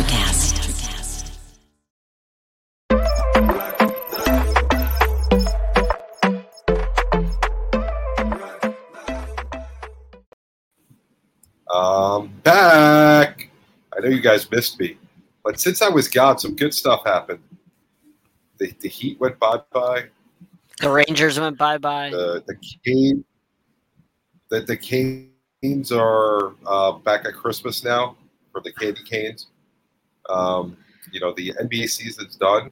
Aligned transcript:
Electrocast. 0.00 0.56
Um, 11.70 12.28
back. 12.42 13.50
I 13.96 14.00
know 14.00 14.08
you 14.08 14.20
guys 14.20 14.50
missed 14.50 14.80
me, 14.80 14.96
but 15.44 15.60
since 15.60 15.82
I 15.82 15.88
was 15.88 16.08
gone, 16.08 16.38
some 16.38 16.56
good 16.56 16.72
stuff 16.72 17.02
happened. 17.04 17.40
The, 18.58 18.72
the 18.80 18.88
Heat 18.88 19.20
went 19.20 19.38
bye 19.38 19.60
bye. 19.72 20.04
The 20.80 20.90
Rangers 20.90 21.38
went 21.38 21.58
bye 21.58 21.78
bye. 21.78 22.10
The 22.10 22.42
the 22.46 22.56
Cane, 22.84 23.24
the 24.50 24.62
the 24.62 24.76
Canes 24.76 25.92
are 25.92 26.54
uh, 26.66 26.92
back 26.92 27.26
at 27.26 27.34
Christmas 27.34 27.84
now 27.84 28.16
for 28.50 28.62
the 28.62 28.72
Candy 28.72 29.02
Canes. 29.04 29.48
Um, 30.30 30.76
you 31.12 31.20
know 31.20 31.32
the 31.36 31.52
NBA 31.60 31.88
season's 31.88 32.36
done, 32.36 32.70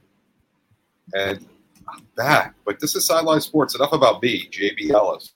and 1.13 1.45
I'm 1.87 2.05
back. 2.15 2.55
But 2.65 2.79
this 2.79 2.95
is 2.95 3.05
sideline 3.05 3.41
sports. 3.41 3.75
Enough 3.75 3.93
about 3.93 4.21
me, 4.21 4.47
JB 4.49 4.91
Ellis, 4.91 5.33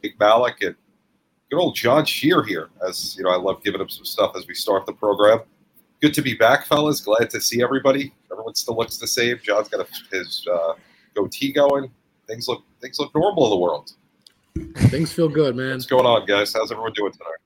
Big 0.00 0.18
Malik, 0.18 0.60
and 0.62 0.74
good 1.50 1.58
old 1.58 1.74
John 1.74 2.04
Shear 2.04 2.42
here. 2.42 2.70
As 2.86 3.16
you 3.16 3.24
know, 3.24 3.30
I 3.30 3.36
love 3.36 3.62
giving 3.62 3.80
him 3.80 3.88
some 3.88 4.04
stuff 4.04 4.32
as 4.36 4.46
we 4.46 4.54
start 4.54 4.86
the 4.86 4.92
program. 4.92 5.40
Good 6.00 6.14
to 6.14 6.22
be 6.22 6.34
back, 6.34 6.66
fellas. 6.66 7.00
Glad 7.00 7.30
to 7.30 7.40
see 7.40 7.62
everybody. 7.62 8.12
Everyone 8.30 8.54
still 8.54 8.76
looks 8.76 8.96
the 8.98 9.06
same. 9.06 9.38
John's 9.42 9.68
got 9.68 9.86
a, 9.86 10.16
his 10.16 10.46
uh, 10.52 10.74
goatee 11.14 11.52
going. 11.52 11.90
Things 12.26 12.48
look 12.48 12.64
things 12.80 12.98
look 12.98 13.14
normal 13.14 13.44
in 13.44 13.50
the 13.50 13.56
world. 13.56 13.92
Things 14.90 15.12
feel 15.12 15.28
good, 15.28 15.56
man. 15.56 15.72
What's 15.72 15.86
going 15.86 16.04
on, 16.04 16.26
guys? 16.26 16.52
How's 16.52 16.70
everyone 16.70 16.92
doing 16.92 17.12
tonight? 17.12 17.38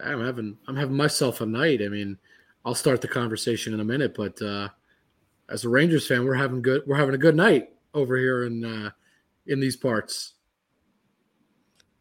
I'm 0.00 0.24
having 0.24 0.56
I'm 0.66 0.76
having 0.76 0.96
myself 0.96 1.40
a 1.40 1.46
night. 1.46 1.82
I 1.82 1.88
mean, 1.88 2.18
I'll 2.64 2.74
start 2.74 3.00
the 3.00 3.08
conversation 3.08 3.74
in 3.74 3.80
a 3.80 3.84
minute, 3.84 4.14
but 4.14 4.40
uh, 4.40 4.68
as 5.48 5.64
a 5.64 5.68
Rangers 5.68 6.06
fan, 6.06 6.24
we're 6.24 6.34
having 6.34 6.62
good 6.62 6.82
we're 6.86 6.96
having 6.96 7.14
a 7.14 7.18
good 7.18 7.36
night 7.36 7.70
over 7.94 8.16
here 8.16 8.44
in 8.46 8.64
uh, 8.64 8.90
in 9.46 9.60
these 9.60 9.76
parts. 9.76 10.34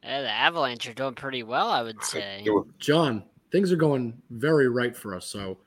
Yeah, 0.04 0.22
the 0.22 0.32
Avalanche 0.32 0.88
are 0.88 0.94
doing 0.94 1.14
pretty 1.14 1.44
well, 1.44 1.70
I 1.70 1.84
would 1.84 2.04
say. 2.04 2.46
John, 2.80 3.24
things 3.52 3.72
are 3.72 3.76
going 3.78 4.20
very 4.32 4.68
right 4.68 4.96
for 4.96 5.14
us, 5.16 5.28
so 5.28 5.60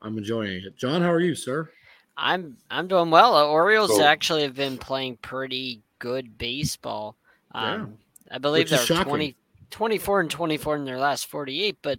I'm 0.00 0.18
enjoying 0.18 0.64
it. 0.64 0.76
John, 0.76 1.00
how 1.02 1.12
are 1.12 1.20
you, 1.20 1.34
sir? 1.34 1.70
I'm 2.16 2.56
I'm 2.70 2.88
doing 2.88 3.10
well. 3.10 3.34
The 3.34 3.44
Orioles 3.46 3.96
So- 3.96 4.04
actually 4.04 4.42
have 4.42 4.54
been 4.54 4.78
playing 4.78 5.18
pretty 5.18 5.82
good 5.98 6.36
baseball. 6.38 7.16
Yeah. 7.54 7.74
Um, 7.74 7.98
I 8.30 8.38
believe 8.38 8.64
Which 8.64 8.72
is 8.72 8.88
they're 8.88 8.96
shocking. 8.96 9.34
20, 9.72 9.98
24 9.98 10.20
and 10.20 10.30
24 10.30 10.76
in 10.76 10.84
their 10.84 10.98
last 10.98 11.26
48, 11.26 11.76
but 11.82 11.98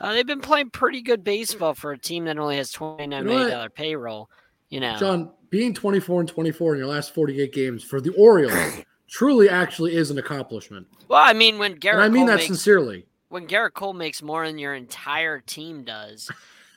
uh, 0.00 0.12
they've 0.12 0.26
been 0.26 0.40
playing 0.40 0.70
pretty 0.70 1.02
good 1.02 1.24
baseball 1.24 1.74
for 1.74 1.92
a 1.92 1.98
team 1.98 2.24
that 2.26 2.38
only 2.38 2.56
has 2.58 2.70
$29 2.72 3.08
know 3.08 3.22
million 3.22 3.58
what? 3.58 3.74
payroll. 3.74 4.30
You 4.68 4.80
know, 4.80 4.96
John, 4.98 5.30
being 5.50 5.74
24 5.74 6.20
and 6.20 6.28
24 6.28 6.74
in 6.74 6.78
your 6.78 6.88
last 6.88 7.12
48 7.14 7.52
games 7.52 7.82
for 7.84 8.00
the 8.00 8.10
Orioles 8.14 8.82
truly 9.08 9.48
actually 9.48 9.94
is 9.96 10.10
an 10.10 10.18
accomplishment. 10.18 10.86
well, 11.08 11.22
I 11.22 11.32
mean, 11.32 11.58
when 11.58 11.74
Garrett, 11.76 11.76
And 11.76 11.80
Garrett 11.80 12.10
I 12.10 12.12
mean 12.12 12.20
Cole 12.22 12.26
that 12.28 12.34
makes, 12.36 12.46
sincerely. 12.46 13.06
when 13.28 13.46
Gerrit 13.46 13.72
Cole 13.74 13.92
makes 13.92 14.22
more 14.22 14.46
than 14.46 14.58
your 14.58 14.74
entire 14.74 15.40
team 15.40 15.84
does, 15.84 16.30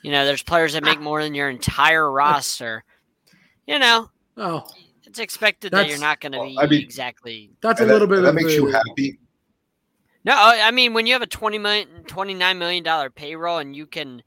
you 0.04 0.12
know, 0.12 0.26
there's 0.26 0.44
players 0.44 0.74
that 0.74 0.84
make 0.84 1.00
more 1.00 1.24
than 1.24 1.34
your 1.34 1.50
entire 1.50 2.10
roster. 2.12 2.84
You 3.66 3.80
know, 3.80 4.10
Oh, 4.38 4.68
it's 5.06 5.18
expected 5.20 5.72
that 5.72 5.88
you're 5.90 6.00
not 6.00 6.20
going 6.22 6.34
to 6.34 6.38
well, 6.38 6.48
be 6.50 6.60
I 6.60 6.68
mean- 6.68 6.82
exactly 6.82 7.50
that's 7.62 7.80
a 7.80 7.84
And 7.84 7.90
that- 7.90 7.94
little 7.96 8.08
bit 8.08 8.18
and 8.20 8.26
that 8.26 8.30
of 8.30 8.36
makes 8.36 8.54
you 8.54 8.68
happy. 8.68 9.18
No, 10.28 10.34
I 10.36 10.68
I 10.68 10.72
mean 10.72 10.94
when 10.94 11.08
you 11.08 11.14
have 11.14 11.22
a 11.22 11.28
20 11.28 11.58
million, 11.58 11.88
29 12.06 12.60
million 12.60 12.84
dollar 12.84 13.10
payroll 13.10 13.60
and 13.60 13.74
you 13.74 13.88
can, 13.88 14.22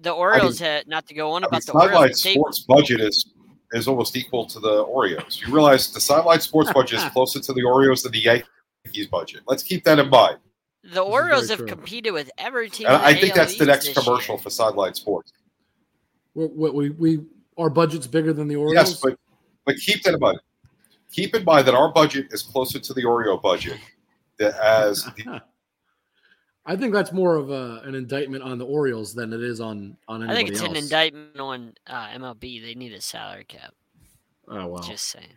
the 0.00 0.10
Orioles 0.10 0.58
had 0.58 0.88
not 0.88 1.06
to 1.06 1.14
go 1.14 1.30
on 1.30 1.44
I 1.44 1.46
mean, 1.46 1.48
about 1.48 1.60
the 1.60 1.72
sideline 1.72 1.94
Orioles. 1.94 2.22
They, 2.22 2.34
sports 2.34 2.58
budget 2.68 3.00
is 3.00 3.32
is 3.72 3.86
almost 3.86 4.16
equal 4.16 4.46
to 4.46 4.58
the 4.58 4.84
Oreos. 4.84 5.40
You 5.40 5.54
realize 5.54 5.92
the 5.92 6.00
sideline 6.00 6.40
sports 6.40 6.72
budget 6.72 6.98
is 6.98 7.04
closer 7.12 7.38
to 7.38 7.52
the 7.52 7.60
Oreos 7.60 8.02
than 8.02 8.12
the 8.12 8.42
Yankees 8.84 9.06
budget. 9.06 9.42
Let's 9.46 9.62
keep 9.62 9.84
that 9.84 10.00
in 10.00 10.10
mind. 10.10 10.38
the 10.82 10.90
very 10.90 11.06
Orioles 11.06 11.50
have 11.50 11.58
true. 11.58 11.68
competed 11.68 12.12
with 12.12 12.30
every 12.36 12.68
team. 12.68 12.88
And 12.88 12.96
in 12.96 13.02
I 13.02 13.14
think 13.14 13.36
AL 13.36 13.36
that's 13.36 13.58
the 13.58 13.66
next 13.66 13.94
commercial 13.94 14.34
year. 14.34 14.42
for 14.42 14.50
sideline 14.50 14.94
sports. 14.94 15.32
we, 16.34 16.46
we, 16.48 16.90
we 16.90 17.20
our 17.56 17.70
budget's 17.70 18.08
bigger 18.08 18.32
than 18.32 18.48
the 18.48 18.56
Orioles. 18.56 18.74
Yes, 18.88 19.00
but 19.00 19.16
but 19.64 19.76
keep 19.76 20.02
that 20.02 20.14
in 20.14 20.20
mind. 20.20 20.40
Keep 21.12 21.36
in 21.36 21.44
mind 21.44 21.68
that 21.68 21.74
our 21.74 21.92
budget 21.92 22.26
is 22.32 22.42
closer 22.42 22.80
to 22.80 22.92
the 22.92 23.04
Oreo 23.04 23.40
budget 23.40 23.74
than 23.74 23.97
as 24.40 25.04
the, 25.16 25.42
I 26.66 26.76
think 26.76 26.92
that's 26.92 27.12
more 27.12 27.36
of 27.36 27.50
a, 27.50 27.80
an 27.84 27.94
indictment 27.94 28.42
on 28.42 28.58
the 28.58 28.66
Orioles 28.66 29.14
than 29.14 29.32
it 29.32 29.42
is 29.42 29.60
on 29.60 29.96
on 30.06 30.28
I 30.28 30.34
think 30.34 30.50
it's 30.50 30.60
else. 30.60 30.70
an 30.70 30.76
indictment 30.76 31.40
on 31.40 31.72
uh, 31.86 32.08
MLB. 32.08 32.62
They 32.62 32.74
need 32.74 32.92
a 32.92 33.00
salary 33.00 33.44
cap. 33.44 33.72
Oh 34.48 34.66
wow. 34.66 34.80
Just 34.80 35.06
saying. 35.08 35.32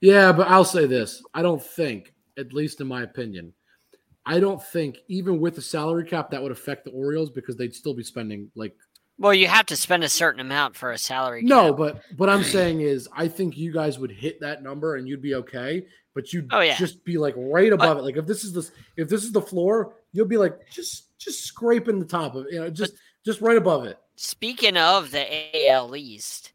Yeah, 0.00 0.32
but 0.32 0.48
I'll 0.48 0.64
say 0.64 0.86
this: 0.86 1.22
I 1.32 1.40
don't 1.42 1.62
think, 1.62 2.12
at 2.38 2.52
least 2.52 2.80
in 2.80 2.86
my 2.86 3.02
opinion, 3.02 3.54
I 4.26 4.40
don't 4.40 4.62
think 4.62 4.98
even 5.08 5.40
with 5.40 5.54
the 5.54 5.62
salary 5.62 6.04
cap 6.04 6.30
that 6.30 6.42
would 6.42 6.52
affect 6.52 6.84
the 6.84 6.90
Orioles 6.90 7.30
because 7.30 7.56
they'd 7.56 7.74
still 7.74 7.94
be 7.94 8.02
spending 8.02 8.50
like 8.54 8.74
Well, 9.18 9.32
you 9.32 9.46
have 9.48 9.66
to 9.66 9.76
spend 9.76 10.04
a 10.04 10.08
certain 10.08 10.40
amount 10.40 10.76
for 10.76 10.92
a 10.92 10.98
salary. 10.98 11.42
no. 11.42 11.70
cap. 11.70 11.78
But 11.78 12.02
what 12.18 12.28
I'm 12.28 12.44
saying 12.44 12.80
is, 12.82 13.08
I 13.16 13.28
think 13.28 13.56
you 13.56 13.72
guys 13.72 13.98
would 13.98 14.10
hit 14.10 14.40
that 14.40 14.62
number 14.62 14.96
and 14.96 15.08
you'd 15.08 15.22
be 15.22 15.34
okay. 15.36 15.86
But 16.14 16.32
you'd 16.32 16.48
Oh, 16.52 16.60
yeah. 16.60 16.76
just 16.76 17.04
be 17.04 17.18
like 17.18 17.34
right 17.36 17.72
above 17.72 17.98
it. 17.98 18.02
Like 18.02 18.16
if 18.16 18.26
this 18.26 18.44
is 18.44 18.52
the 18.52 18.68
if 18.96 19.08
this 19.08 19.24
is 19.24 19.32
the 19.32 19.42
floor, 19.42 19.94
you'll 20.12 20.26
be 20.26 20.36
like 20.36 20.70
just 20.70 21.18
just 21.18 21.44
scraping 21.44 21.98
the 21.98 22.04
top 22.04 22.34
of 22.36 22.46
it. 22.46 22.52
You 22.52 22.60
know, 22.60 22.70
just 22.70 22.94
just 23.24 23.40
right 23.40 23.56
above 23.56 23.84
it. 23.84 23.98
Speaking 24.16 24.76
of 24.76 25.10
the 25.10 25.68
AL 25.70 25.96
East, 25.96 26.52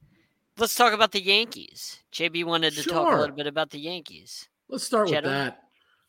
let's 0.57 0.75
talk 0.75 0.93
about 0.93 1.11
the 1.11 1.21
Yankees. 1.21 1.99
JB 2.13 2.45
wanted 2.45 2.73
to 2.73 2.83
talk 2.83 3.13
a 3.13 3.17
little 3.19 3.35
bit 3.35 3.47
about 3.47 3.69
the 3.69 3.79
Yankees. 3.79 4.47
Let's 4.69 4.83
start 4.85 5.05
with 5.05 5.13
Gentlemen. 5.15 5.45
that. 5.45 5.63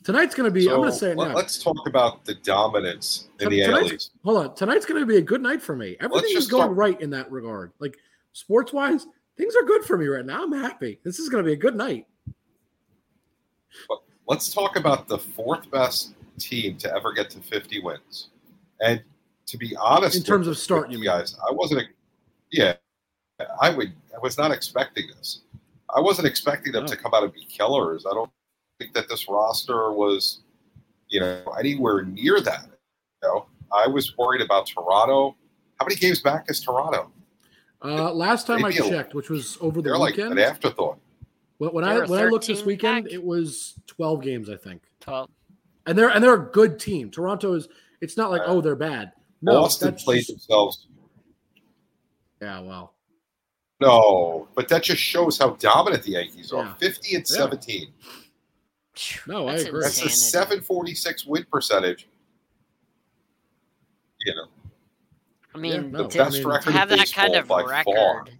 Tonight's 0.04 0.34
going 0.34 0.46
to 0.48 0.50
be. 0.50 0.68
I'm 0.68 0.76
going 0.76 0.90
to 0.90 0.96
say 0.96 1.10
it 1.10 1.16
let, 1.18 1.32
now. 1.32 1.38
us 1.38 1.62
talk 1.62 1.86
about 1.86 2.24
the 2.24 2.34
dominance 2.36 3.28
in 3.40 3.44
Ton- 3.44 3.52
the 3.52 3.62
AL 3.64 3.92
East. 3.92 4.12
Hold 4.24 4.46
on. 4.46 4.54
Tonight's 4.54 4.86
going 4.86 5.00
to 5.00 5.06
be 5.06 5.16
a 5.16 5.20
good 5.22 5.42
night 5.42 5.60
for 5.60 5.74
me. 5.76 5.96
Everything 6.00 6.36
is 6.36 6.46
going 6.46 6.68
talk- 6.68 6.76
right 6.76 7.00
in 7.00 7.10
that 7.10 7.30
regard. 7.30 7.72
Like 7.80 7.98
sports 8.32 8.72
wise, 8.72 9.06
things 9.36 9.54
are 9.56 9.64
good 9.66 9.84
for 9.84 9.98
me 9.98 10.06
right 10.06 10.24
now. 10.24 10.44
I'm 10.44 10.52
happy. 10.52 11.00
This 11.04 11.18
is 11.18 11.28
going 11.28 11.42
to 11.44 11.46
be 11.48 11.52
a 11.52 11.56
good 11.56 11.74
night. 11.76 12.06
Let's 14.28 14.52
talk 14.52 14.76
about 14.76 15.08
the 15.08 15.18
fourth 15.18 15.70
best 15.70 16.14
team 16.38 16.76
to 16.78 16.94
ever 16.94 17.12
get 17.12 17.30
to 17.30 17.40
50 17.40 17.80
wins. 17.82 18.28
And 18.80 19.02
to 19.46 19.58
be 19.58 19.74
honest, 19.76 20.16
In 20.16 20.22
terms 20.22 20.46
with- 20.46 20.56
of 20.56 20.62
start, 20.62 20.88
with 20.88 20.98
you 20.98 21.04
guys, 21.04 21.36
I 21.46 21.52
wasn't. 21.52 21.88
Yeah, 22.52 22.74
I 23.60 23.70
would. 23.70 23.92
I 24.14 24.18
was 24.22 24.38
not 24.38 24.52
expecting 24.52 25.08
this. 25.16 25.40
I 25.94 26.00
wasn't 26.00 26.26
expecting 26.28 26.72
them 26.72 26.84
No. 26.84 26.90
to 26.92 26.96
come 26.96 27.12
out 27.14 27.24
and 27.24 27.32
be 27.32 27.44
killers. 27.44 28.06
I 28.06 28.14
don't 28.14 28.30
think 28.78 28.92
that 28.94 29.08
this 29.08 29.28
roster 29.28 29.92
was, 29.92 30.40
you 31.08 31.18
know, 31.20 31.42
anywhere 31.58 32.02
near 32.02 32.40
that. 32.40 32.66
You 33.22 33.28
know, 33.28 33.46
I 33.72 33.88
was 33.88 34.16
worried 34.16 34.40
about 34.40 34.66
Toronto. 34.68 35.36
How 35.80 35.86
many 35.86 35.96
games 35.96 36.20
back 36.20 36.48
is 36.48 36.60
Toronto? 36.60 37.10
Uh, 37.82 38.12
last 38.12 38.46
time 38.46 38.64
I 38.64 38.68
Maybe 38.68 38.86
a- 38.86 38.88
checked, 38.90 39.14
which 39.14 39.30
was 39.30 39.58
over 39.60 39.80
the 39.82 39.88
They're 39.90 39.98
like 39.98 40.16
weekend, 40.16 40.32
an 40.32 40.38
afterthought. 40.38 40.98
When, 41.60 41.70
when 41.72 41.84
I 41.84 41.94
were 41.98 42.06
when 42.06 42.20
I 42.20 42.24
looked 42.26 42.46
this 42.46 42.64
weekend, 42.64 43.04
back? 43.04 43.12
it 43.12 43.22
was 43.22 43.74
12 43.86 44.22
games, 44.22 44.48
I 44.50 44.56
think. 44.56 44.82
12. 45.00 45.28
And 45.86 45.96
they're 45.98 46.08
and 46.08 46.24
they're 46.24 46.34
a 46.34 46.50
good 46.50 46.78
team. 46.80 47.10
Toronto 47.10 47.52
is. 47.54 47.68
It's 48.00 48.16
not 48.16 48.30
like 48.30 48.40
Uh, 48.42 48.46
oh 48.46 48.60
they're 48.62 48.74
bad. 48.76 49.12
No, 49.42 49.60
Boston 49.60 49.90
that's 49.90 50.02
played 50.04 50.18
just- 50.18 50.30
themselves. 50.30 50.86
yeah. 52.40 52.60
Well, 52.60 52.94
No, 53.80 54.48
but 54.54 54.68
that 54.68 54.82
just 54.82 55.00
shows 55.02 55.38
how 55.38 55.50
dominant 55.50 56.02
the 56.02 56.12
Yankees 56.12 56.52
are. 56.52 56.64
Yeah. 56.64 56.74
50 56.74 57.14
and 57.16 57.24
Yeah. 57.30 57.36
17. 57.36 57.92
No, 59.26 59.48
I 59.48 59.52
That's 59.52 59.64
agree. 59.68 59.80
That's 59.82 60.04
a 60.04 60.08
746 60.10 61.24
win 61.26 61.44
percentage. 61.50 62.08
You 64.26 64.34
know, 64.34 64.46
I 65.54 65.58
mean, 65.58 65.90
no, 65.92 66.02
the 66.02 66.08
best 66.18 66.36
I 66.36 66.38
mean, 66.40 66.46
record 66.46 66.64
to 66.72 66.72
have 66.72 66.90
in 66.92 66.98
that 66.98 67.10
kind 67.12 67.34
of 67.34 67.48
by 67.48 67.62
record, 67.62 67.94
far. 67.96 68.24
to 68.24 68.32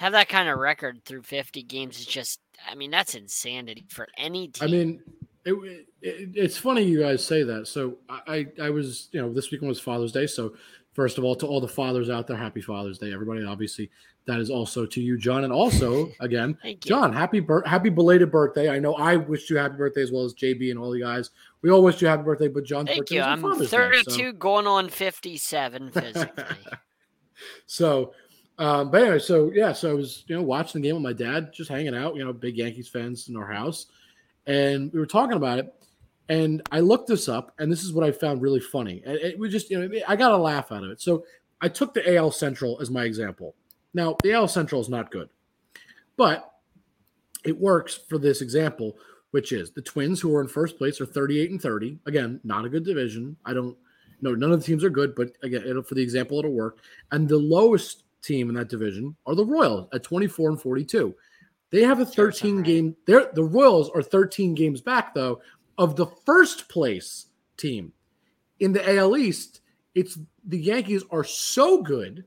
have 0.00 0.12
that 0.12 0.28
kind 0.30 0.48
of 0.48 0.58
record 0.58 1.04
through 1.04 1.22
50 1.22 1.62
games 1.64 1.98
is 2.00 2.06
just, 2.06 2.40
I 2.66 2.74
mean, 2.74 2.90
that's 2.90 3.14
insanity 3.14 3.86
for 3.88 4.08
any 4.16 4.48
team. 4.48 4.68
I 4.68 4.70
mean, 4.70 5.02
it, 5.44 5.86
it, 6.02 6.30
it's 6.34 6.56
funny 6.56 6.82
you 6.82 7.00
guys 7.00 7.24
say 7.24 7.42
that. 7.42 7.66
So 7.68 7.98
I, 8.08 8.46
I 8.60 8.70
was 8.70 9.08
you 9.12 9.20
know 9.20 9.32
this 9.32 9.50
weekend 9.50 9.68
was 9.68 9.80
Father's 9.80 10.12
Day. 10.12 10.26
So 10.26 10.54
first 10.92 11.18
of 11.18 11.24
all, 11.24 11.34
to 11.36 11.46
all 11.46 11.60
the 11.60 11.68
fathers 11.68 12.10
out 12.10 12.26
there, 12.26 12.36
Happy 12.36 12.60
Father's 12.60 12.98
Day, 12.98 13.12
everybody. 13.12 13.44
Obviously, 13.44 13.90
that 14.26 14.40
is 14.40 14.50
also 14.50 14.84
to 14.84 15.00
you, 15.00 15.16
John, 15.16 15.44
and 15.44 15.52
also 15.52 16.10
again, 16.20 16.58
John, 16.80 17.12
happy 17.12 17.44
happy 17.64 17.88
belated 17.88 18.30
birthday. 18.30 18.68
I 18.68 18.78
know 18.78 18.94
I 18.94 19.16
wished 19.16 19.48
you 19.50 19.56
happy 19.56 19.76
birthday 19.76 20.02
as 20.02 20.12
well 20.12 20.24
as 20.24 20.34
JB 20.34 20.70
and 20.70 20.78
all 20.78 20.94
you 20.96 21.04
guys. 21.04 21.30
We 21.62 21.70
all 21.70 21.82
wish 21.82 22.02
you 22.02 22.08
happy 22.08 22.22
birthday, 22.22 22.48
but 22.48 22.64
John's 22.64 22.88
Thank 22.88 23.00
birthday 23.00 23.14
you. 23.16 23.22
I'm 23.22 23.40
Father's 23.40 23.70
Day, 23.70 23.76
32 23.76 24.10
so- 24.10 24.32
going 24.32 24.66
on 24.66 24.88
57 24.88 25.90
physically. 25.90 26.44
so 27.66 28.12
um 28.58 28.90
but 28.90 29.02
anyway 29.02 29.18
so 29.18 29.50
yeah 29.54 29.72
so 29.72 29.90
i 29.90 29.94
was 29.94 30.24
you 30.26 30.36
know 30.36 30.42
watching 30.42 30.80
the 30.80 30.88
game 30.88 30.94
with 30.94 31.04
my 31.04 31.12
dad 31.12 31.52
just 31.52 31.70
hanging 31.70 31.94
out 31.94 32.16
you 32.16 32.24
know 32.24 32.32
big 32.32 32.56
yankees 32.56 32.88
fans 32.88 33.28
in 33.28 33.36
our 33.36 33.50
house 33.50 33.86
and 34.46 34.92
we 34.92 34.98
were 34.98 35.06
talking 35.06 35.36
about 35.36 35.58
it 35.58 35.74
And 36.30 36.60
I 36.70 36.80
looked 36.80 37.08
this 37.08 37.26
up, 37.26 37.54
and 37.58 37.72
this 37.72 37.82
is 37.82 37.92
what 37.94 38.04
I 38.04 38.12
found 38.12 38.42
really 38.42 38.60
funny. 38.60 39.02
And 39.06 39.16
it 39.16 39.38
was 39.38 39.50
just, 39.50 39.70
you 39.70 39.80
know, 39.80 40.00
I 40.06 40.14
got 40.14 40.32
a 40.32 40.36
laugh 40.36 40.70
out 40.70 40.84
of 40.84 40.90
it. 40.90 41.00
So 41.00 41.24
I 41.62 41.68
took 41.70 41.94
the 41.94 42.16
AL 42.16 42.32
Central 42.32 42.78
as 42.82 42.90
my 42.90 43.04
example. 43.04 43.54
Now, 43.94 44.14
the 44.22 44.32
AL 44.34 44.48
Central 44.48 44.80
is 44.82 44.90
not 44.90 45.10
good, 45.10 45.30
but 46.18 46.52
it 47.44 47.58
works 47.58 47.98
for 48.10 48.18
this 48.18 48.42
example, 48.42 48.98
which 49.30 49.52
is 49.52 49.70
the 49.70 49.80
Twins, 49.80 50.20
who 50.20 50.34
are 50.36 50.42
in 50.42 50.48
first 50.48 50.76
place, 50.76 51.00
are 51.00 51.06
38 51.06 51.50
and 51.50 51.62
30. 51.62 51.98
Again, 52.04 52.40
not 52.44 52.66
a 52.66 52.68
good 52.68 52.84
division. 52.84 53.38
I 53.46 53.54
don't 53.54 53.74
know. 54.20 54.34
None 54.34 54.52
of 54.52 54.60
the 54.60 54.66
teams 54.66 54.84
are 54.84 54.90
good, 54.90 55.14
but 55.14 55.32
again, 55.42 55.82
for 55.82 55.94
the 55.94 56.02
example, 56.02 56.38
it'll 56.38 56.52
work. 56.52 56.80
And 57.10 57.26
the 57.26 57.38
lowest 57.38 58.04
team 58.22 58.48
in 58.48 58.54
that 58.56 58.68
division 58.68 59.16
are 59.26 59.34
the 59.34 59.44
Royals 59.44 59.88
at 59.92 60.02
24 60.02 60.50
and 60.50 60.60
42. 60.60 61.14
They 61.70 61.82
have 61.82 62.00
a 62.00 62.06
13 62.06 62.62
game. 62.62 62.96
They're, 63.06 63.30
the 63.34 63.44
Royals 63.44 63.90
are 63.90 64.02
13 64.02 64.54
games 64.54 64.80
back, 64.80 65.14
though, 65.14 65.40
of 65.76 65.96
the 65.96 66.06
first 66.24 66.68
place 66.68 67.26
team. 67.56 67.92
In 68.60 68.72
the 68.72 68.96
AL 68.96 69.16
East, 69.16 69.60
it's 69.94 70.18
the 70.44 70.58
Yankees 70.58 71.04
are 71.10 71.24
so 71.24 71.82
good 71.82 72.24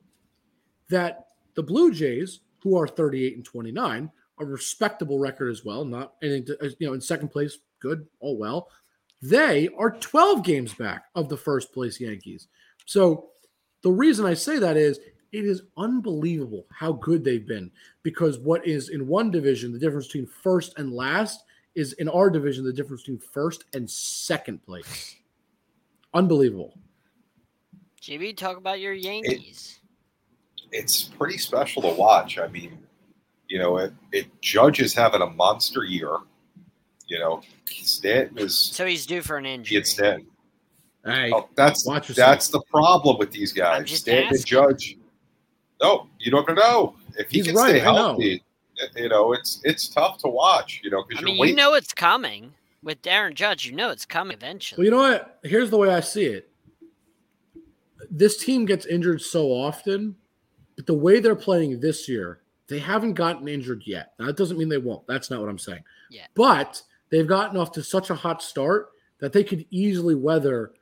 that 0.90 1.28
the 1.56 1.64
Blue 1.64 1.94
Jays, 1.94 2.42
who 2.62 2.78
are 2.78 2.88
38 2.88 3.36
and 3.36 3.46
29, 3.46 4.12
a 4.40 4.46
respectable 4.46 5.20
record 5.20 5.50
as 5.50 5.66
well, 5.66 5.86
not 5.86 6.14
anything 6.22 6.46
to, 6.46 6.76
you 6.80 6.88
know, 6.88 6.94
in 6.94 7.02
second 7.02 7.30
place, 7.30 7.58
good, 7.80 8.06
all 8.20 8.38
well. 8.38 8.70
They 9.22 9.70
are 9.78 9.92
12 9.92 10.44
games 10.44 10.74
back 10.74 11.06
of 11.16 11.30
the 11.30 11.38
first 11.38 11.74
place 11.74 12.00
Yankees. 12.00 12.48
So 12.86 13.30
the 13.84 13.92
reason 13.92 14.26
I 14.26 14.34
say 14.34 14.60
that 14.60 14.78
is 14.78 15.00
it 15.32 15.46
is 15.46 15.64
unbelievable 15.78 16.66
how 16.72 16.94
good 16.94 17.24
they've 17.24 17.48
been 17.48 17.72
because 18.04 18.40
what 18.40 18.66
is 18.68 18.90
in 18.90 19.08
one 19.08 19.32
division, 19.32 19.72
the 19.72 19.80
difference 19.80 20.08
between 20.08 20.28
first 20.28 20.78
and 20.78 20.92
last 20.92 21.44
is 21.76 21.94
in 21.94 22.10
our 22.10 22.30
division, 22.30 22.66
the 22.66 22.74
difference 22.74 23.04
between 23.04 23.20
first 23.20 23.64
and 23.74 23.90
second 23.90 24.62
place. 24.64 25.16
Unbelievable. 26.14 26.78
Jimmy, 28.02 28.34
talk 28.34 28.58
about 28.58 28.80
your 28.82 28.94
Yankees. 28.94 29.80
It, 30.72 30.80
it's 30.80 31.04
pretty 31.04 31.38
special 31.38 31.82
to 31.84 31.90
watch. 31.90 32.38
I 32.38 32.48
mean, 32.48 32.78
you 33.48 33.60
know, 33.60 33.78
it, 33.78 33.94
it 34.12 34.42
Judge 34.42 34.82
is 34.82 34.94
having 34.94 35.22
a 35.22 35.28
monster 35.28 35.84
year. 35.84 36.18
You 37.08 37.20
know, 37.20 37.42
Stanton 37.66 38.38
is 38.38 38.58
so 38.58 38.86
he's 38.86 39.06
due 39.06 39.22
for 39.22 39.38
an 39.38 39.46
injury. 39.46 39.78
He 39.78 39.84
Stanton. 39.84 40.28
Hey, 41.06 41.32
oh, 41.34 41.50
that's 41.56 41.84
that's 42.16 42.48
the 42.50 42.62
problem 42.70 43.18
with 43.18 43.32
these 43.32 43.54
guys. 43.54 43.92
Stanton 43.92 44.36
and 44.36 44.46
Judge. 44.46 44.98
No, 45.82 46.08
you 46.20 46.32
don't 46.32 46.48
know 46.56 46.96
if 47.18 47.30
he 47.30 47.38
he's 47.40 47.48
can 47.48 47.56
right, 47.56 47.70
stay 47.70 47.80
healthy. 47.80 48.44
You 48.96 49.10
know, 49.10 49.34
it's 49.34 49.62
it's 49.64 49.90
tough 49.90 50.18
to 50.20 50.28
watch. 50.28 50.82
You 50.84 50.92
know, 50.92 51.04
because 51.08 51.24
I 51.24 51.26
mean, 51.26 51.38
waiting. 51.38 51.58
you 51.58 51.64
know 51.64 51.74
it's 51.74 51.94
coming 51.94 52.54
with 52.84 53.00
Aaron 53.06 53.36
Judge. 53.36 53.66
You 53.66 53.74
know 53.74 53.90
it's 53.90 54.06
coming 54.06 54.36
eventually. 54.36 54.78
Well, 54.78 54.86
you 54.86 54.92
know 54.92 55.10
what? 55.10 55.40
Here's 55.44 55.70
the 55.70 55.78
way 55.78 55.94
I 55.94 56.00
see 56.00 56.26
it. 56.26 56.50
This 58.10 58.38
team 58.38 58.66
gets 58.66 58.86
injured 58.86 59.22
so 59.22 59.48
often, 59.48 60.16
but 60.76 60.86
the 60.86 60.94
way 60.94 61.20
they're 61.20 61.36
playing 61.36 61.80
this 61.80 62.10
year, 62.10 62.42
they 62.68 62.80
haven't 62.80 63.14
gotten 63.14 63.48
injured 63.48 63.84
yet. 63.86 64.14
Now, 64.20 64.26
that 64.28 64.38
doesn't 64.38 64.58
mean 64.58 64.70
they 64.70 64.78
won't. 64.78 65.06
That's 65.08 65.30
not 65.30 65.40
what 65.40 65.50
I'm 65.50 65.60
saying. 65.60 65.84
Yeah. 66.10 66.26
But 66.36 66.82
they've 67.10 67.28
gotten 67.28 67.58
off 67.58 67.72
to 67.74 67.84
such 67.84 68.10
a 68.10 68.16
hot 68.16 68.42
start 68.42 68.90
that 69.20 69.32
they 69.32 69.44
could 69.44 69.66
easily 69.70 70.16
weather 70.16 70.74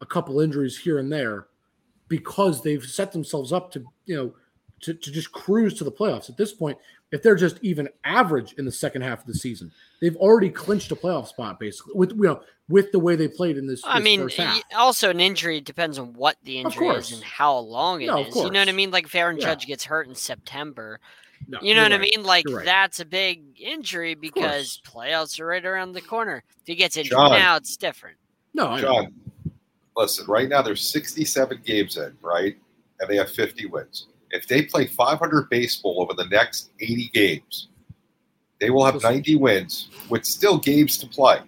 a 0.00 0.06
couple 0.06 0.40
injuries 0.40 0.78
here 0.78 0.98
and 0.98 1.12
there 1.12 1.48
because 2.08 2.62
they've 2.62 2.84
set 2.84 3.12
themselves 3.12 3.52
up 3.52 3.70
to, 3.72 3.84
you 4.06 4.16
know, 4.16 4.34
to, 4.82 4.94
to 4.94 5.10
just 5.10 5.32
cruise 5.32 5.74
to 5.74 5.84
the 5.84 5.92
playoffs. 5.92 6.28
At 6.30 6.36
this 6.36 6.52
point, 6.52 6.78
if 7.12 7.22
they're 7.22 7.34
just 7.36 7.58
even 7.62 7.88
average 8.04 8.52
in 8.54 8.64
the 8.64 8.72
second 8.72 9.02
half 9.02 9.20
of 9.20 9.26
the 9.26 9.34
season, 9.34 9.72
they've 10.00 10.16
already 10.16 10.50
clinched 10.50 10.90
a 10.92 10.96
playoff 10.96 11.28
spot 11.28 11.58
basically 11.58 11.92
with 11.94 12.10
you 12.12 12.22
know 12.22 12.40
with 12.68 12.92
the 12.92 12.98
way 13.00 13.16
they 13.16 13.26
played 13.28 13.56
in 13.58 13.66
this. 13.66 13.82
I 13.84 13.98
this 13.98 14.04
mean, 14.04 14.20
first 14.22 14.36
half. 14.36 14.62
also 14.76 15.10
an 15.10 15.18
injury 15.20 15.60
depends 15.60 15.98
on 15.98 16.12
what 16.14 16.36
the 16.44 16.58
injury 16.60 16.88
is 16.88 17.12
and 17.12 17.22
how 17.22 17.56
long 17.58 18.00
it 18.02 18.06
No, 18.06 18.18
is. 18.24 18.34
You 18.36 18.50
know 18.50 18.60
what 18.60 18.68
I 18.68 18.72
mean? 18.72 18.90
Like 18.92 19.06
if 19.06 19.14
Aaron 19.14 19.38
Yeah. 19.38 19.46
Judge 19.46 19.66
gets 19.66 19.84
hurt 19.84 20.06
in 20.06 20.14
September, 20.14 21.00
No, 21.48 21.58
you 21.62 21.74
know 21.74 21.80
you're 21.82 21.90
what 21.90 21.92
I 21.94 21.98
mean? 21.98 22.22
Like 22.22 22.44
right. 22.48 22.64
that's 22.64 23.00
a 23.00 23.04
big 23.04 23.42
injury 23.60 24.14
because 24.14 24.80
playoffs 24.86 25.40
are 25.40 25.46
right 25.46 25.64
around 25.64 25.92
the 25.92 26.00
corner. 26.00 26.44
If 26.60 26.66
he 26.66 26.76
gets 26.76 26.96
injured 26.96 27.10
John. 27.12 27.32
now, 27.32 27.56
it's 27.56 27.76
different. 27.76 28.18
No, 28.54 28.68
I. 28.68 28.80
John, 28.80 29.14
listen, 29.96 30.26
right 30.28 30.48
now 30.48 30.62
there's 30.62 30.88
67 30.92 31.60
games 31.64 31.96
in, 31.96 32.16
right? 32.22 32.56
And 33.00 33.10
they 33.10 33.16
have 33.16 33.30
50 33.30 33.66
wins. 33.66 34.06
If 34.30 34.46
they 34.46 34.62
play 34.62 34.86
500 34.86 35.48
baseball 35.50 36.00
over 36.00 36.14
the 36.14 36.28
next 36.28 36.70
80 36.80 37.10
games, 37.12 37.68
they 38.60 38.70
will 38.70 38.84
have 38.84 39.02
90 39.02 39.36
wins 39.36 39.88
with 40.08 40.24
still 40.24 40.58
games 40.58 40.98
to 40.98 41.06
play. 41.06 41.40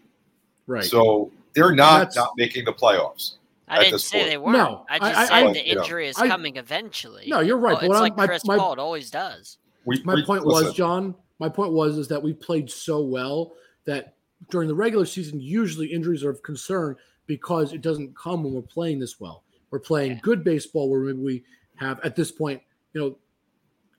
right. 0.66 0.84
So 0.84 1.30
they're 1.54 1.74
not 1.74 1.98
That's- 1.98 2.16
not 2.16 2.32
making 2.36 2.64
the 2.64 2.72
playoffs. 2.72 3.34
I 3.68 3.76
At 3.76 3.80
didn't 3.80 3.92
this 3.92 4.04
say 4.08 4.18
point. 4.18 4.30
they 4.30 4.36
weren't. 4.38 4.56
No, 4.58 4.86
I 4.88 4.96
I- 4.96 4.98
just 4.98 5.18
I- 5.20 5.24
said 5.26 5.32
I- 5.34 5.52
the 5.52 5.66
you 5.68 5.74
know, 5.74 5.82
injury 5.82 6.08
is 6.08 6.18
I- 6.18 6.28
coming 6.28 6.56
eventually. 6.56 7.24
no, 7.28 7.40
you're 7.40 7.56
right. 7.58 7.76
Oh, 7.76 7.80
but 7.80 7.90
it's 7.90 8.00
like 8.00 8.16
my, 8.16 8.26
Chris 8.26 8.44
my, 8.44 8.56
Paul. 8.58 8.72
It 8.74 8.78
always 8.78 9.10
does. 9.10 9.58
We, 9.84 10.02
my 10.04 10.14
we- 10.14 10.24
point 10.24 10.44
was, 10.44 10.74
John. 10.74 11.14
My 11.38 11.48
point 11.48 11.72
was 11.72 11.98
is 11.98 12.06
that 12.08 12.22
we 12.22 12.32
played 12.32 12.70
so 12.70 13.00
well 13.02 13.52
that 13.84 14.14
during 14.50 14.68
the 14.68 14.74
regular 14.74 15.04
season, 15.06 15.40
usually 15.40 15.86
injuries 15.86 16.22
are 16.22 16.30
of 16.30 16.42
concern 16.42 16.96
because 17.26 17.72
it 17.72 17.80
doesn't 17.82 18.14
come 18.16 18.44
when 18.44 18.52
we're 18.54 18.62
playing 18.62 18.98
this 18.98 19.18
well. 19.20 19.42
We're 19.70 19.78
playing 19.80 20.12
Yeah. 20.12 20.18
good 20.22 20.44
baseball 20.44 20.88
where 20.90 21.00
maybe 21.00 21.18
we 21.18 21.44
have 21.76 21.98
at 22.04 22.14
this 22.14 22.30
point, 22.30 22.60
you 22.92 23.00
know, 23.00 23.18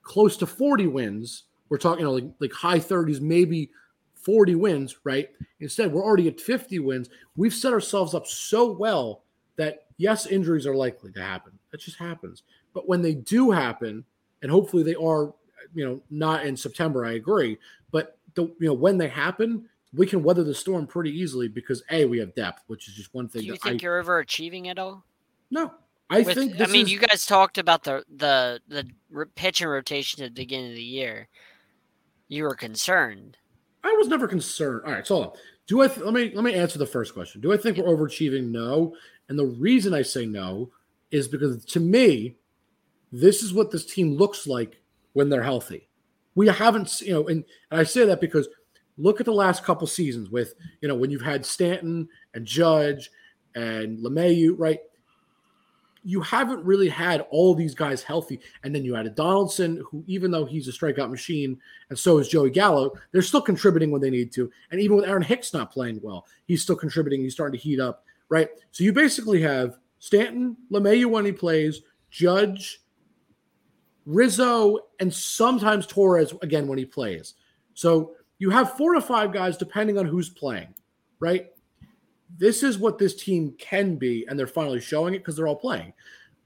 close 0.02 0.36
to 0.38 0.46
40 0.46 0.86
wins. 0.88 1.44
We're 1.68 1.78
talking, 1.78 2.00
you 2.00 2.04
know, 2.06 2.12
like 2.12 2.30
like 2.40 2.52
high 2.52 2.78
30s, 2.78 3.20
maybe 3.20 3.70
40 4.14 4.54
wins, 4.54 4.96
right? 5.04 5.28
Instead, 5.60 5.92
we're 5.92 6.04
already 6.04 6.28
at 6.28 6.40
50 6.40 6.78
wins. 6.80 7.08
We've 7.36 7.54
set 7.54 7.72
ourselves 7.72 8.14
up 8.14 8.26
so 8.26 8.70
well 8.70 9.22
that 9.56 9.86
yes, 9.96 10.26
injuries 10.26 10.66
are 10.66 10.74
likely 10.74 11.12
to 11.12 11.22
happen. 11.22 11.58
That 11.70 11.80
just 11.80 11.98
happens. 11.98 12.42
But 12.72 12.88
when 12.88 13.02
they 13.02 13.14
do 13.14 13.50
happen, 13.50 14.04
and 14.42 14.50
hopefully 14.50 14.82
they 14.82 14.94
are, 14.94 15.32
you 15.74 15.84
know, 15.84 16.02
not 16.10 16.44
in 16.44 16.56
September, 16.56 17.04
I 17.04 17.12
agree. 17.12 17.58
But 17.90 18.18
the 18.34 18.42
you 18.42 18.66
know, 18.66 18.74
when 18.74 18.98
they 18.98 19.08
happen, 19.08 19.68
we 19.92 20.06
can 20.06 20.22
weather 20.22 20.44
the 20.44 20.54
storm 20.54 20.86
pretty 20.86 21.10
easily 21.10 21.48
because 21.48 21.82
A, 21.90 22.04
we 22.04 22.18
have 22.18 22.34
depth, 22.34 22.64
which 22.66 22.88
is 22.88 22.94
just 22.94 23.14
one 23.14 23.28
thing. 23.28 23.42
Do 23.42 23.48
you 23.48 23.56
think 23.56 23.82
I 23.82 23.84
you're 23.84 24.02
overachieving 24.02 24.66
at 24.68 24.78
all? 24.78 25.04
no. 25.50 25.72
I 26.10 26.20
With- 26.20 26.36
think 26.36 26.60
I 26.60 26.66
mean, 26.66 26.86
is, 26.86 26.92
you 26.92 26.98
guys 26.98 27.26
talked 27.26 27.58
about 27.58 27.84
the 27.84 28.04
the 28.14 28.60
the 28.68 28.86
r- 29.14 29.26
pitching 29.34 29.68
rotation 29.68 30.22
at 30.22 30.34
the 30.34 30.42
beginning 30.42 30.70
of 30.70 30.76
the 30.76 30.82
year. 30.82 31.28
You 32.28 32.44
were 32.44 32.54
concerned. 32.54 33.36
I 33.82 33.92
was 33.98 34.08
never 34.08 34.26
concerned. 34.28 34.82
All 34.86 34.92
right, 34.92 35.06
so 35.06 35.14
hold 35.14 35.26
on. 35.28 35.32
Do 35.66 35.82
I? 35.82 35.88
Th- 35.88 36.04
let 36.04 36.14
me 36.14 36.30
let 36.34 36.44
me 36.44 36.54
answer 36.54 36.78
the 36.78 36.86
first 36.86 37.14
question. 37.14 37.40
Do 37.40 37.52
I 37.52 37.56
think 37.56 37.76
we're 37.78 37.84
overachieving? 37.84 38.50
No. 38.50 38.96
And 39.28 39.38
the 39.38 39.46
reason 39.46 39.94
I 39.94 40.02
say 40.02 40.26
no 40.26 40.70
is 41.10 41.28
because 41.28 41.64
to 41.66 41.80
me, 41.80 42.36
this 43.10 43.42
is 43.42 43.54
what 43.54 43.70
this 43.70 43.86
team 43.86 44.16
looks 44.16 44.46
like 44.46 44.80
when 45.14 45.30
they're 45.30 45.42
healthy. 45.42 45.88
We 46.34 46.48
haven't, 46.48 47.00
you 47.00 47.12
know, 47.14 47.28
and, 47.28 47.44
and 47.70 47.80
I 47.80 47.84
say 47.84 48.04
that 48.06 48.20
because 48.20 48.48
look 48.98 49.20
at 49.20 49.26
the 49.26 49.32
last 49.32 49.64
couple 49.64 49.86
seasons 49.86 50.28
with, 50.28 50.54
you 50.80 50.88
know, 50.88 50.94
when 50.94 51.10
you've 51.10 51.22
had 51.22 51.46
Stanton 51.46 52.08
and 52.34 52.44
Judge 52.44 53.10
and 53.54 53.98
LeMahieu, 53.98 54.54
right? 54.58 54.80
You 56.04 56.20
haven't 56.20 56.62
really 56.64 56.88
had 56.88 57.22
all 57.30 57.54
these 57.54 57.74
guys 57.74 58.02
healthy. 58.02 58.40
And 58.62 58.74
then 58.74 58.84
you 58.84 58.94
added 58.94 59.14
Donaldson, 59.14 59.82
who, 59.90 60.04
even 60.06 60.30
though 60.30 60.44
he's 60.44 60.68
a 60.68 60.72
strikeout 60.72 61.10
machine, 61.10 61.58
and 61.88 61.98
so 61.98 62.18
is 62.18 62.28
Joey 62.28 62.50
Gallo, 62.50 62.92
they're 63.10 63.22
still 63.22 63.40
contributing 63.40 63.90
when 63.90 64.02
they 64.02 64.10
need 64.10 64.30
to. 64.32 64.50
And 64.70 64.80
even 64.80 64.96
with 64.96 65.06
Aaron 65.06 65.22
Hicks 65.22 65.54
not 65.54 65.72
playing 65.72 66.00
well, 66.02 66.26
he's 66.46 66.62
still 66.62 66.76
contributing. 66.76 67.22
He's 67.22 67.32
starting 67.32 67.58
to 67.58 67.62
heat 67.62 67.80
up, 67.80 68.04
right? 68.28 68.48
So 68.70 68.84
you 68.84 68.92
basically 68.92 69.40
have 69.42 69.78
Stanton, 69.98 70.56
LeMahieu 70.70 71.06
when 71.06 71.24
he 71.24 71.32
plays, 71.32 71.80
Judge, 72.10 72.82
Rizzo, 74.04 74.78
and 75.00 75.12
sometimes 75.12 75.86
Torres 75.86 76.34
again 76.42 76.66
when 76.66 76.76
he 76.76 76.84
plays. 76.84 77.34
So 77.72 78.12
you 78.38 78.50
have 78.50 78.76
four 78.76 78.92
to 78.92 79.00
five 79.00 79.32
guys 79.32 79.56
depending 79.56 79.96
on 79.96 80.04
who's 80.04 80.28
playing, 80.28 80.74
right? 81.20 81.46
This 82.36 82.62
is 82.62 82.78
what 82.78 82.98
this 82.98 83.14
team 83.14 83.54
can 83.58 83.96
be, 83.96 84.26
and 84.26 84.38
they're 84.38 84.46
finally 84.46 84.80
showing 84.80 85.14
it 85.14 85.18
because 85.18 85.36
they're 85.36 85.48
all 85.48 85.56
playing. 85.56 85.92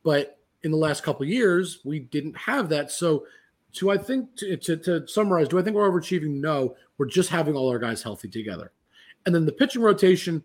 But 0.03 0.39
in 0.63 0.71
the 0.71 0.77
last 0.77 1.03
couple 1.03 1.25
years, 1.27 1.81
we 1.85 2.01
didn't 2.01 2.37
have 2.37 2.69
that. 2.71 2.91
So, 2.91 3.27
to 3.75 3.91
I 3.91 3.99
think 3.99 4.35
to, 4.37 4.57
to, 4.57 4.77
to 4.79 5.09
summarize, 5.09 5.49
do 5.49 5.59
I 5.59 5.63
think 5.63 5.77
we're 5.77 5.89
overachieving? 5.91 6.41
No, 6.41 6.75
we're 6.97 7.07
just 7.07 7.31
having 7.31 7.55
all 7.55 7.69
our 7.69 7.79
guys 7.79 8.03
healthy 8.03 8.29
together. 8.29 8.73
And 9.27 9.35
then 9.35 9.45
the 9.45 9.53
pitching 9.53 9.83
rotation, 9.83 10.43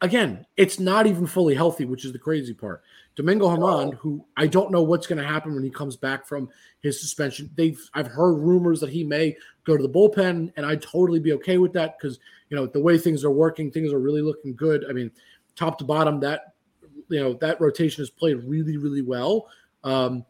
again, 0.00 0.46
it's 0.56 0.80
not 0.80 1.06
even 1.06 1.26
fully 1.26 1.54
healthy, 1.54 1.84
which 1.84 2.04
is 2.04 2.12
the 2.12 2.18
crazy 2.18 2.54
part. 2.54 2.82
Domingo 3.18 3.48
Germán, 3.48 3.94
who 3.94 4.24
I 4.36 4.46
don't 4.46 4.70
know 4.70 4.84
what's 4.84 5.08
going 5.08 5.20
to 5.20 5.26
happen 5.26 5.52
when 5.52 5.64
he 5.64 5.70
comes 5.70 5.96
back 5.96 6.24
from 6.24 6.48
his 6.78 7.00
suspension. 7.00 7.50
They've 7.56 7.76
I've 7.92 8.06
heard 8.06 8.34
rumors 8.34 8.78
that 8.78 8.90
he 8.90 9.02
may 9.02 9.36
go 9.64 9.76
to 9.76 9.82
the 9.82 9.88
bullpen, 9.88 10.52
and 10.56 10.64
I'd 10.64 10.82
totally 10.82 11.18
be 11.18 11.32
okay 11.32 11.58
with 11.58 11.72
that 11.72 11.98
because 11.98 12.20
you 12.48 12.56
know 12.56 12.66
the 12.68 12.78
way 12.78 12.96
things 12.96 13.24
are 13.24 13.30
working, 13.32 13.72
things 13.72 13.92
are 13.92 13.98
really 13.98 14.22
looking 14.22 14.54
good. 14.54 14.84
I 14.88 14.92
mean, 14.92 15.10
top 15.56 15.78
to 15.78 15.84
bottom, 15.84 16.20
that 16.20 16.54
you 17.08 17.18
know 17.18 17.32
that 17.40 17.60
rotation 17.60 18.02
has 18.02 18.08
played 18.08 18.36
really, 18.44 18.76
really 18.76 19.02
well. 19.02 19.48
Um, 19.82 20.24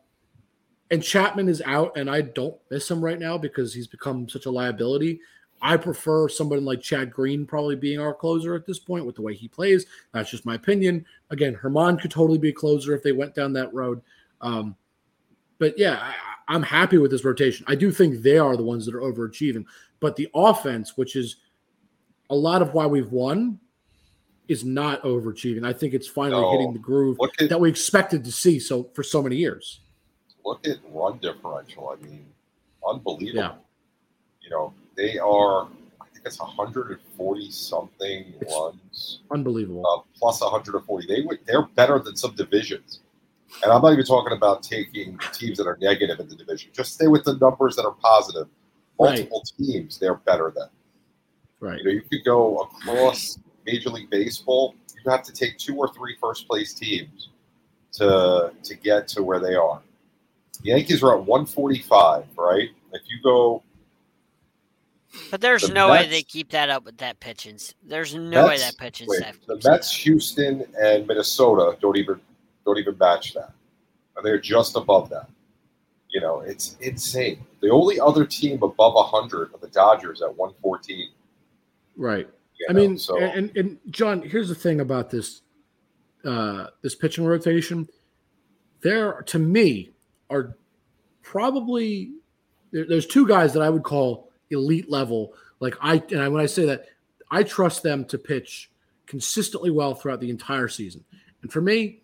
and 0.90 1.02
Chapman 1.02 1.50
is 1.50 1.61
out, 1.66 1.95
and 1.95 2.09
I 2.09 2.23
don't 2.23 2.57
miss 2.71 2.90
him 2.90 3.04
right 3.04 3.18
now 3.18 3.37
because 3.37 3.75
he's 3.75 3.87
become 3.87 4.30
such 4.30 4.47
a 4.47 4.50
liability. 4.50 5.21
I 5.61 5.77
prefer 5.77 6.29
somebody 6.29 6.62
like 6.62 6.81
Chad 6.81 7.11
Green 7.12 7.45
probably 7.47 7.77
being 7.77 7.99
our 7.99 8.15
closer 8.15 8.55
at 8.55 8.67
this 8.67 8.79
point 8.79 9.05
with 9.05 9.17
the 9.17 9.23
way 9.23 9.35
he 9.35 9.49
plays. 9.49 9.87
That's 10.12 10.31
just 10.31 10.47
my 10.47 10.55
opinion. 10.55 11.05
Again, 11.31 11.57
Germán 11.57 12.00
could 12.00 12.11
totally 12.11 12.38
be 12.38 12.50
a 12.50 12.53
closer 12.53 12.95
if 12.95 13.03
they 13.03 13.12
went 13.12 13.35
down 13.35 13.53
that 13.55 13.73
road. 13.75 14.00
Um, 14.41 14.77
but 15.59 15.77
yeah, 15.79 15.99
I, 16.00 16.15
I'm 16.49 16.62
happy 16.62 16.99
with 16.99 17.11
this 17.11 17.25
rotation. 17.25 17.67
I 17.69 17.75
do 17.75 17.91
think 17.91 18.23
they 18.23 18.38
are 18.38 18.57
the 18.57 18.62
ones 18.62 18.87
that 18.87 18.95
are 18.95 19.00
overachieving. 19.00 19.65
But 20.00 20.15
the 20.17 20.29
offense, 20.35 20.97
which 20.97 21.17
is 21.17 21.37
a 22.31 22.35
lot 22.35 22.62
of 22.62 22.73
why 22.75 22.87
we've 22.87 23.11
won, 23.11 23.59
is 24.47 24.65
not 24.65 25.03
overachieving. 25.03 25.67
I 25.67 25.73
think 25.73 25.93
it's 25.93 26.07
finally 26.07 26.41
No. 26.41 26.53
hitting 26.53 26.73
the 26.73 26.79
groove 26.79 27.19
at 27.41 27.49
that 27.49 27.61
we 27.61 27.69
expected 27.69 28.25
to 28.25 28.33
see 28.33 28.59
so 28.59 28.85
for 28.95 29.03
so 29.03 29.23
many 29.23 29.37
years. 29.37 29.81
look 30.45 30.67
at 30.67 30.79
run 30.91 31.19
differential. 31.19 31.91
I 31.91 32.03
mean, 32.03 32.25
unbelievable. 32.88 33.37
Yeah. 33.38 33.55
You 34.41 34.49
know, 34.50 34.73
they 34.99 35.19
are. 35.19 35.67
I 36.00 36.05
think 36.12 36.26
it's 36.26 36.38
140 36.38 37.50
something 37.50 38.35
It's- 38.40 38.52
runs 38.55 39.21
Unbelievable. 39.31 39.87
uh, 39.87 40.02
plus 40.19 40.40
140. 40.43 41.07
They 41.07 41.23
would. 41.23 41.38
They're 41.47 41.62
better 41.62 41.99
than 42.00 42.17
some 42.17 42.35
divisions. 42.35 43.00
And 43.62 43.73
I'm 43.73 43.81
not 43.81 43.93
even 43.95 44.05
talking 44.05 44.37
about 44.37 44.62
taking 44.62 45.19
teams 45.33 45.57
that 45.57 45.67
are 45.67 45.78
negative 45.81 46.21
in 46.21 46.28
the 46.28 46.37
division. 46.37 46.71
Just 46.75 46.93
stay 46.95 47.07
with 47.07 47.25
the 47.25 47.37
numbers 47.38 47.76
that 47.76 47.87
are 47.87 47.95
positive. 47.95 48.47
Right. 49.00 49.17
Multiple 49.31 49.43
teams, 49.57 49.97
they're 49.99 50.17
better 50.17 50.52
than. 50.55 50.69
right. 51.61 51.78
You 51.78 51.85
know, 51.85 51.90
you 51.93 52.02
could 52.02 52.25
go 52.25 52.59
across 52.59 53.38
Major 53.64 53.90
League 53.90 54.11
Baseball. 54.11 54.75
You 55.02 55.11
have 55.11 55.23
to 55.23 55.33
take 55.33 55.57
two 55.57 55.76
or 55.76 55.88
three 55.95 56.17
first 56.21 56.47
place 56.49 56.75
teams 56.75 57.31
to 57.93 58.52
to 58.64 58.75
get 58.75 59.09
to 59.09 59.23
where 59.23 59.38
they 59.40 59.55
are. 59.55 59.81
The 60.62 60.71
Yankees 60.71 61.02
are 61.05 61.14
at 61.17 61.25
145, 61.25 62.25
right? 62.37 62.71
If 62.93 63.02
you 63.09 63.19
go, 63.23 63.62
But 65.31 65.41
there's 65.41 65.62
The 65.62 65.73
no 65.73 65.91
way 65.91 66.07
they 66.07 66.23
keep 66.23 66.50
that 66.50 66.69
up 66.69 66.85
with 66.85 66.99
that 66.99 67.19
pitching. 67.21 67.59
There's 67.83 68.15
no 68.15 68.47
way 68.47 68.59
that 68.59 68.77
pitching 68.77 69.09
wait, 69.09 69.19
staff. 69.19 69.38
the 69.47 69.55
keeps 69.55 69.65
that 69.65 69.71
Mets. 69.71 69.97
Houston, 69.97 70.67
and 70.81 71.07
Minnesota 71.07 71.77
don't 71.81 71.97
even 71.97 72.21
don't 72.65 72.79
even 72.79 72.97
match 72.99 73.35
that. 73.35 73.53
And 74.17 74.25
They're 74.25 74.38
just 74.38 74.77
above 74.77 75.09
that. 75.11 75.29
You 76.11 76.21
know, 76.21 76.41
it's 76.41 76.77
insane. 76.81 77.45
The 77.61 77.71
only 77.71 78.00
other 78.00 78.25
team 78.25 78.62
above 78.62 78.95
100 78.95 79.55
are 79.55 79.59
the 79.59 79.69
Dodgers 79.69 80.23
at 80.23 80.29
114. 80.37 81.11
Right. 81.97 82.29
you 82.59 82.67
I 82.69 82.73
mean, 82.73 82.99
so 82.99 83.19
and, 83.19 83.55
and 83.57 83.79
John, 83.91 84.23
here's 84.23 84.49
the 84.49 84.55
thing 84.55 84.81
about 84.81 85.11
this 85.11 85.43
uh 86.25 86.67
this 86.83 86.95
pitching 86.95 87.25
rotation. 87.25 87.88
There, 88.81 89.23
to 89.23 89.38
me, 89.38 89.91
are 90.31 90.57
probably 91.23 92.12
there, 92.73 92.87
there's 92.87 93.07
two 93.07 93.27
guys 93.27 93.53
that 93.55 93.62
I 93.62 93.71
would 93.71 93.83
call 93.83 94.28
elite 94.50 94.90
level. 94.90 95.35
Like 95.61 95.76
I 95.81 96.02
and 96.11 96.33
when 96.33 96.43
I 96.43 96.47
say 96.47 96.67
that, 96.67 96.87
I 97.31 97.43
trust 97.43 97.83
them 97.83 98.05
to 98.07 98.19
pitch 98.19 98.71
consistently 99.07 99.71
well 99.71 99.95
throughout 99.95 100.21
the 100.21 100.31
entire 100.31 100.69
season. 100.69 101.05
And 101.43 101.52
for 101.52 101.61
me, 101.61 102.02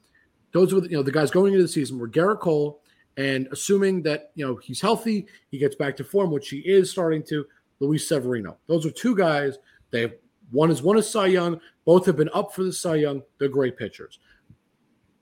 those 0.52 0.72
were 0.72 0.80
the, 0.80 0.90
you 0.90 0.96
know 0.96 1.02
the 1.02 1.12
guys 1.12 1.30
going 1.30 1.52
into 1.52 1.64
the 1.64 1.68
season 1.68 1.98
were 1.98 2.08
Gerrit 2.08 2.40
Cole, 2.40 2.80
and 3.16 3.48
assuming 3.52 4.02
that 4.02 4.32
you 4.34 4.46
know 4.46 4.56
he's 4.56 4.80
healthy, 4.80 5.26
he 5.50 5.58
gets 5.58 5.76
back 5.76 5.96
to 5.96 6.04
form, 6.04 6.30
which 6.30 6.48
he 6.48 6.58
is 6.58 6.90
starting 6.90 7.22
to. 7.24 7.46
Luis 7.80 8.08
Severino. 8.08 8.56
Those 8.66 8.86
are 8.86 8.90
two 8.90 9.16
guys. 9.16 9.58
They 9.90 10.12
one 10.50 10.70
is 10.70 10.82
one 10.82 10.98
is 10.98 11.08
Cy 11.08 11.26
Young. 11.26 11.60
Both 11.84 12.06
have 12.06 12.16
been 12.16 12.30
up 12.32 12.54
for 12.54 12.62
the 12.62 12.72
Cy 12.72 12.96
Young. 12.96 13.22
They're 13.38 13.48
great 13.48 13.76
pitchers. 13.76 14.18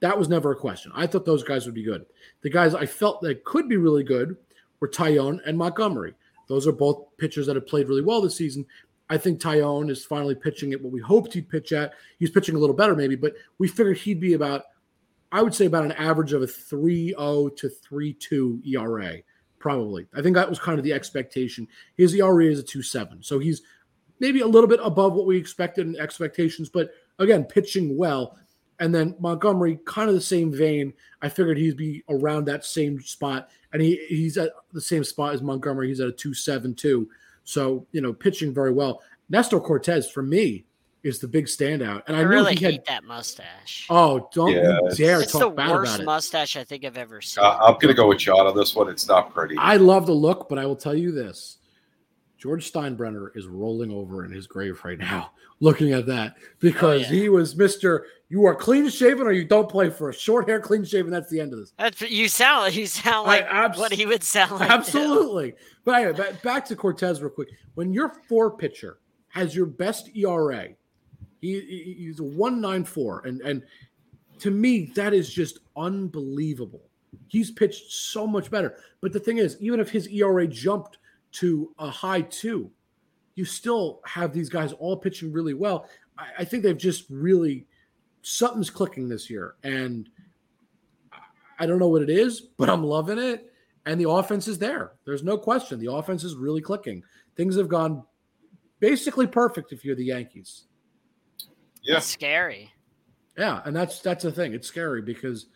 That 0.01 0.19
was 0.19 0.29
never 0.29 0.53
a 0.53 0.57
question. 0.57 0.93
I 0.95 1.07
thought 1.07 1.25
those 1.25 1.45
guys 1.45 1.65
would 1.65 1.75
be 1.75 1.85
good. 1.85 2.05
The 2.43 2.51
guys 2.51 2.75
I 2.75 2.87
felt 2.87 3.21
that 3.23 3.45
could 3.45 3.69
be 3.69 3.77
really 3.77 4.05
good 4.05 4.37
were 4.81 4.89
Taillon 4.89 5.39
and 5.47 5.57
Montgomery. 5.57 6.15
Those 6.53 6.67
are 6.67 6.73
both 6.73 7.17
pitchers 7.17 7.47
that 7.47 7.57
have 7.57 7.67
played 7.67 7.89
really 7.89 8.03
well 8.03 8.21
this 8.21 8.37
season. 8.37 8.67
I 9.09 9.17
think 9.17 9.41
Taillon 9.41 9.91
is 9.91 10.05
finally 10.05 10.35
pitching 10.35 10.73
at 10.73 10.83
what 10.83 10.93
we 10.93 11.01
hoped 11.01 11.33
he'd 11.33 11.49
pitch 11.49 11.73
at. 11.73 11.95
He's 12.19 12.31
pitching 12.31 12.57
a 12.57 12.59
little 12.59 12.77
better, 12.77 12.95
maybe, 12.95 13.17
but 13.17 13.35
we 13.59 13.69
figured 13.69 13.97
he'd 13.97 14.21
be 14.21 14.35
about, 14.35 14.65
I 15.33 15.43
would 15.43 15.55
say, 15.55 15.65
about 15.65 15.85
an 15.85 15.93
average 15.93 16.33
of 16.33 16.43
a 16.43 16.47
3 16.47 17.09
0 17.09 17.49
to 17.49 17.69
3 17.69 18.13
2 18.13 18.63
ERA, 18.67 19.17
probably. 19.59 20.07
I 20.15 20.21
think 20.21 20.37
that 20.37 20.49
was 20.49 20.59
kind 20.59 20.79
of 20.79 20.85
the 20.85 20.93
expectation. 20.93 21.67
His 21.97 22.15
ERA 22.15 22.45
is 22.45 22.59
a 22.59 22.63
2 22.63 22.83
7. 22.83 23.23
so 23.23 23.39
he's 23.39 23.63
maybe 24.21 24.41
a 24.41 24.47
little 24.47 24.69
bit 24.69 24.81
above 24.83 25.15
what 25.15 25.27
we 25.27 25.37
expected 25.37 25.87
in 25.87 25.97
expectations, 25.97 26.69
but 26.69 26.91
again, 27.19 27.45
pitching 27.45 27.97
well. 27.97 28.39
And 28.79 28.95
then 28.95 29.17
Montgomery, 29.19 29.79
kind 29.85 30.09
of 30.09 30.15
the 30.15 30.21
same 30.21 30.53
vein. 30.53 30.93
I 31.23 31.29
figured 31.29 31.57
he'd 31.57 31.77
be 31.77 32.05
around 32.09 32.45
that 32.45 32.65
same 32.65 33.01
spot, 33.01 33.49
and 33.73 33.83
he 33.83 33.97
he's 34.09 34.37
at 34.39 34.51
the 34.73 34.81
same 34.81 35.05
spot 35.05 35.35
as 35.35 35.43
Montgomery. 35.43 35.89
He's 35.89 36.01
at 36.01 36.09
a 36.09 36.13
two 36.13 36.35
seven 36.35 36.75
two, 36.75 37.09
so 37.45 37.87
you 37.93 38.01
know, 38.01 38.13
pitching 38.13 38.53
very 38.53 38.73
well. 38.73 39.03
Nestor 39.29 39.61
Cortes 39.61 40.11
for 40.11 40.23
me 40.23 40.65
is 41.03 41.19
the 41.19 41.27
big 41.27 41.47
standout, 41.47 42.03
and 42.07 42.17
I, 42.17 42.21
I 42.21 42.23
knew 42.23 42.29
really 42.29 42.55
he 42.55 42.65
hate 42.65 42.75
had. 42.75 43.03
that 43.03 43.05
mustache. 43.05 43.87
Oh, 43.91 44.29
don't 44.33 44.53
Yeah, 44.53 44.79
you 44.85 44.95
dare 44.95 45.21
it's 45.23 45.33
the 45.33 45.41
talk 45.41 45.57
bad 45.57 45.71
worst 45.71 45.95
about 45.95 46.03
it. 46.03 46.07
mustache 46.07 46.57
I 46.57 46.65
think 46.65 46.85
I've 46.85 46.97
ever 46.97 47.21
seen. 47.21 47.43
uh, 47.43 47.57
I'm 47.61 47.75
going 47.75 47.89
to 47.89 47.95
go 47.95 48.07
with 48.07 48.19
John 48.19 48.47
on 48.47 48.57
this 48.57 48.75
one. 48.77 48.89
It's 48.89 49.09
not 49.09 49.35
pretty. 49.35 49.57
I 49.59 49.77
love 49.77 50.07
the 50.07 50.13
look, 50.13 50.49
but 50.49 50.59
I 50.59 50.67
will 50.67 50.77
tell 50.77 50.95
you 50.95 51.11
this: 51.11 51.59
George 52.43 52.73
Steinbrenner 52.73 53.29
is 53.37 53.47
rolling 53.47 53.93
over 53.93 54.25
in 54.25 54.33
his 54.33 54.49
grave 54.49 54.81
right 54.85 54.99
now, 54.99 55.31
looking 55.61 55.93
at 55.93 56.07
that 56.07 56.35
because 56.59 57.03
yeah. 57.03 57.07
he 57.07 57.29
was 57.29 57.55
Mister. 57.55 58.07
You 58.31 58.47
are 58.47 58.55
clean 58.55 58.89
shaven, 58.89 59.29
or 59.29 59.33
you 59.33 59.45
don't 59.45 59.69
play 59.69 59.91
for 59.91 60.09
a 60.09 60.13
short 60.13 60.49
hair, 60.49 60.59
clean 60.59 60.85
shaven. 60.85 61.13
That's 61.13 61.31
the 61.31 61.39
end 61.39 61.53
of 61.53 61.61
this. 61.61 61.73
That's 61.79 62.01
you 62.01 62.27
sound. 62.27 62.75
You 62.75 62.87
sound 62.87 63.29
like 63.29 63.45
abs- 63.49 63.79
what 63.79 63.93
he 63.93 64.07
would 64.07 64.25
sound 64.25 64.53
like. 64.59 64.69
too. 64.69 64.75
Absolutely. 64.75 65.55
But 65.85 65.95
anyway, 66.03 66.19
back, 66.19 66.43
back 66.43 66.65
to 66.67 66.75
Cortes 66.75 67.21
real 67.21 67.31
quick. 67.31 67.51
When 67.75 67.93
your 67.93 68.09
four 68.29 68.57
pitcher 68.57 68.99
has 69.29 69.55
your 69.55 69.67
best 69.67 70.11
ERA, 70.17 70.71
he, 71.41 71.61
he- 71.61 71.95
he's 71.99 72.19
a 72.19 72.25
one 72.25 72.61
nine 72.61 72.85
four, 72.85 73.21
and 73.25 73.41
and 73.43 73.63
to 74.41 74.51
me 74.51 74.91
that 74.97 75.15
is 75.15 75.33
just 75.33 75.61
unbelievable. 75.77 76.83
He's 77.29 77.53
pitched 77.53 77.93
so 77.93 78.27
much 78.27 78.51
better. 78.51 78.75
But 79.01 79.13
the 79.13 79.21
thing 79.21 79.39
is, 79.39 79.57
even 79.61 79.79
if 79.79 79.91
his 79.91 80.09
ERA 80.09 80.49
jumped 80.49 80.99
to 81.33 81.75
a 81.79 81.91
high 81.91 82.21
two, 82.23 82.71
you 83.35 83.45
still 83.45 84.01
have 84.05 84.33
these 84.33 84.49
guys 84.49 84.73
all 84.75 84.97
pitching 84.97 85.33
really 85.33 85.55
well. 85.55 85.89
I, 86.19 86.27
I 86.41 86.45
think 86.45 86.63
they've 86.63 86.77
just 86.77 87.07
really 87.11 87.67
something's 88.23 88.71
clicking 88.71 89.09
this 89.09 89.29
year, 89.31 89.55
and 89.63 90.09
I- 91.13 91.19
I 91.61 91.67
don't 91.67 91.79
know 91.79 91.89
what 91.89 92.03
it 92.03 92.11
is, 92.11 92.41
but 92.59 92.69
I'm 92.71 92.85
loving 92.85 93.19
it. 93.19 93.53
And 93.85 94.01
the 94.01 94.09
offense 94.09 94.47
is 94.47 94.59
there. 94.59 94.93
There's 95.05 95.25
no 95.25 95.37
question. 95.37 95.81
The 95.81 95.91
offense 95.93 96.23
is 96.23 96.37
really 96.37 96.61
clicking. 96.61 97.03
Things 97.37 97.57
have 97.57 97.69
gone 97.69 98.05
basically 98.79 99.27
perfect 99.27 99.73
if 99.73 99.85
you're 99.85 99.97
the 99.97 100.05
Yankees. 100.05 100.65
yeah, 101.83 101.97
It's 101.97 102.07
scary. 102.07 102.73
Yeah, 103.37 103.61
and 103.65 103.75
that's 103.75 104.01
that's 104.01 104.23
the 104.25 104.31
thing. 104.31 104.53
It's 104.53 104.69
scary 104.69 105.03
because, 105.03 105.47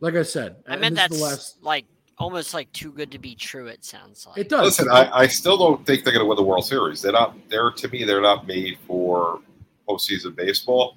like 0.00 0.14
I 0.16 0.22
said, 0.22 0.56
I 0.66 0.72
and 0.72 0.80
meant 0.80 0.96
that's 0.96 1.16
the 1.16 1.22
last. 1.22 1.62
like 1.62 1.84
almost 2.18 2.54
like 2.54 2.70
too 2.72 2.92
good 2.92 3.10
to 3.12 3.18
be 3.18 3.34
true. 3.34 3.66
It 3.66 3.84
sounds 3.84 4.26
like. 4.26 4.38
It 4.38 4.48
does. 4.48 4.64
Listen, 4.64 4.88
I, 4.90 5.10
I 5.12 5.26
still 5.26 5.56
don't 5.56 5.84
think 5.86 6.04
they're 6.04 6.12
going 6.12 6.24
to 6.24 6.28
win 6.28 6.36
the 6.36 6.42
World 6.42 6.66
Series. 6.66 7.02
They're 7.02 7.12
not. 7.12 7.36
They're 7.48 7.70
to 7.70 7.88
me, 7.88 8.04
they're 8.04 8.20
not 8.20 8.46
made 8.46 8.78
for 8.86 9.40
postseason 9.88 10.34
baseball. 10.34 10.96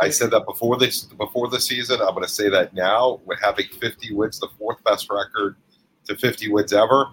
I 0.00 0.10
said 0.10 0.30
that 0.30 0.46
before 0.46 0.78
this 0.78 1.04
before 1.04 1.48
the 1.48 1.60
season. 1.60 2.00
I'm 2.00 2.14
going 2.14 2.22
to 2.22 2.28
say 2.28 2.48
that 2.48 2.74
now. 2.74 3.20
With 3.26 3.38
having 3.42 3.66
50 3.80 4.14
wins, 4.14 4.38
the 4.38 4.48
fourth 4.58 4.82
best 4.84 5.10
record 5.10 5.56
to 6.06 6.16
50 6.16 6.50
wins 6.50 6.72
ever, 6.72 7.06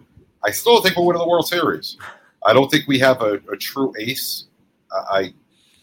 I 0.44 0.52
still 0.52 0.76
don't 0.76 0.84
think 0.84 0.98
we're 0.98 1.06
winning 1.06 1.22
the 1.22 1.28
World 1.28 1.48
Series. 1.48 1.98
I 2.46 2.54
don't 2.54 2.70
think 2.70 2.88
we 2.88 3.00
have 3.00 3.22
a, 3.22 3.40
a 3.52 3.58
true 3.58 3.94
ace. 4.00 4.46
I, 4.92 5.18
I 5.18 5.34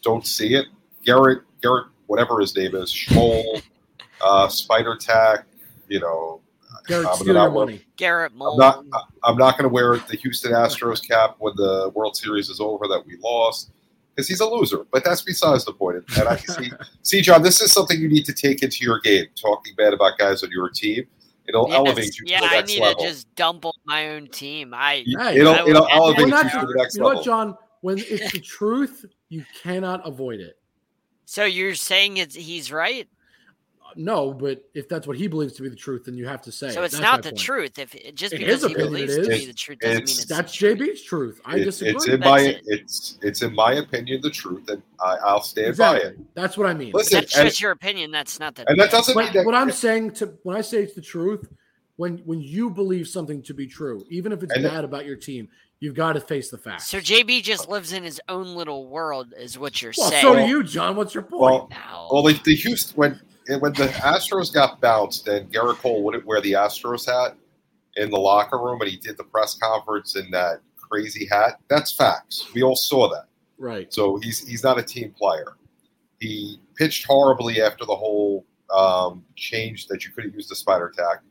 don't 0.01 0.25
see 0.25 0.55
it. 0.55 0.67
Garrett, 1.05 1.41
Garrett, 1.61 1.87
whatever 2.07 2.39
his 2.39 2.55
name 2.55 2.75
is, 2.75 2.91
Schmoll, 2.91 3.61
uh, 4.21 4.47
Spider 4.47 4.95
Tack. 4.95 5.45
You 5.89 5.99
know, 5.99 6.41
Garrett, 6.87 7.05
uh, 7.07 7.09
I'm 7.11 7.15
steal 7.17 7.33
not 7.33 7.43
your 7.45 7.51
money. 7.53 7.81
Garrett 7.97 8.31
I'm 8.33 8.57
not. 8.57 8.85
I'm 9.23 9.37
not 9.37 9.57
going 9.57 9.63
to 9.69 9.73
wear 9.73 9.97
the 9.97 10.17
Houston 10.17 10.51
Astros 10.51 11.05
cap 11.07 11.35
when 11.39 11.53
the 11.55 11.91
World 11.95 12.15
Series 12.17 12.49
is 12.49 12.59
over 12.59 12.87
that 12.87 13.05
we 13.05 13.17
lost 13.23 13.71
because 14.15 14.27
he's 14.27 14.41
a 14.41 14.45
loser. 14.45 14.85
But 14.91 15.03
that's 15.03 15.21
besides 15.21 15.65
the 15.65 15.73
point. 15.73 16.03
And 16.17 16.27
I 16.27 16.35
see, 16.37 16.71
see, 17.03 17.21
John, 17.21 17.41
this 17.41 17.61
is 17.61 17.71
something 17.71 17.99
you 17.99 18.09
need 18.09 18.25
to 18.25 18.33
take 18.33 18.63
into 18.63 18.83
your 18.85 18.99
game. 18.99 19.25
Talking 19.35 19.73
bad 19.75 19.93
about 19.93 20.17
guys 20.17 20.43
on 20.43 20.51
your 20.51 20.69
team, 20.69 21.05
it'll 21.47 21.67
Yes, 21.69 21.75
elevate 21.77 22.17
you 22.19 22.25
yeah, 22.27 22.39
to 22.41 22.47
the 22.47 22.51
next 22.55 22.71
level. 22.71 22.75
Yeah, 22.77 22.83
I 22.85 22.89
need 22.89 22.89
level. 22.89 23.03
to 23.03 23.09
just 23.09 23.35
dump 23.35 23.65
on 23.65 23.73
my 23.85 24.09
own 24.09 24.27
team. 24.27 24.73
I 24.73 25.03
You- 25.05 25.19
it'll 25.19 25.53
I 25.55 25.65
it'll 25.67 25.87
elevate 25.89 26.25
We're 26.31 26.43
you 26.43 26.49
to 26.59 26.65
the 26.67 26.73
next 26.77 26.95
you 26.95 27.01
know 27.01 27.07
level. 27.07 27.19
what, 27.21 27.25
John? 27.25 27.57
When 27.81 27.97
it's 27.99 28.31
the 28.33 28.39
truth, 28.39 29.05
you 29.29 29.43
cannot 29.61 30.07
avoid 30.07 30.39
it. 30.39 30.57
so 31.25 31.43
you're 31.45 31.75
saying 31.75 32.17
it's 32.17 32.35
he's 32.35 32.71
right. 32.71 33.07
No, 33.95 34.33
but 34.33 34.63
if 34.73 34.87
that's 34.89 35.05
what 35.07 35.17
he 35.17 35.27
believes 35.27 35.53
to 35.53 35.61
be 35.63 35.69
the 35.69 35.75
truth, 35.75 36.05
then 36.05 36.15
you 36.17 36.27
have 36.27 36.41
to 36.43 36.51
say. 36.51 36.69
So 36.71 36.83
it's 36.83 36.93
That's 36.93 37.01
not 37.01 37.23
the 37.23 37.29
point. 37.29 37.39
truth. 37.39 37.79
If 37.79 37.93
it, 37.95 38.15
just 38.15 38.33
In 38.33 38.39
because 38.39 38.61
his 38.61 38.65
he 38.69 38.73
opinion, 38.73 38.93
believes 38.93 39.15
it 39.15 39.23
to 39.23 39.27
be 39.29 39.35
is. 39.35 39.47
the 39.47 39.53
truth 39.53 39.79
doesn't 39.79 39.93
mean 39.95 40.03
It's- 40.03 40.17
it's 40.19 40.25
That's 40.27 40.57
the. 40.59 40.65
JB's 40.75 41.01
truth. 41.03 41.41
I 41.45 41.57
It- 41.57 41.63
disagree. 41.65 41.91
it's 41.93 42.07
in 42.07 42.19
That's 42.19 42.29
my 42.29 42.39
it. 42.41 42.61
it's 42.65 43.19
it's 43.21 43.41
in 43.41 43.55
my 43.55 43.73
opinion 43.73 44.21
the 44.21 44.29
truth, 44.29 44.69
and 44.69 44.81
I, 44.99 45.15
I'll 45.23 45.41
stand 45.43 45.77
by 45.77 45.97
it. 45.97 46.17
That's 46.35 46.57
what 46.57 46.67
I 46.67 46.73
mean. 46.73 46.91
Listen, 46.93 47.19
That's 47.21 47.37
and- 47.37 47.47
just 47.49 47.61
your 47.61 47.71
opinion. 47.71 48.11
That's 48.11 48.39
not 48.39 48.55
the. 48.55 48.69
And 48.69 48.79
that 48.79 48.91
doesn't 48.91 49.15
mean 49.17 49.31
that 49.33 49.45
what 49.45 49.55
I'm 49.55 49.71
saying 49.71 50.11
to 50.15 50.33
when 50.43 50.55
I 50.57 50.61
say 50.61 50.81
it's 50.83 50.93
the 50.95 51.01
truth, 51.01 51.47
when 51.95 52.17
when 52.25 52.41
you 52.41 52.69
believe 52.69 53.07
something 53.07 53.41
to 53.43 53.53
be 53.53 53.67
true, 53.67 54.05
even 54.09 54.31
if 54.31 54.41
it's 54.43 54.53
And- 54.53 54.63
bad 54.63 54.83
about 54.83 55.05
your 55.05 55.15
team, 55.17 55.49
You've 55.79 55.95
got 55.95 56.13
to 56.13 56.21
face 56.21 56.49
the 56.49 56.57
facts. 56.57 56.87
So 56.87 56.99
JB 56.99 57.43
just 57.43 57.67
lives 57.67 57.91
in 57.91 58.03
his 58.03 58.21
own 58.29 58.55
little 58.55 58.87
world, 58.87 59.33
is 59.37 59.59
what 59.59 59.81
you're 59.81 59.91
well, 59.97 60.09
saying. 60.11 60.21
so 60.21 60.35
do 60.35 60.45
you, 60.47 60.63
John. 60.63 60.95
What's 60.95 61.13
your 61.13 61.23
point? 61.23 61.41
Well, 61.41 61.67
No. 61.71 62.07
well, 62.09 62.23
the, 62.23 62.39
the 62.45 62.55
Houston 62.55 62.95
when 62.95 63.19
when 63.59 63.73
the 63.73 63.87
Astros 63.87 64.53
got 64.53 64.79
bounced 64.81 65.27
and 65.27 65.51
Gerrit 65.51 65.77
Cole 65.77 66.03
wouldn't 66.03 66.25
wear 66.25 66.41
the 66.41 66.53
Astros 66.53 67.05
hat 67.05 67.35
in 67.95 68.09
the 68.09 68.17
locker 68.17 68.57
room 68.57 68.81
and 68.81 68.89
he 68.89 68.97
did 68.97 69.17
the 69.17 69.23
press 69.23 69.55
conference 69.55 70.15
in 70.15 70.29
that 70.31 70.61
crazy 70.77 71.27
hat. 71.31 71.59
That's 71.69 71.91
facts. 71.91 72.47
We 72.53 72.63
all 72.63 72.75
saw 72.75 73.09
that. 73.09 73.25
right. 73.57 73.93
So 73.93 74.17
he's 74.17 74.47
he's 74.47 74.63
not 74.63 74.79
a 74.79 74.83
team 74.83 75.11
player. 75.11 75.57
He 76.19 76.59
pitched 76.75 77.05
horribly 77.05 77.61
after 77.61 77.85
the 77.85 77.95
whole 77.95 78.45
um, 78.73 79.23
change 79.35 79.87
that 79.87 80.05
you 80.05 80.11
couldn't 80.11 80.33
use 80.33 80.47
the 80.47 80.55
spider 80.55 80.91
tack. 80.95 81.21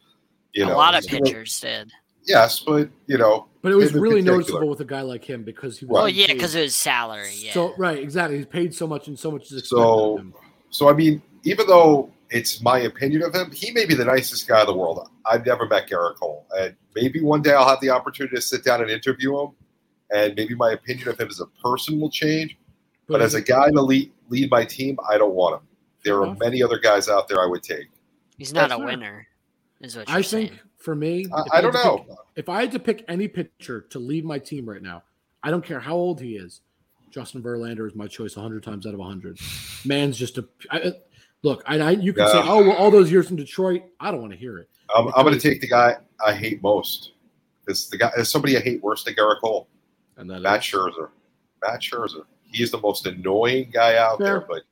You 0.52 0.66
know, 0.66 0.74
a 0.74 0.76
lot 0.76 0.94
of 0.94 1.04
So- 1.04 1.10
pitchers 1.18 1.58
did. 1.60 1.90
Yes, 2.24 2.60
but 2.60 2.88
you 3.08 3.18
know, 3.18 3.48
But 3.62 3.72
it 3.72 3.74
was 3.74 3.92
really 3.94 4.20
particular. 4.20 4.36
noticeable 4.38 4.68
with 4.68 4.78
a 4.80 4.84
guy 4.84 5.00
like 5.00 5.24
him 5.24 5.42
because 5.42 5.78
he 5.80 5.86
was. 5.86 5.92
Well, 5.94 6.08
yeah, 6.08 6.28
because 6.32 6.54
it 6.54 6.60
was 6.62 6.76
salary. 6.76 7.32
Yeah. 7.34 7.52
So 7.52 7.74
right, 7.76 7.98
exactly. 7.98 8.36
He's 8.36 8.46
paid 8.46 8.72
so 8.72 8.86
much, 8.86 9.08
and 9.08 9.18
so 9.18 9.32
much 9.32 9.46
is 9.46 9.54
expected 9.54 9.68
So- 9.70 10.12
of 10.14 10.20
him. 10.20 10.34
So 10.70 10.88
I 10.88 10.92
mean, 10.92 11.20
even 11.44 11.66
though 11.66 12.10
it's 12.30 12.62
my 12.62 12.78
opinion 12.80 13.22
of 13.22 13.34
him, 13.34 13.50
he 13.50 13.70
may 13.72 13.84
be 13.84 13.94
the 13.94 14.04
nicest 14.04 14.48
guy 14.48 14.60
in 14.60 14.66
the 14.66 14.74
world. 14.74 15.08
I've 15.26 15.44
never 15.44 15.66
met 15.66 15.88
Gerrit 15.88 16.16
Cole, 16.16 16.46
and 16.58 16.74
maybe 16.94 17.20
one 17.20 17.42
day 17.42 17.52
I'll 17.52 17.68
have 17.68 17.80
the 17.80 17.90
opportunity 17.90 18.36
to 18.36 18.42
sit 18.42 18.64
down 18.64 18.80
and 18.80 18.90
interview 18.90 19.38
him, 19.38 19.48
and 20.14 20.34
maybe 20.36 20.54
my 20.54 20.72
opinion 20.72 21.08
of 21.08 21.20
him 21.20 21.28
as 21.28 21.40
a 21.40 21.46
person 21.62 22.00
will 22.00 22.10
change. 22.10 22.56
But, 23.08 23.20
as 23.20 23.34
a 23.34 23.42
guy 23.42 23.68
to 23.70 23.82
lead 23.82 24.10
lead 24.30 24.50
my 24.50 24.64
team, 24.64 24.96
I 25.10 25.18
don't 25.18 25.34
want 25.34 25.60
him. 25.60 25.68
There 26.04 26.22
are 26.24 26.34
many 26.36 26.62
other 26.62 26.78
guys 26.78 27.08
out 27.08 27.28
there 27.28 27.42
I 27.42 27.46
would 27.46 27.62
take. 27.62 27.88
He's 28.38 28.52
not 28.54 28.70
That's 28.70 28.74
a 28.74 28.76
fair. 28.78 28.86
winner, 28.86 29.26
is 29.80 29.96
what 29.96 30.08
you're 30.08 30.16
I 30.18 30.22
think 30.22 30.52
for 30.78 30.94
me, 30.94 31.26
I, 31.34 31.40
if 31.42 31.52
I 31.52 31.56
had 31.56 31.60
don't 31.62 31.72
to 31.72 31.84
know. 31.84 31.98
pick- 31.98 32.16
if 32.36 32.48
I 32.48 32.60
had 32.62 32.72
to 32.72 32.78
pick 32.78 33.04
any 33.08 33.28
pitcher 33.28 33.82
to 33.90 33.98
lead 33.98 34.24
my 34.24 34.38
team 34.38 34.66
right 34.66 34.80
now, 34.80 35.02
I 35.42 35.50
don't 35.50 35.64
care 35.64 35.80
how 35.80 35.94
old 35.94 36.20
he 36.20 36.36
is. 36.36 36.62
Justin 37.10 37.42
Verlander 37.42 37.86
is 37.86 37.94
my 37.94 38.06
choice 38.06 38.36
100 38.36 38.62
times 38.62 38.86
out 38.86 38.94
of 38.94 39.00
100. 39.00 39.38
Man's 39.84 40.16
just 40.16 40.38
a 40.38 40.48
I, 40.70 40.94
look. 41.42 41.62
I, 41.66 41.78
I 41.78 41.90
you 41.92 42.12
can 42.12 42.26
say, 42.28 42.40
oh, 42.42 42.62
well, 42.66 42.76
all 42.76 42.90
those 42.90 43.10
years 43.10 43.30
in 43.30 43.36
Detroit. 43.36 43.82
I 44.00 44.10
don't 44.10 44.20
want 44.20 44.32
to 44.32 44.38
hear 44.38 44.58
it. 44.58 44.68
I'm, 44.94 45.08
I'm 45.08 45.24
going 45.24 45.38
to 45.38 45.40
take 45.40 45.60
the 45.60 45.68
guy 45.68 45.96
I 46.24 46.32
hate 46.34 46.62
most 46.62 47.12
because 47.64 47.88
the 47.88 47.98
guy 47.98 48.10
there's 48.14 48.30
somebody 48.30 48.56
I 48.56 48.60
hate 48.60 48.82
worse 48.82 49.04
than 49.04 49.14
Gerrit 49.14 49.40
Cole. 49.40 49.68
And 50.16 50.28
that 50.30 50.40
Matt 50.42 50.60
is- 50.60 50.64
Scherzer. 50.66 51.08
Matt 51.62 51.80
Scherzer. 51.80 52.24
He 52.44 52.62
is 52.62 52.70
the 52.70 52.80
most 52.80 53.06
annoying 53.06 53.70
guy 53.72 53.96
out 53.96 54.18
Fair. 54.18 54.26
there, 54.26 54.40
but 54.48 54.62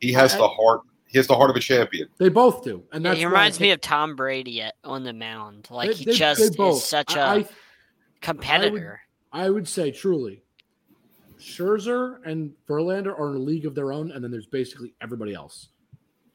he 0.00 0.12
has 0.12 0.34
I- 0.34 0.38
the 0.38 0.48
heart. 0.48 0.80
He 1.06 1.18
has 1.18 1.26
the 1.26 1.34
heart 1.36 1.50
of 1.50 1.56
a 1.56 1.60
champion. 1.60 2.08
they 2.16 2.30
both 2.30 2.64
do, 2.64 2.82
and 2.90 3.04
Yeah, 3.04 3.14
he 3.14 3.26
reminds 3.26 3.60
me 3.60 3.70
of 3.70 3.82
Tom 3.82 4.16
Brady 4.16 4.62
at, 4.62 4.76
on 4.82 5.04
the 5.04 5.12
mound. 5.12 5.68
Like 5.70 5.88
they- 5.90 5.94
he 5.94 6.04
they- 6.06 6.12
they 6.12 6.16
just 6.18 6.56
both. 6.56 6.76
is 6.78 6.84
such 6.84 7.14
a 7.16 7.20
I- 7.20 7.34
I- 7.34 7.48
competitor. 8.22 9.00
I 9.30 9.50
would 9.50 9.68
say 9.68 9.90
truly, 9.90 10.42
Scherzer 11.38 12.18
and 12.24 12.52
Verlander 12.68 13.18
are 13.18 13.30
in 13.30 13.36
a 13.36 13.38
league 13.40 13.66
of 13.66 13.74
their 13.74 13.92
own, 13.92 14.10
and 14.12 14.22
then 14.24 14.30
there's 14.30 14.46
basically 14.46 14.94
everybody 15.00 15.34
else. 15.34 15.68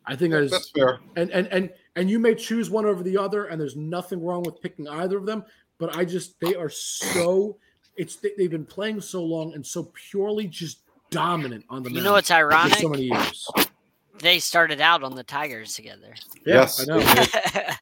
I 0.08 0.16
think 0.16 0.32
that 0.32 0.44
is 0.44 0.52
That's 0.52 0.70
fair. 0.70 1.00
and 1.16 1.30
and 1.32 1.48
and 1.48 1.70
and 1.96 2.10
you 2.10 2.18
may 2.20 2.34
choose 2.34 2.70
one 2.70 2.86
over 2.86 3.04
the 3.04 3.18
other, 3.18 3.46
and 3.46 3.60
there's 3.60 3.76
nothing 3.76 4.24
wrong 4.24 4.44
with 4.44 4.62
picking 4.62 4.88
either 4.88 5.18
of 5.18 5.26
them. 5.26 5.44
But 5.78 5.96
I 5.96 6.06
just 6.06 6.40
they 6.40 6.56
are 6.56 6.70
so 6.70 7.58
it's 7.98 8.16
they, 8.18 8.32
they've 8.38 8.50
been 8.52 8.66
playing 8.66 9.02
so 9.02 9.24
long 9.24 9.54
and 9.54 9.66
so 9.66 9.92
purely 10.10 10.48
just 10.48 10.80
dominant 11.10 11.66
on 11.70 11.84
the 11.84 11.92
you 11.92 12.02
know 12.02 12.14
what's 12.14 12.32
ironic? 12.32 12.78
so 12.80 12.90
many 12.90 13.04
years. 13.04 13.48
They 14.20 14.40
started 14.40 14.82
out 14.82 15.04
on 15.04 15.14
the 15.14 15.24
Tigers 15.24 15.76
together. 15.76 16.16
Yes, 16.46 16.82
I 16.82 16.86
know. 16.86 17.00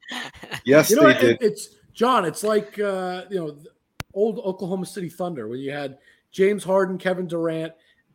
Yes, 0.65 0.89
You 0.89 0.95
know, 0.97 1.03
they 1.03 1.07
what? 1.13 1.21
did. 1.21 1.37
It's 1.41 1.69
John. 1.93 2.25
It's 2.25 2.43
like 2.43 2.79
uh, 2.79 3.23
you 3.29 3.37
know, 3.37 3.57
old 4.13 4.39
Oklahoma 4.39 4.85
City 4.85 5.09
Thunder 5.09 5.47
when 5.47 5.59
you 5.59 5.71
had 5.71 5.97
James 6.31 6.63
Harden, 6.63 6.97
Kevin 6.97 7.27
Durant, 7.27 7.73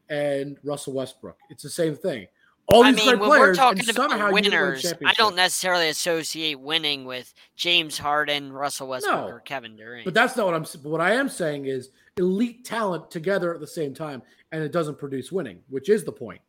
and 0.09 0.59
Russell 0.65 0.95
Westbrook. 0.95 1.39
It's 1.49 1.63
the 1.63 1.71
same 1.71 1.95
thing. 1.95 2.27
All 2.73 2.85
I 2.85 2.93
these 2.93 3.05
mean, 3.05 3.17
great 3.17 3.29
when 3.29 3.41
we're 3.41 3.55
talking 3.55 3.89
about 3.91 4.11
you 4.11 4.17
didn't 4.17 4.33
win 4.33 4.45
winners, 4.45 4.93
I 5.05 5.13
don't 5.15 5.35
necessarily 5.35 5.89
associate 5.89 6.61
winning 6.61 7.05
with 7.05 7.35
James 7.57 7.99
Harden, 7.99 8.53
Russell 8.53 8.89
Westbrook, 8.89 9.17
No, 9.17 9.29
or 9.29 9.41
Kevin 9.41 9.77
Durant. 9.77 10.05
But 10.05 10.15
that's 10.15 10.37
not 10.37 10.47
what 10.47 10.55
I'm. 10.55 10.65
what 10.89 11.01
I 11.01 11.15
am 11.15 11.29
saying 11.29 11.67
is 11.67 11.91
elite 12.17 12.65
talent 12.65 13.11
together 13.11 13.53
at 13.53 13.61
the 13.61 13.67
same 13.67 13.93
time, 13.93 14.23
and 14.53 14.63
it 14.63 14.71
doesn't 14.71 14.99
produce 14.99 15.33
winning, 15.33 15.59
which 15.69 15.89
is 15.89 16.05
the 16.05 16.13
point. 16.13 16.41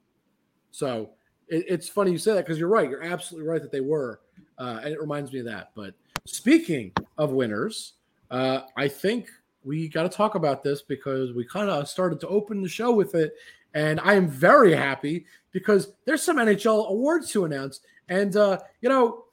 So 0.70 1.12
it, 1.48 1.66
it's 1.68 1.90
funny 1.90 2.12
you 2.12 2.20
say 2.20 2.34
that 2.34 2.46
because 2.46 2.60
you're 2.60 2.70
right. 2.70 2.90
You're 2.90 3.04
absolutely 3.04 3.50
right 3.50 3.62
that 3.62 3.72
they 3.72 3.82
were, 3.82 4.22
uh, 4.60 4.80
and 4.84 4.94
it 4.94 5.02
reminds 5.02 5.34
me 5.34 5.40
of 5.40 5.46
that. 5.46 5.72
But 5.76 5.96
speaking 6.26 6.92
of 7.18 7.32
winners, 7.32 7.94
uh, 8.30 8.62
I 8.78 8.88
think 8.88 9.30
we 9.64 9.88
got 9.88 10.04
to 10.04 10.10
talk 10.10 10.36
about 10.36 10.64
this 10.64 10.84
because 10.84 11.34
we 11.34 11.46
kind 11.46 11.70
of 11.70 11.88
started 11.88 12.20
to 12.22 12.28
open 12.28 12.62
the 12.62 12.70
show 12.70 12.92
with 12.92 13.16
it, 13.16 13.34
and 13.74 14.00
I 14.00 14.14
am 14.14 14.28
very 14.28 14.76
happy 14.76 15.26
because 15.52 15.94
there's 16.06 16.24
some 16.24 16.38
NHL 16.38 16.90
awards 16.90 17.32
to 17.32 17.46
announce, 17.46 17.82
and 18.10 18.36
uh, 18.36 18.60
you 18.82 18.90
know, 18.90 19.26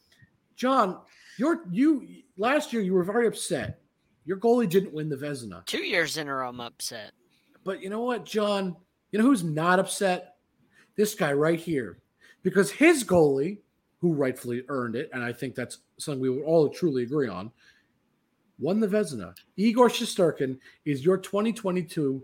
John, 0.56 1.00
you're 1.38 1.64
you 1.70 2.06
last 2.36 2.72
year 2.72 2.82
you 2.82 2.94
were 2.94 3.04
very 3.04 3.26
upset. 3.26 3.80
Your 4.24 4.36
goalie 4.36 4.68
didn't 4.68 4.92
win 4.92 5.08
the 5.08 5.16
Vezina. 5.16 5.64
Two 5.66 5.84
years 5.84 6.16
in 6.18 6.28
a 6.28 6.34
row, 6.34 6.48
I'm 6.48 6.60
upset. 6.60 7.12
But 7.64 7.82
you 7.82 7.90
know 7.90 8.02
what, 8.02 8.24
John? 8.24 8.76
You 9.10 9.18
know 9.18 9.24
who's 9.24 9.44
not 9.44 9.78
upset? 9.78 10.36
This 10.96 11.14
guy 11.14 11.32
right 11.32 11.58
here. 11.58 12.00
Because 12.42 12.70
his 12.70 13.04
goalie, 13.04 13.58
who 14.00 14.12
rightfully 14.12 14.64
earned 14.68 14.96
it, 14.96 15.10
and 15.12 15.22
I 15.22 15.32
think 15.32 15.54
that's 15.54 15.78
something 15.98 16.20
we 16.20 16.30
would 16.30 16.44
all 16.44 16.68
truly 16.68 17.02
agree 17.02 17.28
on, 17.28 17.50
won 18.58 18.80
the 18.80 18.86
Vezina. 18.86 19.34
Igor 19.56 19.88
Shesterkin 19.88 20.58
is 20.84 21.04
your 21.04 21.16
2022 21.16 22.22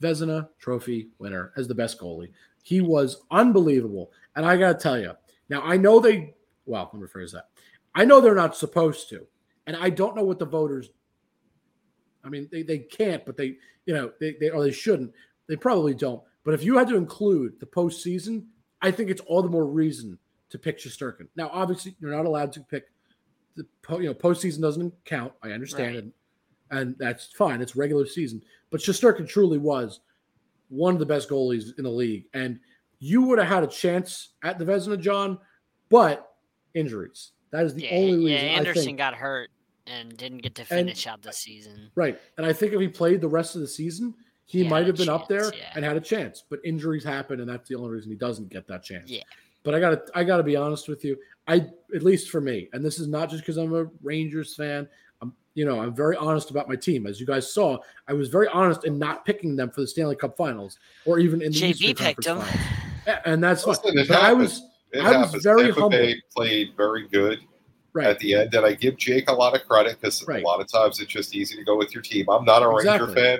Vezina 0.00 0.48
Trophy 0.58 1.08
winner 1.18 1.52
as 1.56 1.68
the 1.68 1.74
best 1.74 1.98
goalie. 1.98 2.30
He 2.62 2.80
was 2.80 3.22
unbelievable. 3.30 4.10
And 4.36 4.46
I 4.46 4.56
got 4.56 4.78
to 4.78 4.82
tell 4.82 4.98
you, 4.98 5.12
now 5.48 5.62
I 5.62 5.76
know 5.76 6.00
they, 6.00 6.34
well, 6.64 6.88
let 6.92 7.00
me 7.00 7.06
rephrase 7.06 7.32
that. 7.32 7.48
I 7.94 8.04
know 8.04 8.20
they're 8.20 8.34
not 8.34 8.56
supposed 8.56 9.08
to. 9.10 9.26
And 9.66 9.76
I 9.76 9.90
don't 9.90 10.16
know 10.16 10.24
what 10.24 10.38
the 10.38 10.46
voters 10.46 10.90
I 12.24 12.28
mean, 12.28 12.48
they, 12.50 12.62
they 12.62 12.78
can't, 12.78 13.24
but 13.24 13.36
they, 13.36 13.56
you 13.86 13.94
know, 13.94 14.12
they, 14.20 14.36
they 14.38 14.50
or 14.50 14.62
they 14.62 14.72
shouldn't. 14.72 15.12
They 15.48 15.56
probably 15.56 15.94
don't. 15.94 16.22
But 16.44 16.54
if 16.54 16.62
you 16.62 16.76
had 16.78 16.88
to 16.88 16.96
include 16.96 17.58
the 17.60 17.66
postseason, 17.66 18.44
I 18.80 18.90
think 18.90 19.10
it's 19.10 19.20
all 19.22 19.42
the 19.42 19.48
more 19.48 19.66
reason 19.66 20.18
to 20.50 20.58
pick 20.58 20.78
Shesterkin. 20.78 21.28
Now, 21.36 21.50
obviously, 21.52 21.96
you're 22.00 22.10
not 22.10 22.26
allowed 22.26 22.52
to 22.52 22.60
pick 22.60 22.84
the 23.54 23.66
po- 23.82 23.98
you 23.98 24.06
know 24.06 24.14
postseason 24.14 24.60
doesn't 24.60 24.94
count. 25.04 25.32
I 25.42 25.50
understand 25.50 25.94
Right. 25.94 26.04
it, 26.04 26.12
and 26.70 26.96
that's 26.98 27.26
fine. 27.26 27.60
It's 27.60 27.76
regular 27.76 28.06
season. 28.06 28.42
But 28.70 28.80
Shesterkin 28.80 29.28
truly 29.28 29.58
was 29.58 30.00
one 30.72 30.94
of 30.94 30.98
the 31.00 31.06
best 31.06 31.28
goalies 31.28 31.76
in 31.78 31.84
the 31.84 31.90
league, 31.90 32.24
and 32.32 32.58
you 32.98 33.22
would 33.22 33.38
have 33.38 33.48
had 33.48 33.62
a 33.62 33.66
chance 33.66 34.30
at 34.42 34.58
the 34.58 34.64
Vezina, 34.64 34.98
John, 34.98 35.38
but 35.90 36.32
injuries. 36.74 37.32
That 37.50 37.66
is 37.66 37.74
the 37.74 37.82
Yeah, 37.82 37.90
only 37.96 38.32
yeah, 38.32 38.36
reason 38.36 38.48
I 38.48 38.52
Andersen 38.52 38.96
got 38.96 39.14
hurt 39.14 39.50
and 39.86 40.16
didn't 40.16 40.38
get 40.38 40.54
to 40.54 40.62
And- 40.62 40.68
finish 40.68 41.06
out 41.06 41.20
the 41.22 41.32
season. 41.32 41.90
Right. 41.94 42.18
And 42.38 42.46
I 42.46 42.52
think 42.54 42.72
if 42.72 42.80
he 42.80 42.88
played 42.88 43.20
the 43.20 43.28
rest 43.28 43.54
of 43.54 43.60
the 43.60 43.68
season, 43.68 44.14
he 44.46 44.62
He 44.62 44.68
might 44.68 44.86
have 44.86 44.96
been 44.96 45.08
up 45.10 45.28
there 45.28 45.52
yeah. 45.54 45.72
and 45.74 45.84
had 45.84 45.96
a 45.96 46.00
chance. 46.00 46.42
But 46.48 46.60
injuries 46.64 47.04
happen, 47.04 47.40
and 47.40 47.48
that's 47.50 47.68
the 47.68 47.74
only 47.74 47.90
reason 47.90 48.10
he 48.10 48.16
doesn't 48.16 48.48
get 48.48 48.66
that 48.68 48.82
chance. 48.82 49.10
Yeah. 49.10 49.22
But 49.64 49.74
I 49.74 49.80
gotta 49.80 50.02
I 50.14 50.24
gotta 50.24 50.42
be 50.42 50.56
honest 50.56 50.88
with 50.88 51.04
you. 51.04 51.16
I 51.46 51.66
at 51.94 52.02
least 52.02 52.30
for 52.30 52.40
me, 52.40 52.68
and 52.72 52.84
this 52.84 52.98
is 52.98 53.06
not 53.08 53.28
just 53.30 53.42
because 53.42 53.56
I'm 53.58 53.74
a 53.74 53.84
Rangers 54.02 54.54
fan. 54.56 54.88
I'm 55.54 55.58
you 55.58 55.64
know, 55.64 55.80
I'm 55.80 55.94
very 55.94 56.16
honest 56.16 56.50
about 56.50 56.68
my 56.68 56.76
team. 56.76 57.06
As 57.06 57.20
you 57.20 57.26
guys 57.26 57.52
saw, 57.52 57.78
I 58.08 58.12
was 58.12 58.28
very 58.28 58.48
honest 58.48 58.84
in 58.84 58.98
not 58.98 59.24
picking 59.24 59.56
them 59.56 59.70
for 59.70 59.80
the 59.82 59.86
Stanley 59.86 60.16
Cup 60.16 60.36
finals 60.36 60.78
or 61.04 61.18
even 61.18 61.42
in 61.42 61.52
the 61.52 61.58
JB 61.58 61.80
Eastern 61.80 61.94
picked 61.96 62.26
him. 62.26 62.38
Conference 62.38 62.66
Finals. 63.04 63.22
And 63.26 63.42
that's 63.44 63.64
fine. 63.64 63.74
Listen, 63.84 63.98
it 63.98 64.08
But 64.08 64.22
I 64.22 64.32
was 64.32 64.62
It 64.92 65.04
I 65.04 65.18
was 65.18 65.42
very 65.42 65.64
Tampa 65.64 65.80
humble. 65.80 65.98
Bay 65.98 66.22
played 66.34 66.68
very 66.76 67.08
good 67.08 67.40
right. 67.92 68.06
at 68.06 68.18
the 68.20 68.34
end, 68.34 68.54
and 68.54 68.64
I 68.64 68.74
give 68.74 68.96
Jake 68.96 69.28
a 69.28 69.32
lot 69.32 69.54
of 69.54 69.66
credit 69.66 69.98
because 70.00 70.24
Right. 70.26 70.42
a 70.42 70.46
lot 70.46 70.60
of 70.60 70.70
times 70.70 71.00
it's 71.00 71.10
just 71.12 71.34
easy 71.34 71.56
to 71.56 71.64
go 71.64 71.76
with 71.76 71.92
your 71.94 72.02
team. 72.02 72.26
I'm 72.30 72.44
not 72.44 72.62
a 72.62 72.70
Exactly. 72.76 73.08
Ranger 73.08 73.20
fan, 73.20 73.38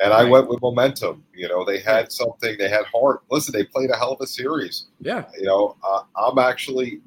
and 0.00 0.12
I 0.12 0.24
went 0.24 0.48
with 0.48 0.60
momentum. 0.62 1.24
You 1.34 1.48
know, 1.48 1.64
they 1.64 1.78
had 1.80 2.10
something. 2.12 2.56
They 2.58 2.68
had 2.68 2.84
heart. 2.86 3.22
Listen, 3.30 3.52
they 3.52 3.64
played 3.64 3.90
a 3.90 3.96
hell 3.96 4.12
of 4.12 4.20
a 4.20 4.26
series. 4.26 4.86
Yeah. 5.00 5.24
You 5.38 5.46
know, 5.46 5.76
uh, 5.84 6.02
I'm 6.16 6.38
actually. 6.38 7.00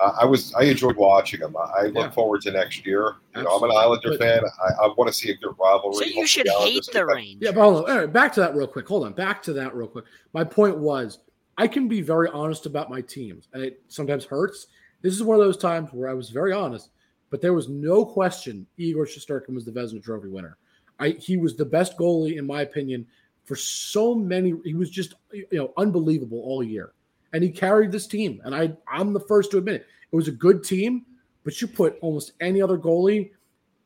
Uh, 0.00 0.16
I 0.20 0.24
was. 0.24 0.54
I 0.54 0.62
enjoyed 0.64 0.96
watching 0.96 1.40
them. 1.40 1.54
I, 1.56 1.60
I 1.60 1.82
look 1.86 1.94
Yeah. 1.96 2.10
forward 2.10 2.40
to 2.42 2.50
next 2.52 2.86
year. 2.86 3.14
You 3.36 3.42
know, 3.42 3.50
I'm 3.56 3.62
an 3.64 3.70
Absolutely. 3.70 3.76
Islander 3.76 4.08
But- 4.10 4.18
fan. 4.18 4.40
I, 4.80 4.84
I 4.84 4.94
want 4.96 5.08
to 5.08 5.12
see 5.14 5.30
a 5.30 5.36
good 5.36 5.54
rivalry. 5.60 5.94
So 5.94 6.00
you 6.00 6.06
Hopefully 6.06 6.26
should 6.26 6.46
the 6.46 6.52
Islanders 6.52 6.72
hate 6.72 6.86
the 6.86 6.98
back- 7.00 7.14
Rangers. 7.16 7.38
Yeah, 7.42 7.50
but 7.52 7.60
hold 7.62 7.84
on. 7.84 7.90
All 7.90 7.98
right, 7.98 8.12
back 8.12 8.32
to 8.34 8.40
that 8.40 8.54
real 8.56 8.66
quick. 8.66 8.88
Hold 8.88 9.04
on. 9.06 9.12
Back 9.12 9.42
to 9.44 9.52
that 9.52 9.74
real 9.74 9.88
quick. 9.88 10.04
My 10.32 10.42
point 10.44 10.78
was 10.78 11.18
I 11.58 11.66
can 11.68 11.86
be 11.88 12.00
very 12.00 12.28
honest 12.30 12.64
about 12.66 12.88
my 12.88 13.02
teams, 13.02 13.48
and 13.52 13.62
it 13.62 13.82
sometimes 13.88 14.24
hurts. 14.24 14.68
This 15.02 15.14
is 15.14 15.22
one 15.22 15.38
of 15.38 15.44
those 15.44 15.56
times 15.58 15.90
where 15.92 16.08
I 16.08 16.14
was 16.14 16.30
very 16.30 16.52
honest, 16.52 16.90
but 17.30 17.40
there 17.42 17.52
was 17.54 17.68
no 17.68 18.04
question 18.04 18.66
Igor 18.78 19.04
Shesterkin 19.06 19.54
was 19.54 19.64
the 19.64 19.72
Vezina 19.72 20.02
Trophy 20.02 20.28
winner. 20.28 20.56
I 20.98 21.10
he 21.10 21.36
was 21.36 21.56
the 21.56 21.64
best 21.64 21.96
goalie 21.98 22.38
in 22.38 22.46
my 22.46 22.62
opinion 22.62 23.06
for 23.44 23.56
so 23.56 24.14
many. 24.14 24.54
He 24.64 24.74
was 24.74 24.88
just 24.90 25.14
you 25.32 25.46
know 25.52 25.72
unbelievable 25.76 26.40
all 26.44 26.62
year, 26.62 26.92
and 27.32 27.42
he 27.42 27.50
carried 27.50 27.92
this 27.92 28.06
team. 28.06 28.40
And 28.44 28.54
I 28.54 28.72
I'm 28.88 29.12
the 29.12 29.20
first 29.20 29.50
to 29.52 29.58
admit 29.58 29.76
it. 29.76 29.86
It 30.12 30.16
was 30.16 30.28
a 30.28 30.32
good 30.32 30.64
team, 30.64 31.04
but 31.44 31.60
you 31.60 31.68
put 31.68 31.96
almost 32.00 32.32
any 32.40 32.60
other 32.60 32.78
goalie, 32.78 33.30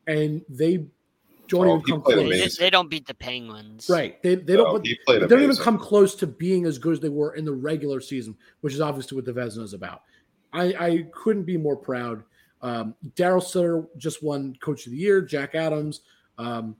and 0.07 0.41
they 0.49 0.87
don't 1.47 1.67
Oh, 1.67 1.77
even 1.77 1.81
come 1.85 2.01
close. 2.01 2.57
They, 2.57 2.65
they 2.65 2.69
don't 2.69 2.89
beat 2.89 3.05
the 3.05 3.13
Penguins. 3.13 3.87
Right. 3.89 4.21
They 4.23 4.35
they 4.35 4.55
No, 4.55 4.63
don't. 4.65 4.73
But 4.77 4.87
he 4.87 4.97
played 5.05 5.21
they 5.21 5.27
don't 5.27 5.43
even 5.43 5.55
come 5.57 5.77
close 5.77 6.15
to 6.15 6.27
being 6.27 6.65
as 6.65 6.77
good 6.79 6.93
as 6.93 6.99
they 6.99 7.09
were 7.09 7.35
in 7.35 7.45
the 7.45 7.53
regular 7.53 8.01
season, 8.01 8.35
which 8.61 8.73
is 8.73 8.81
obviously 8.81 9.15
what 9.15 9.25
the 9.25 9.33
Vezina 9.33 9.63
is 9.63 9.73
about. 9.73 10.01
I, 10.53 10.63
I 10.79 11.05
couldn't 11.11 11.43
be 11.43 11.57
more 11.57 11.75
proud. 11.75 12.23
Um, 12.61 12.95
Darryl 13.15 13.43
Sutter 13.43 13.85
just 13.97 14.23
won 14.23 14.55
Coach 14.61 14.85
of 14.85 14.91
the 14.93 14.97
Year. 14.97 15.21
Jack 15.21 15.53
Adams. 15.53 16.01
Um, 16.37 16.75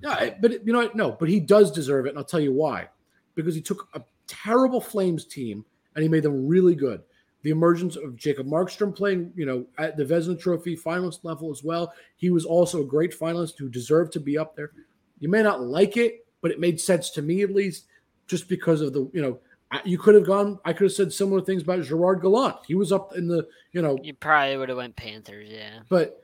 yeah, 0.00 0.30
but 0.40 0.64
you 0.64 0.72
know 0.72 0.80
what? 0.80 0.94
No, 0.94 1.12
but 1.12 1.28
he 1.28 1.40
does 1.40 1.72
deserve 1.72 2.06
it, 2.06 2.10
and 2.10 2.18
I'll 2.18 2.24
tell 2.24 2.40
you 2.40 2.52
why. 2.52 2.88
Because 3.34 3.54
he 3.54 3.62
took 3.62 3.88
a 3.94 4.02
terrible 4.26 4.80
Flames 4.80 5.24
team 5.24 5.64
and 5.94 6.02
he 6.02 6.08
made 6.08 6.22
them 6.22 6.46
really 6.46 6.74
good. 6.74 7.02
The 7.42 7.50
emergence 7.50 7.96
of 7.96 8.16
Jacob 8.16 8.46
Markstrom 8.46 8.94
playing, 8.94 9.32
you 9.34 9.46
know, 9.46 9.66
at 9.78 9.96
the 9.96 10.04
Vezina 10.04 10.38
Trophy 10.38 10.76
finalist 10.76 11.24
level 11.24 11.50
as 11.50 11.64
well. 11.64 11.92
He 12.16 12.30
was 12.30 12.44
also 12.44 12.82
a 12.82 12.86
great 12.86 13.18
finalist 13.18 13.58
who 13.58 13.68
deserved 13.68 14.12
to 14.12 14.20
be 14.20 14.38
up 14.38 14.54
there. 14.54 14.70
You 15.18 15.28
may 15.28 15.42
not 15.42 15.60
like 15.60 15.96
it, 15.96 16.24
but 16.40 16.50
it 16.52 16.60
made 16.60 16.80
sense 16.80 17.10
to 17.10 17.22
me 17.22 17.42
at 17.42 17.50
least, 17.50 17.86
just 18.28 18.48
because 18.48 18.80
of 18.80 18.92
the, 18.92 19.10
you 19.12 19.22
know, 19.22 19.38
you 19.84 19.98
could 19.98 20.14
have 20.14 20.26
gone. 20.26 20.58
I 20.64 20.72
could 20.72 20.84
have 20.84 20.92
said 20.92 21.12
similar 21.12 21.40
things 21.40 21.62
about 21.62 21.82
Gerard 21.82 22.20
Gallant. 22.20 22.56
He 22.66 22.74
was 22.74 22.92
up 22.92 23.16
in 23.16 23.26
the, 23.26 23.48
you 23.72 23.82
know, 23.82 23.98
You 24.02 24.14
probably 24.14 24.56
would 24.56 24.68
have 24.68 24.78
went 24.78 24.94
Panthers. 24.96 25.48
Yeah. 25.50 25.80
but, 25.88 26.22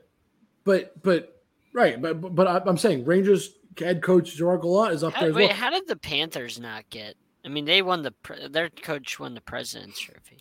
but, 0.64 1.02
but, 1.02 1.42
right. 1.72 2.00
But, 2.00 2.34
but, 2.34 2.46
I'm 2.68 2.76
saying 2.78 3.04
Rangers 3.04 3.54
head 3.76 4.02
coach 4.02 4.36
Gerard 4.36 4.62
Gallant 4.62 4.94
is 4.94 5.02
up 5.02 5.14
How, 5.14 5.20
there 5.20 5.30
as 5.30 5.34
wait, 5.34 5.46
well. 5.48 5.56
how 5.56 5.70
did 5.70 5.88
the 5.88 5.96
Panthers 5.96 6.60
not 6.60 6.88
get? 6.90 7.16
I 7.44 7.48
mean, 7.48 7.64
they 7.64 7.82
won 7.82 8.02
the 8.02 8.10
pre- 8.10 8.48
their 8.48 8.68
coach 8.70 9.18
won 9.20 9.34
the 9.34 9.40
President's 9.40 9.98
Trophy. 10.00 10.38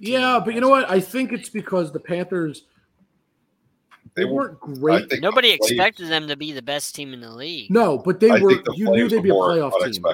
Yeah, 0.00 0.40
but 0.44 0.54
you 0.54 0.60
know 0.60 0.68
what? 0.68 0.88
I 0.90 1.00
think 1.00 1.32
it's 1.32 1.48
because 1.48 1.92
the 1.92 2.00
Panthers 2.00 2.64
They 4.14 4.22
they 4.22 4.24
were. 4.24 4.32
weren't 4.34 4.60
great. 4.60 5.10
think 5.10 5.22
nobody 5.22 5.52
the 5.52 5.56
Flames- 5.58 5.70
expected 5.72 6.08
them 6.08 6.28
to 6.28 6.36
be 6.36 6.52
the 6.52 6.62
best 6.62 6.94
team 6.94 7.12
in 7.14 7.20
the 7.20 7.30
league. 7.32 7.70
No, 7.70 7.98
but 7.98 8.20
they 8.20 8.30
I 8.30 8.38
were. 8.38 8.54
the 8.54 8.74
You 8.76 8.90
knew 8.90 9.08
they'd 9.08 9.22
be 9.22 9.28
a 9.30 9.34
were 9.34 9.54
more 9.56 9.70
playoff 9.70 9.92
team. 9.92 10.04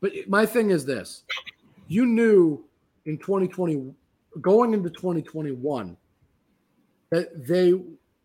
But 0.00 0.12
my 0.28 0.46
thing 0.46 0.70
is 0.70 0.84
this: 0.84 1.24
you 1.88 2.06
knew 2.06 2.64
in 3.06 3.18
2020, 3.18 3.92
going 4.40 4.74
into 4.74 4.90
2021, 4.90 5.96
that 7.10 7.46
they, 7.46 7.72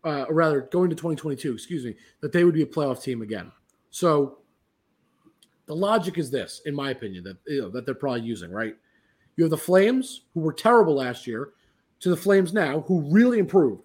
uh, 0.04 0.24
or 0.28 0.34
rather, 0.34 0.60
going 0.70 0.90
to 0.90 0.96
2022, 0.96 1.52
excuse 1.54 1.84
me, 1.84 1.96
that 2.20 2.32
they 2.32 2.44
would 2.44 2.54
be 2.54 2.62
a 2.62 2.66
playoff 2.66 3.02
team 3.02 3.22
again. 3.22 3.50
So 3.90 4.38
the 5.66 5.74
logic 5.74 6.18
is 6.18 6.30
this, 6.30 6.60
in 6.66 6.74
my 6.74 6.90
opinion, 6.90 7.24
that 7.24 7.36
you 7.46 7.62
know, 7.62 7.70
that 7.70 7.86
they're 7.86 7.94
probably 7.94 8.22
using 8.22 8.50
right. 8.50 8.76
You 9.36 9.44
have 9.44 9.50
the 9.50 9.56
Flames, 9.56 10.22
who 10.32 10.40
were 10.40 10.52
terrible 10.52 10.94
last 10.94 11.26
year, 11.26 11.50
to 12.00 12.10
the 12.10 12.16
Flames 12.16 12.52
now, 12.52 12.80
who 12.82 13.00
really 13.10 13.38
improved. 13.38 13.82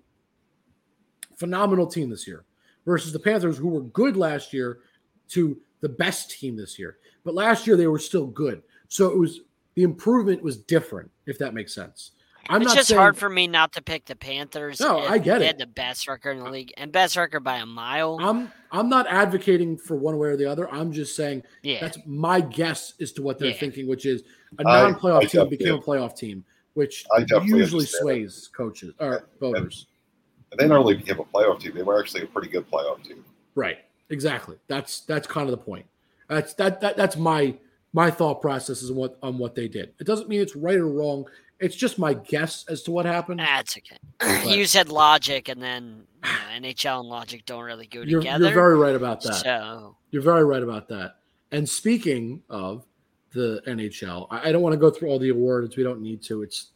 Phenomenal 1.38 1.88
team 1.88 2.10
this 2.10 2.28
year, 2.28 2.46
versus 2.86 3.14
the 3.14 3.20
Panthers, 3.20 3.58
who 3.58 3.70
were 3.70 3.82
good 3.82 4.18
last 4.18 4.54
year, 4.54 4.80
to 5.30 5.60
the 5.82 5.90
best 5.90 6.32
team 6.32 6.56
this 6.56 6.78
year. 6.78 6.98
But 7.24 7.36
last 7.36 7.66
year 7.66 7.78
they 7.78 7.88
were 7.88 8.00
still 8.00 8.28
good. 8.28 8.62
So 8.88 9.08
it 9.10 9.18
was 9.18 9.42
the 9.76 9.84
improvement 9.84 10.44
was 10.44 10.58
different, 10.58 11.10
if 11.26 11.38
that 11.40 11.54
makes 11.54 11.74
sense. 11.74 12.12
I'm 12.50 12.62
it's 12.62 12.70
not 12.70 12.78
just 12.78 12.90
saying, 12.90 13.00
hard 13.00 13.16
for 13.18 13.30
me 13.30 13.48
not 13.48 13.74
to 13.74 13.82
pick 13.82 14.06
the 14.06 14.16
Panthers. 14.16 14.80
No, 14.80 15.04
if 15.04 15.12
I 15.12 15.18
get 15.20 15.40
they 15.40 15.46
it. 15.46 15.48
had 15.48 15.58
the 15.60 15.68
best 15.68 16.08
record 16.08 16.32
in 16.38 16.44
the 16.44 16.50
league 16.50 16.74
and 16.78 16.92
best 16.92 17.16
record 17.16 17.42
by 17.44 17.58
a 17.58 17.66
mile. 17.66 18.18
I'm 18.20 18.52
I'm 18.72 18.90
not 18.90 19.06
advocating 19.08 19.78
for 19.78 19.96
one 19.96 20.18
way 20.18 20.30
or 20.30 20.36
the 20.36 20.50
other. 20.50 20.70
I'm 20.74 20.92
just 20.92 21.16
saying 21.16 21.44
yeah, 21.62 21.80
that's 21.80 21.98
my 22.06 22.42
guess 22.42 22.94
as 23.00 23.12
to 23.14 23.22
what 23.22 23.38
they're 23.38 23.50
Yeah. 23.50 23.58
thinking, 23.58 23.88
which 23.88 24.06
is 24.06 24.24
a 24.58 24.64
non-playoff 24.64 25.22
I 25.22 25.26
team 25.26 25.50
became 25.50 25.76
a 25.76 25.80
playoff 25.80 26.18
team, 26.18 26.44
which 26.74 27.06
I 27.16 27.20
usually 27.20 27.62
understand 27.64 27.88
sways 27.88 28.50
coaches 28.56 28.94
or 29.00 29.28
voters. 29.40 29.88
And 30.52 30.60
they 30.60 30.68
not 30.68 30.80
only 30.80 30.96
became 30.96 31.20
a 31.20 31.24
playoff 31.26 31.60
team; 31.60 31.74
they 31.76 31.84
were 31.84 32.00
actually 32.00 32.24
a 32.24 32.28
pretty 32.28 32.50
good 32.50 32.70
playoff 32.70 33.04
team. 33.04 33.24
Right. 33.54 33.78
Exactly. 34.10 34.58
That's 34.68 35.02
that's 35.02 35.28
kind 35.28 35.48
of 35.48 35.52
the 35.52 35.64
point. 35.64 35.86
That's 36.28 36.56
that, 36.56 36.82
that 36.82 36.98
that's 36.98 37.16
my 37.16 37.56
my 37.94 38.10
thought 38.10 38.42
process 38.42 38.82
is 38.82 38.92
what 38.92 39.18
on 39.22 39.38
what 39.38 39.54
they 39.54 39.68
did. 39.68 39.94
It 40.00 40.08
doesn't 40.08 40.30
mean 40.30 40.42
it's 40.42 40.56
right 40.56 40.78
or 40.78 40.88
wrong. 40.88 41.26
It's 41.60 41.76
just 41.76 42.00
my 42.00 42.14
guess 42.14 42.66
as 42.70 42.84
to 42.84 42.92
what 42.92 43.06
happened. 43.06 43.40
that's 43.40 43.78
okay. 43.78 43.98
But- 44.20 44.58
you 44.58 44.66
said 44.66 44.90
logic, 44.90 45.50
and 45.50 45.62
then 45.62 46.04
you 46.24 46.30
know, 46.62 46.68
NHL 46.70 47.00
and 47.02 47.10
logic 47.10 47.46
don't 47.46 47.64
really 47.64 47.86
go 47.88 48.02
You're, 48.02 48.22
together. 48.22 48.46
you're 48.46 48.54
very 48.54 48.78
right 48.78 48.96
about 48.96 49.22
that. 49.24 49.36
So 49.36 49.96
You're 50.12 50.22
very 50.22 50.44
right 50.46 50.64
about 50.64 50.88
that. 50.90 51.16
And 51.52 51.68
speaking 51.68 52.42
of 52.50 52.86
the 53.34 53.62
NHL, 53.68 54.28
I, 54.30 54.50
I 54.50 54.52
don't 54.52 54.62
want 54.62 54.74
to 54.74 54.78
go 54.78 54.90
through 54.90 55.10
all 55.10 55.20
the 55.20 55.30
awards. 55.30 55.76
We 55.78 55.84
don't 55.84 56.02
need 56.02 56.22
to. 56.24 56.44
It's 56.44 56.72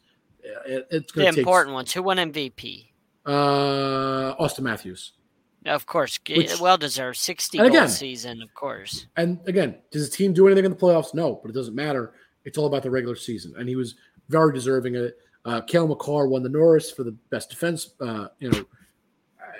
it, 0.65 0.87
it's 0.91 1.13
the 1.13 1.21
going 1.21 1.27
to 1.27 1.31
take 1.31 1.37
important 1.39 1.73
ones. 1.73 1.93
Who 1.93 2.03
won 2.03 2.17
MVP? 2.17 2.87
uh, 3.25 4.35
Auston 4.35 4.61
Matthews. 4.61 5.13
Of 5.65 5.85
course, 5.85 6.19
Which- 6.29 6.59
well 6.59 6.77
deserved. 6.77 7.17
Sixty 7.17 7.57
goal 7.57 7.67
again- 7.67 7.87
season, 7.89 8.41
of 8.41 8.53
course. 8.53 9.07
And 9.15 9.39
again, 9.45 9.77
does 9.91 10.09
the 10.09 10.15
team 10.15 10.33
do 10.33 10.45
anything 10.47 10.65
in 10.65 10.71
the 10.71 10.77
playoffs? 10.77 11.13
No, 11.13 11.39
but 11.41 11.49
it 11.49 11.53
doesn't 11.53 11.75
matter. 11.75 12.13
It's 12.43 12.57
all 12.57 12.65
about 12.65 12.83
the 12.83 12.91
regular 12.91 13.15
season, 13.15 13.53
and 13.57 13.69
he 13.69 13.77
was 13.77 13.95
very 14.33 14.53
deserving 14.53 14.95
of 14.97 15.03
it. 15.03 15.17
Uh, 15.45 15.61
Cale 15.61 15.87
Makar 15.87 16.27
won 16.27 16.41
the 16.43 16.49
Norris 16.49 16.89
for 16.91 17.03
the 17.03 17.11
best 17.29 17.49
defense. 17.49 17.93
Uh, 18.01 18.27
you 18.39 18.49
know, 18.49 18.65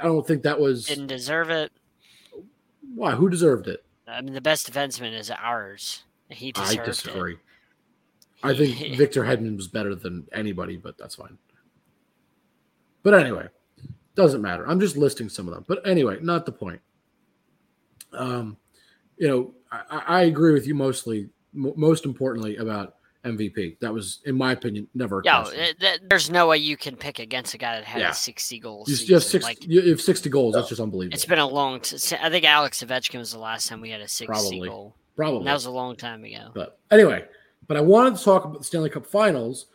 I 0.01 0.05
don't 0.05 0.25
think 0.25 0.43
that 0.43 0.59
was 0.59 0.85
Didn't 0.87 1.07
deserve 1.07 1.49
it. 1.49 1.71
why. 2.95 3.11
Who 3.11 3.29
deserved 3.29 3.67
it? 3.67 3.85
I 4.07 4.21
mean, 4.21 4.33
the 4.33 4.41
best 4.41 4.71
defenseman 4.71 5.13
is 5.17 5.29
ours. 5.31 6.03
He 6.29 6.51
deserved 6.51 6.79
I 6.79 6.83
it. 6.83 6.85
disagree. 6.85 7.37
I 8.43 8.53
think 8.55 8.77
Victor 8.97 9.23
Hedman 9.23 9.55
was 9.55 9.67
better 9.67 9.93
than 9.95 10.27
anybody, 10.33 10.77
but 10.77 10.97
that's 10.97 11.15
fine. 11.15 11.37
But 13.03 13.13
anyway, 13.13 13.47
doesn't 14.15 14.41
matter. 14.41 14.67
I'm 14.67 14.79
just 14.79 14.97
listing 14.97 15.29
some 15.29 15.47
of 15.47 15.53
them. 15.53 15.65
But 15.67 15.85
anyway, 15.87 16.17
not 16.21 16.45
the 16.45 16.51
point. 16.53 16.81
Um, 18.13 18.57
you 19.17 19.27
know, 19.27 19.53
I, 19.71 20.03
I 20.07 20.21
agree 20.23 20.53
with 20.53 20.65
you 20.67 20.75
mostly. 20.75 21.29
m- 21.55 21.73
Most 21.75 22.05
importantly 22.05 22.57
about 22.57 22.95
MVP. 23.25 23.79
That 23.79 23.93
was, 23.93 24.19
in 24.25 24.35
my 24.35 24.51
opinion, 24.51 24.87
never. 24.93 25.19
A 25.19 25.23
Yo, 25.25 25.41
question. 25.43 25.75
th- 25.79 25.99
there's 26.09 26.29
no 26.29 26.47
way 26.47 26.57
you 26.57 26.75
can 26.77 26.95
pick 26.95 27.19
against 27.19 27.53
a 27.53 27.57
guy 27.57 27.75
that 27.75 27.85
had 27.85 28.01
Yeah. 28.01 28.11
60 28.11 28.59
goals. 28.59 28.89
You, 28.89 28.95
season. 28.95 29.07
you 29.09 29.13
have 29.15 29.23
six. 29.23 29.43
Like, 29.45 29.65
you 29.67 29.89
have 29.89 30.01
sixty 30.01 30.29
goals. 30.29 30.55
That's 30.55 30.69
just 30.69 30.81
unbelievable. 30.81 31.13
it's 31.15 31.25
been 31.25 31.39
a 31.39 31.47
long. 31.47 31.79
T- 31.79 32.15
I 32.21 32.29
think 32.29 32.43
Alex 32.45 32.83
Ovechkin 32.83 33.19
was 33.19 33.31
the 33.31 33.39
last 33.39 33.67
time 33.69 33.79
we 33.81 33.89
had 33.89 34.01
a 34.01 34.07
60 34.07 34.25
Probably. 34.25 34.67
goal. 34.67 34.95
Probably. 35.15 35.37
And 35.39 35.47
that 35.47 35.53
was 35.53 35.65
a 35.65 35.71
long 35.71 35.95
time 35.95 36.23
ago. 36.23 36.49
But 36.53 36.79
anyway, 36.91 37.25
but 37.67 37.77
I 37.77 37.81
wanted 37.81 38.17
to 38.17 38.23
talk 38.23 38.45
about 38.45 38.57
the 38.57 38.63
Stanley 38.65 38.89
Cup 38.89 39.05
Finals 39.05 39.67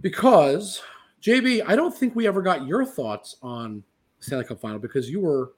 because 0.00 0.82
JB, 1.22 1.62
I 1.66 1.76
don't 1.76 1.94
think 1.94 2.14
we 2.16 2.26
ever 2.26 2.42
got 2.42 2.66
your 2.66 2.84
thoughts 2.84 3.36
on 3.42 3.82
the 4.18 4.24
Stanley 4.24 4.44
Cup 4.44 4.60
Final 4.60 4.78
because 4.78 5.08
you 5.10 5.20
were 5.20 5.52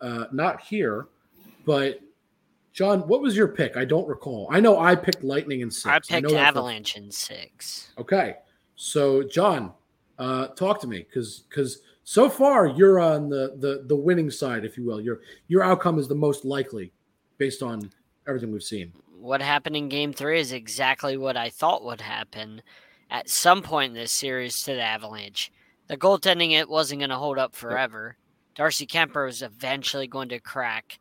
uh, 0.00 0.26
not 0.32 0.60
here. 0.60 1.08
But 1.66 2.00
John, 2.72 3.00
what 3.00 3.20
was 3.20 3.36
your 3.36 3.48
pick? 3.48 3.76
I 3.76 3.84
don't 3.84 4.06
recall. 4.06 4.48
I 4.50 4.60
know 4.60 4.78
I 4.78 4.94
picked 4.94 5.24
Lightning 5.24 5.60
in 5.60 5.70
six. 5.70 5.86
I 5.86 5.98
picked 5.98 6.30
know 6.30 6.36
Avalanche 6.36 6.96
in 6.96 7.10
six. 7.10 7.92
Okay, 7.98 8.36
so 8.76 9.22
John, 9.22 9.72
uh, 10.18 10.48
talk 10.48 10.80
to 10.82 10.86
me 10.86 10.98
because 10.98 11.44
because 11.48 11.80
so 12.04 12.30
far 12.30 12.66
you're 12.66 13.00
on 13.00 13.28
the 13.28 13.56
the 13.58 13.84
the 13.86 13.96
winning 13.96 14.30
side, 14.30 14.64
if 14.64 14.76
you 14.76 14.84
will. 14.84 15.00
Your 15.00 15.20
your 15.48 15.62
outcome 15.62 15.98
is 15.98 16.06
the 16.06 16.14
most 16.14 16.44
likely 16.44 16.92
based 17.38 17.62
on 17.62 17.90
everything 18.28 18.52
we've 18.52 18.62
seen. 18.62 18.92
What 19.18 19.42
happened 19.42 19.76
in 19.76 19.88
game 19.88 20.12
three 20.12 20.40
is 20.40 20.52
exactly 20.52 21.16
what 21.16 21.36
I 21.36 21.50
thought 21.50 21.84
would 21.84 22.00
happen 22.00 22.62
at 23.10 23.28
some 23.28 23.62
point 23.62 23.90
in 23.90 23.94
this 23.94 24.12
series 24.12 24.62
to 24.62 24.74
the 24.74 24.82
Avalanche. 24.82 25.50
The 25.88 25.96
goaltending 25.96 26.52
it 26.52 26.68
wasn't 26.68 27.00
going 27.00 27.10
to 27.10 27.16
hold 27.16 27.36
up 27.36 27.56
forever. 27.56 28.16
Darcy 28.54 28.86
Kuemper 28.86 29.26
was 29.26 29.42
eventually 29.42 30.06
going 30.06 30.28
to 30.28 30.38
crack. 30.38 30.99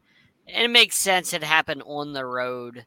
And 0.53 0.63
it 0.65 0.71
makes 0.71 0.97
sense 0.97 1.33
it 1.33 1.43
happened 1.43 1.83
on 1.85 2.13
the 2.13 2.25
road. 2.25 2.85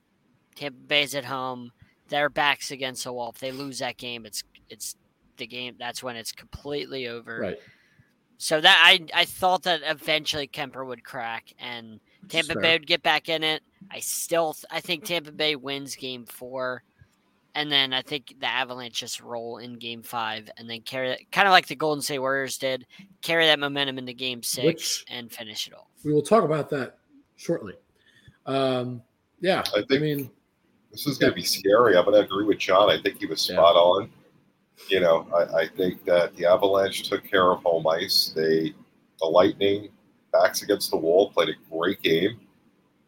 Tampa 0.54 0.78
Bay's 0.78 1.14
at 1.14 1.24
home. 1.24 1.72
Their 2.08 2.28
backs 2.28 2.70
against 2.70 3.04
the 3.04 3.12
wall. 3.12 3.30
If 3.30 3.38
they 3.40 3.52
lose 3.52 3.78
that 3.78 3.96
game, 3.96 4.26
it's 4.26 4.44
it's 4.68 4.96
the 5.36 5.46
game 5.46 5.76
that's 5.78 6.02
when 6.02 6.16
it's 6.16 6.32
completely 6.32 7.08
over. 7.08 7.38
Right. 7.40 7.58
So 8.38 8.60
that 8.60 8.82
I 8.84 9.06
I 9.14 9.24
thought 9.24 9.62
that 9.62 9.80
eventually 9.84 10.48
Kuemper 10.48 10.86
would 10.86 11.04
crack 11.04 11.52
and 11.58 12.00
Tampa. 12.28 12.58
Bay 12.58 12.74
would 12.74 12.86
get 12.86 13.02
back 13.02 13.28
in 13.28 13.42
it. 13.42 13.62
I 13.90 14.00
still 14.00 14.52
th- 14.54 14.64
I 14.70 14.80
think 14.80 15.04
Tampa 15.04 15.32
Bay 15.32 15.56
wins 15.56 15.96
game 15.96 16.26
4 16.26 16.82
and 17.54 17.70
then 17.70 17.92
I 17.92 18.02
think 18.02 18.34
the 18.40 18.46
Avalanche 18.46 18.98
just 18.98 19.20
roll 19.20 19.58
in 19.58 19.74
game 19.78 20.02
5 20.02 20.50
and 20.56 20.68
then 20.70 20.80
carry 20.80 21.10
it 21.10 21.30
kind 21.32 21.46
of 21.46 21.52
like 21.52 21.66
the 21.66 21.76
Golden 21.76 22.00
State 22.02 22.18
Warriors 22.18 22.58
did, 22.58 22.86
carry 23.20 23.46
that 23.46 23.58
momentum 23.58 23.98
into 23.98 24.12
game 24.14 24.42
6 24.42 24.64
Which- 24.64 25.04
and 25.08 25.30
finish 25.30 25.66
it 25.66 25.74
off. 25.74 25.88
We 26.04 26.12
will 26.12 26.22
talk 26.22 26.44
about 26.44 26.70
that 26.70 26.98
shortly. 27.42 27.74
Um, 28.46 29.02
yeah, 29.40 29.62
I 29.74 29.82
I, 29.90 29.98
mean, 29.98 30.30
This 30.90 31.06
is 31.06 31.18
going 31.18 31.32
to 31.32 31.36
be 31.36 31.42
scary. 31.42 31.96
I'm 31.96 32.04
going 32.04 32.16
to 32.16 32.24
agree 32.24 32.44
with 32.44 32.58
John. 32.58 32.90
I 32.90 33.00
think 33.00 33.18
he 33.18 33.26
was 33.26 33.48
Yeah. 33.48 33.56
spot 33.56 33.76
on. 33.76 34.10
You 34.88 35.00
know, 35.00 35.26
I, 35.34 35.62
I 35.62 35.68
think 35.68 36.04
that 36.04 36.34
the 36.36 36.46
Avalanche 36.46 37.08
took 37.08 37.24
care 37.24 37.50
of 37.52 37.62
home 37.62 37.86
ice. 37.86 38.32
They, 38.34 38.74
the 39.20 39.26
Lightning, 39.26 39.90
backs 40.32 40.62
against 40.62 40.90
the 40.90 40.96
wall, 40.96 41.30
played 41.30 41.50
a 41.50 41.54
great 41.70 42.00
game. 42.02 42.40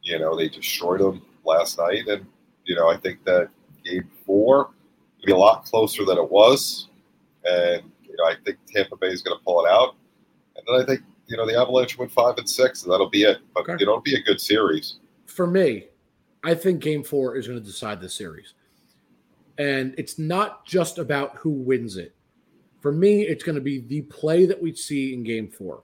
You 0.02 0.18
know, 0.18 0.36
they 0.36 0.48
destroyed 0.48 1.00
them 1.00 1.22
last 1.44 1.78
night, 1.78 2.06
and 2.06 2.26
you 2.64 2.76
know, 2.76 2.88
I 2.90 2.96
think 2.96 3.24
that 3.24 3.48
game 3.84 4.08
four 4.26 4.70
will 5.18 5.26
be 5.26 5.32
a 5.32 5.36
lot 5.36 5.64
closer 5.64 6.04
than 6.04 6.18
it 6.18 6.30
was. 6.30 6.88
And 7.44 7.82
you 8.02 8.14
know, 8.16 8.24
I 8.24 8.34
think 8.44 8.58
Tampa 8.66 8.96
Bay 8.96 9.08
is 9.08 9.22
going 9.22 9.36
to 9.38 9.44
pull 9.44 9.64
it 9.64 9.70
out. 9.70 9.96
And 10.56 10.64
then 10.66 10.82
I 10.82 10.84
think 10.84 11.00
you 11.26 11.36
know 11.36 11.46
the 11.46 11.58
Avalanche 11.58 11.98
win 11.98 12.08
five 12.08 12.36
and 12.38 12.48
six, 12.48 12.82
and 12.82 12.92
that'll 12.92 13.10
be 13.10 13.22
it. 13.22 13.38
But 13.54 13.68
Okay. 13.68 13.76
it'll 13.82 14.00
be 14.00 14.14
a 14.14 14.22
good 14.22 14.40
series. 14.40 14.96
for 15.26 15.46
me, 15.46 15.86
I 16.44 16.54
think 16.54 16.80
game 16.80 17.02
four 17.02 17.36
is 17.36 17.46
going 17.48 17.58
to 17.58 17.64
decide 17.64 18.00
the 18.00 18.08
series. 18.08 18.54
And 19.58 19.94
it's 19.98 20.18
not 20.18 20.64
just 20.66 20.98
about 20.98 21.36
who 21.36 21.50
wins 21.50 21.96
it. 21.96 22.14
For 22.80 22.92
me, 22.92 23.22
it's 23.22 23.42
going 23.42 23.54
to 23.54 23.60
be 23.62 23.78
the 23.80 24.02
play 24.02 24.46
that 24.46 24.60
we 24.60 24.74
see 24.74 25.14
in 25.14 25.22
game 25.24 25.48
four. 25.48 25.82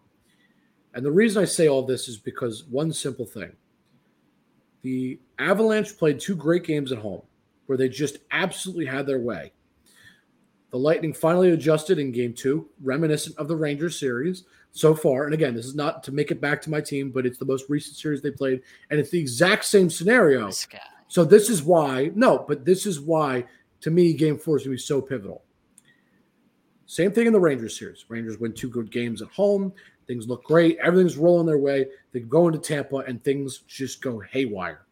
And 0.94 1.04
the 1.04 1.10
reason 1.10 1.40
I 1.42 1.46
say 1.46 1.68
all 1.68 1.82
this 1.84 2.06
is 2.08 2.16
because 2.18 2.64
one 2.64 2.92
simple 2.92 3.24
thing 3.26 3.52
the 4.82 5.18
Avalanche 5.38 5.96
played 5.98 6.18
two 6.20 6.34
great 6.36 6.64
games 6.64 6.90
at 6.92 6.98
home 6.98 7.22
where 7.66 7.78
they 7.78 7.88
just 7.88 8.18
absolutely 8.30 8.86
had 8.86 9.06
their 9.06 9.18
way. 9.20 9.52
The 10.70 10.78
Lightning 10.78 11.12
finally 11.12 11.50
adjusted 11.50 11.98
in 11.98 12.12
game 12.12 12.32
two, 12.32 12.68
reminiscent 12.82 13.36
of 13.36 13.48
the 13.48 13.56
Rangers 13.56 13.98
series 13.98 14.44
so 14.72 14.94
far. 14.94 15.24
And 15.24 15.34
again, 15.34 15.54
this 15.54 15.66
is 15.66 15.74
not 15.74 16.02
to 16.04 16.12
make 16.12 16.30
it 16.30 16.40
back 16.40 16.62
to 16.62 16.70
my 16.70 16.80
team, 16.80 17.10
but 17.10 17.26
it's 17.26 17.38
the 17.38 17.44
most 17.44 17.64
recent 17.68 17.96
series 17.96 18.22
they 18.22 18.30
played. 18.30 18.62
And 18.90 19.00
it's 19.00 19.10
the 19.10 19.18
exact 19.20 19.64
same 19.64 19.90
scenario. 19.90 20.50
So 21.08 21.24
this 21.24 21.50
is 21.50 21.62
why, 21.62 22.10
no, 22.14 22.44
but 22.46 22.64
this 22.64 22.86
is 22.86 23.00
why, 23.00 23.44
to 23.80 23.90
me, 23.90 24.12
game 24.12 24.38
four 24.38 24.56
is 24.56 24.62
going 24.64 24.76
to 24.76 24.80
be 24.80 24.86
so 24.86 25.00
pivotal. 25.02 25.42
Same 26.86 27.12
thing 27.12 27.26
in 27.26 27.32
the 27.32 27.40
Rangers 27.40 27.78
series. 27.78 28.04
Rangers 28.08 28.38
win 28.38 28.52
two 28.52 28.68
good 28.68 28.90
games 28.90 29.22
at 29.22 29.28
home. 29.28 29.72
Things 30.06 30.26
look 30.28 30.42
great. 30.44 30.76
Everything's 30.82 31.16
rolling 31.16 31.46
their 31.46 31.58
way. 31.58 31.86
They 32.12 32.20
go 32.20 32.48
into 32.48 32.58
Tampa 32.58 32.96
and 32.98 33.22
things 33.22 33.58
just 33.68 34.02
go 34.02 34.18
haywire. 34.20 34.86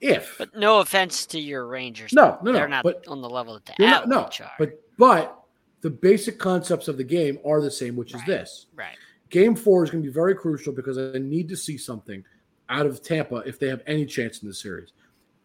If 0.00 0.34
But 0.36 0.54
no 0.56 0.80
offense 0.80 1.26
to 1.26 1.40
your 1.40 1.66
Rangers. 1.66 2.12
no, 2.12 2.38
no, 2.42 2.52
They're 2.52 2.68
no, 2.68 2.76
not 2.76 2.84
but 2.84 3.06
on 3.08 3.20
the 3.22 3.28
level 3.30 3.54
that 3.54 3.64
the 3.66 3.74
they're 3.78 3.88
no, 3.88 3.96
Avalanche 4.02 4.40
are. 4.40 4.50
but 4.58 4.80
but 4.98 5.43
the 5.84 5.90
basic 5.90 6.38
concepts 6.38 6.88
of 6.88 6.96
the 6.96 7.04
game 7.04 7.38
are 7.44 7.60
the 7.60 7.70
same, 7.70 7.94
which 7.94 8.14
is 8.14 8.22
this: 8.26 8.66
right. 8.74 8.96
Game 9.28 9.54
four 9.54 9.84
is 9.84 9.90
going 9.90 10.02
to 10.02 10.08
be 10.08 10.12
very 10.12 10.34
crucial 10.34 10.72
because 10.72 10.96
I 10.96 11.18
need 11.18 11.46
to 11.50 11.56
see 11.58 11.76
something 11.76 12.24
out 12.70 12.86
of 12.86 13.02
Tampa 13.02 13.42
if 13.44 13.58
they 13.58 13.68
have 13.68 13.82
any 13.86 14.06
chance 14.06 14.40
in 14.40 14.48
the 14.48 14.54
series. 14.54 14.94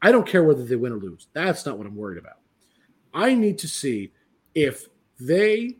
I 0.02 0.14
don't 0.14 0.26
care 0.26 0.46
whether 0.46 0.64
they 0.64 0.78
win 0.78 0.94
or 0.94 0.96
lose. 0.96 1.28
That's 1.34 1.66
not 1.66 1.78
what 1.78 1.86
I'm 1.86 1.96
worried 1.96 2.20
about. 2.20 2.38
I 3.14 3.36
need 3.36 3.58
to 3.60 3.68
see 3.68 4.14
if 4.56 4.88
they, 5.20 5.76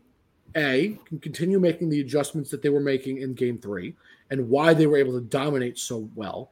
A, 0.54 0.98
can 1.06 1.20
continue 1.20 1.58
making 1.58 1.88
the 1.88 2.02
adjustments 2.02 2.50
that 2.50 2.60
they 2.60 2.68
were 2.68 2.80
making 2.80 3.22
in 3.22 3.32
game 3.32 3.56
three 3.56 3.96
and 4.30 4.50
why 4.50 4.74
they 4.74 4.86
were 4.86 4.98
able 4.98 5.14
to 5.14 5.22
dominate 5.22 5.78
so 5.78 6.10
well. 6.14 6.50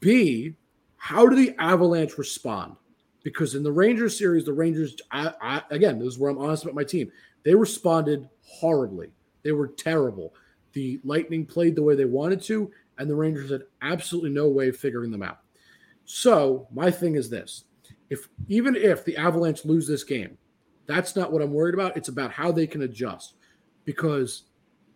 B, 0.00 0.54
how 0.98 1.26
do 1.26 1.34
the 1.34 1.54
Avalanche 1.58 2.18
respond? 2.18 2.76
Because 3.22 3.54
in 3.54 3.62
the 3.62 3.72
Rangers 3.72 4.18
series, 4.18 4.44
the 4.44 4.52
Rangers, 4.52 4.96
I, 5.10 5.32
I, 5.40 5.62
again, 5.70 5.98
this 5.98 6.08
is 6.08 6.18
where 6.18 6.30
I'm 6.30 6.38
honest 6.38 6.64
about 6.64 6.74
my 6.74 6.84
team. 6.84 7.10
They 7.44 7.54
responded 7.54 8.28
horribly. 8.42 9.12
They 9.42 9.52
were 9.52 9.68
terrible. 9.68 10.34
The 10.72 11.00
Lightning 11.04 11.46
played 11.46 11.76
the 11.76 11.82
way 11.82 11.94
they 11.94 12.04
wanted 12.04 12.42
to, 12.42 12.70
and 12.98 13.08
the 13.08 13.14
Rangers 13.14 13.50
had 13.50 13.62
absolutely 13.82 14.30
no 14.30 14.48
way 14.48 14.68
of 14.68 14.76
figuring 14.76 15.10
them 15.10 15.22
out. 15.22 15.38
So 16.04 16.66
my 16.72 16.90
thing 16.90 17.14
is 17.14 17.30
this: 17.30 17.64
if 18.10 18.28
even 18.48 18.74
if 18.74 19.04
the 19.04 19.16
Avalanche 19.16 19.64
lose 19.64 19.86
this 19.86 20.04
game, 20.04 20.36
that's 20.86 21.14
not 21.14 21.32
what 21.32 21.42
I'm 21.42 21.52
worried 21.52 21.74
about. 21.74 21.96
It's 21.96 22.08
about 22.08 22.32
how 22.32 22.50
they 22.50 22.66
can 22.66 22.82
adjust, 22.82 23.34
because 23.84 24.44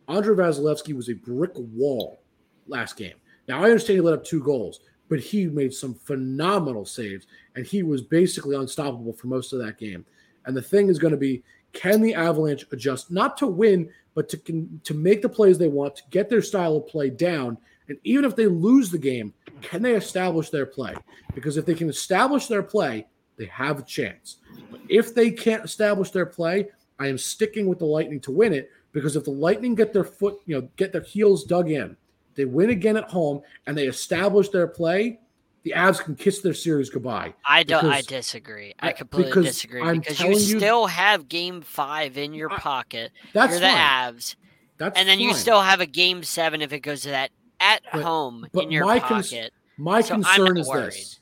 Andrei 0.09 0.35
Vasilevskiy 0.35 0.95
was 0.95 1.11
a 1.11 1.15
brick 1.15 1.53
wall 1.55 2.21
last 2.67 2.97
game. 2.97 3.15
Now 3.49 3.61
I 3.61 3.65
understand 3.65 3.97
he 3.97 4.01
let 4.01 4.15
up 4.15 4.25
two 4.25 4.43
goals, 4.43 4.81
but 5.09 5.21
he 5.21 5.47
made 5.47 5.73
some 5.73 5.95
phenomenal 5.95 6.85
saves, 6.85 7.27
and 7.55 7.67
he 7.67 7.83
was 7.83 8.03
basically 8.03 8.57
unstoppable 8.57 9.13
for 9.13 9.29
most 9.29 9.53
of 9.53 9.59
that 9.61 9.79
game. 9.79 10.05
And 10.45 10.57
the 10.57 10.63
thing 10.63 10.89
is 10.89 10.99
going 10.99 11.13
to 11.13 11.19
be, 11.19 11.43
can 11.73 12.01
the 12.01 12.15
Avalanche 12.15 12.65
adjust 12.73 13.11
not 13.11 13.37
to 13.39 13.47
win, 13.47 13.91
but 14.15 14.29
to 14.31 14.69
to 14.85 14.95
make 14.95 15.23
the 15.23 15.29
plays 15.29 15.59
they 15.59 15.69
want, 15.69 15.97
to 15.97 16.03
get 16.11 16.29
their 16.29 16.43
style 16.43 16.77
of 16.77 16.87
play 16.87 17.11
down, 17.11 17.59
and 17.89 17.99
even 18.05 18.25
if 18.25 18.35
they 18.35 18.47
lose 18.47 18.91
the 18.91 18.99
game, 18.99 19.33
can 19.63 19.83
they 19.83 19.95
establish 19.95 20.51
their 20.51 20.67
play? 20.67 20.95
Because 21.35 21.57
if 21.57 21.67
they 21.67 21.75
can 21.75 21.89
establish 21.89 22.47
their 22.47 22.63
play, 22.63 23.07
they 23.37 23.47
have 23.47 23.79
a 23.79 23.83
chance. 23.83 24.39
But 24.71 24.81
if 24.89 25.15
they 25.15 25.31
can't 25.31 25.65
establish 25.65 26.11
their 26.11 26.27
play, 26.27 26.69
I 26.99 27.09
am 27.09 27.19
sticking 27.19 27.67
with 27.67 27.79
the 27.79 27.85
Lightning 27.87 28.21
to 28.21 28.33
win 28.33 28.53
it 28.53 28.71
because 28.93 29.17
if 29.17 29.25
the 29.25 29.31
Lightning 29.31 29.75
get 29.75 29.93
their 29.93 30.05
foot, 30.05 30.41
you 30.47 30.57
know, 30.57 30.69
get 30.77 30.93
their 30.93 31.03
heels 31.03 31.45
dug 31.45 31.71
in, 31.71 31.97
they 32.37 32.45
win 32.45 32.71
again 32.71 32.97
at 32.97 33.05
home 33.05 33.43
and 33.67 33.77
they 33.77 33.87
establish 33.87 34.49
their 34.51 34.67
play, 34.69 35.19
the 35.65 35.73
Avs 35.73 35.99
can 36.01 36.15
kiss 36.15 36.41
their 36.41 36.55
series 36.55 36.91
goodbye. 36.91 37.35
I 37.45 37.65
don't. 37.65 37.87
I 37.87 38.03
disagree. 38.03 38.75
I- 38.79 38.93
completely 38.93 39.31
because 39.33 39.47
disagree 39.47 39.83
I'm 39.83 39.99
because 39.99 40.21
you 40.21 40.29
you- 40.31 40.39
still 40.59 40.87
have 40.87 41.29
Game 41.29 41.61
Five 41.63 42.17
in 42.17 42.33
your 42.35 42.53
I- 42.53 42.59
pocket. 42.59 43.11
That's 43.33 43.53
You're 43.53 43.61
the 43.61 43.67
fine. 43.67 44.15
Avs, 44.15 44.37
That's 44.79 44.97
and 44.99 45.09
then 45.09 45.19
you 45.19 45.35
still 45.35 45.61
have 45.63 45.81
a 45.81 45.87
Game 45.87 46.23
Seven 46.23 46.63
if 46.63 46.73
it 46.73 46.81
goes 46.81 47.01
to 47.03 47.09
that 47.09 47.31
at 47.59 47.83
But- 47.93 48.03
home 48.03 48.47
but 48.53 48.65
in 48.65 48.71
your 48.71 48.85
my 48.85 49.01
cons- 49.01 49.35
My 49.79 50.01
So 50.01 50.15
concern 50.15 50.57
is 50.57 50.67
worried. 50.69 50.93
this: 50.93 51.21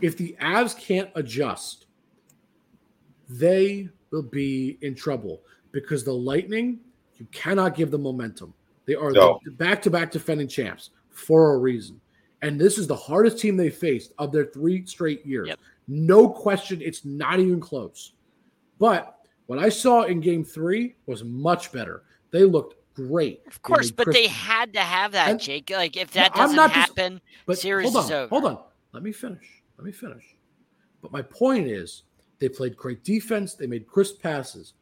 if 0.00 0.16
the 0.16 0.36
Avs 0.40 0.76
can't 0.78 1.10
adjust, 1.14 1.86
they 3.28 3.88
will 4.10 4.22
be 4.22 4.78
in 4.82 4.94
trouble 4.94 5.42
because 5.70 6.04
the 6.04 6.12
Lightning, 6.14 6.80
you 7.18 7.26
cannot 7.32 7.74
give 7.76 7.90
them 7.90 8.02
momentum. 8.02 8.54
They 8.86 8.94
are 8.94 9.10
No. 9.12 9.40
the 9.44 9.50
back-to-back 9.52 10.10
defending 10.10 10.48
champs 10.48 10.90
for 11.10 11.54
a 11.54 11.58
reason, 11.58 12.00
and 12.42 12.60
this 12.60 12.78
is 12.78 12.86
the 12.86 12.96
hardest 12.96 13.38
team 13.38 13.56
they 13.56 13.70
faced 13.70 14.12
of 14.18 14.32
their 14.32 14.46
three 14.46 14.84
straight 14.86 15.24
years. 15.24 15.48
Yep. 15.48 15.60
No 15.88 16.28
question, 16.28 16.80
it's 16.82 17.04
not 17.04 17.38
even 17.40 17.60
close. 17.60 18.12
But 18.78 19.18
what 19.46 19.58
I 19.58 19.68
saw 19.68 20.02
in 20.04 20.20
Game 20.20 20.44
Three 20.44 20.96
was 21.06 21.22
much 21.24 21.70
better. 21.72 22.02
They 22.30 22.44
looked 22.44 22.76
great. 22.94 23.42
Of 23.46 23.62
course, 23.62 23.86
made 23.90 23.96
but 23.96 24.04
Chris- 24.04 24.16
they 24.16 24.26
had 24.28 24.72
to 24.74 24.80
have 24.80 25.12
that, 25.12 25.30
And- 25.30 25.40
Jake. 25.40 25.70
Like 25.70 25.96
if 25.96 26.10
that 26.12 26.32
I'm 26.34 26.38
doesn't 26.38 26.56
not 26.56 26.68
dis- 26.70 26.76
happen, 26.76 27.20
But 27.46 27.58
Series 27.58 27.84
hold 27.92 27.96
on, 27.96 28.04
is 28.04 28.10
over. 28.10 28.28
hold 28.28 28.44
on. 28.44 28.64
Let 28.92 29.02
me 29.02 29.12
finish. 29.12 29.62
Let 29.78 29.84
me 29.84 29.92
finish. 29.92 30.36
But 31.00 31.12
my 31.12 31.22
point 31.22 31.66
is, 31.66 32.04
they 32.38 32.48
played 32.48 32.76
great 32.76 33.02
defense. 33.04 33.54
They 33.54 33.66
made 33.66 33.86
crisp 33.86 34.20
passes. 34.22 34.74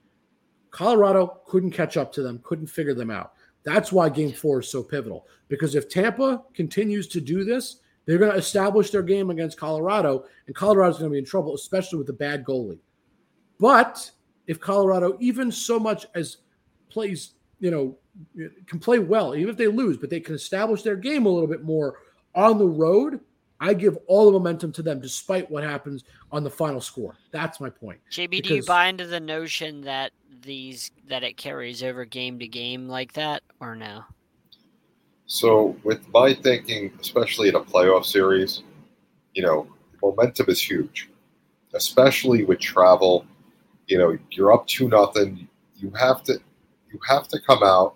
Colorado 0.71 1.41
couldn't 1.47 1.73
catch 1.73 1.97
up 1.97 2.13
to 2.13 2.23
them, 2.23 2.41
couldn't 2.43 2.67
figure 2.69 2.95
them 2.95 3.11
out. 3.11 3.33
That's 3.63 3.93
why 3.93 4.09
Game 4.09 4.33
Four 4.33 4.61
is 4.61 4.69
so 4.69 4.83
pivotal. 4.83 5.27
Because 5.49 5.75
if 5.75 5.89
Tampa 5.89 6.43
continues 6.55 7.07
to 7.09 7.21
do 7.21 7.45
this, 7.45 7.77
they're 8.07 8.19
going 8.19 8.33
to 8.33 8.39
establish 8.39 8.91
their 8.91 9.03
game 9.03 9.31
against 9.31 9.59
Colorado, 9.59 10.25
and 10.47 10.57
Colorado's 10.57 10.99
going 10.99 11.11
to 11.11 11.15
be 11.15 11.19
in 11.19 11.25
trouble, 11.25 11.55
especially 11.55 11.99
with 11.99 12.07
the 12.07 12.13
bad 12.13 12.45
goalie. 12.45 12.79
But 13.59 14.11
if 14.47 14.59
Colorado, 14.59 15.17
even 15.21 15.53
so 15.53 15.79
much 15.79 16.07
as 16.15 16.39
plays, 16.89 17.35
you 17.61 17.71
know, 17.71 17.97
can 18.67 18.81
play 18.81 18.99
well, 18.99 19.37
even 19.37 19.51
if 19.51 19.57
they 19.57 19.69
lose, 19.69 19.97
but 19.97 20.11
they 20.11 20.21
can 20.21 20.35
establish 20.35 20.83
their 20.83 20.97
game 20.97 21.27
a 21.27 21.29
little 21.29 21.47
bit 21.47 21.63
more 21.63 21.99
on 22.35 22.59
the 22.59 22.67
road, 22.67 23.21
I 23.61 23.75
give 23.75 23.99
all 24.07 24.27
the 24.27 24.33
momentum 24.33 24.73
to 24.73 24.83
them 24.83 25.01
despite 25.01 25.51
what 25.51 25.63
happens 25.63 26.05
on 26.33 26.43
the 26.43 26.51
final 26.51 26.81
score. 26.81 27.17
That's 27.31 27.61
my 27.61 27.69
point. 27.69 28.01
JB, 28.11 28.43
do 28.43 28.55
you 28.55 28.65
buy 28.65 28.87
into 28.87 29.07
the 29.07 29.21
notion 29.21 29.83
that 29.83 30.13
these 30.43 30.91
that 31.09 31.23
it 31.23 31.37
carries 31.37 31.83
over 31.83 32.05
game 32.05 32.39
to 32.39 32.47
game 32.47 32.89
like 32.89 33.13
that, 33.15 33.43
or 33.61 33.75
no? 33.75 34.05
So, 35.27 35.77
with 35.85 36.07
my 36.13 36.35
thinking, 36.35 36.93
especially 37.01 37.49
in 37.49 37.55
a 37.55 37.61
playoff 37.61 38.05
series, 38.05 38.63
you 39.35 39.43
know, 39.43 39.69
momentum 40.03 40.47
is 40.49 40.61
huge, 40.61 41.09
especially 41.75 42.45
with 42.45 42.59
travel. 42.59 43.25
You 43.87 43.99
know, 43.99 44.19
you're 44.31 44.53
up 44.53 44.67
to 44.69 44.89
nothing. 44.89 45.49
You 45.77 45.91
have 45.93 46.23
to, 46.25 46.41
you 46.93 46.99
have 47.09 47.29
to 47.29 47.41
come 47.41 47.63
out 47.63 47.95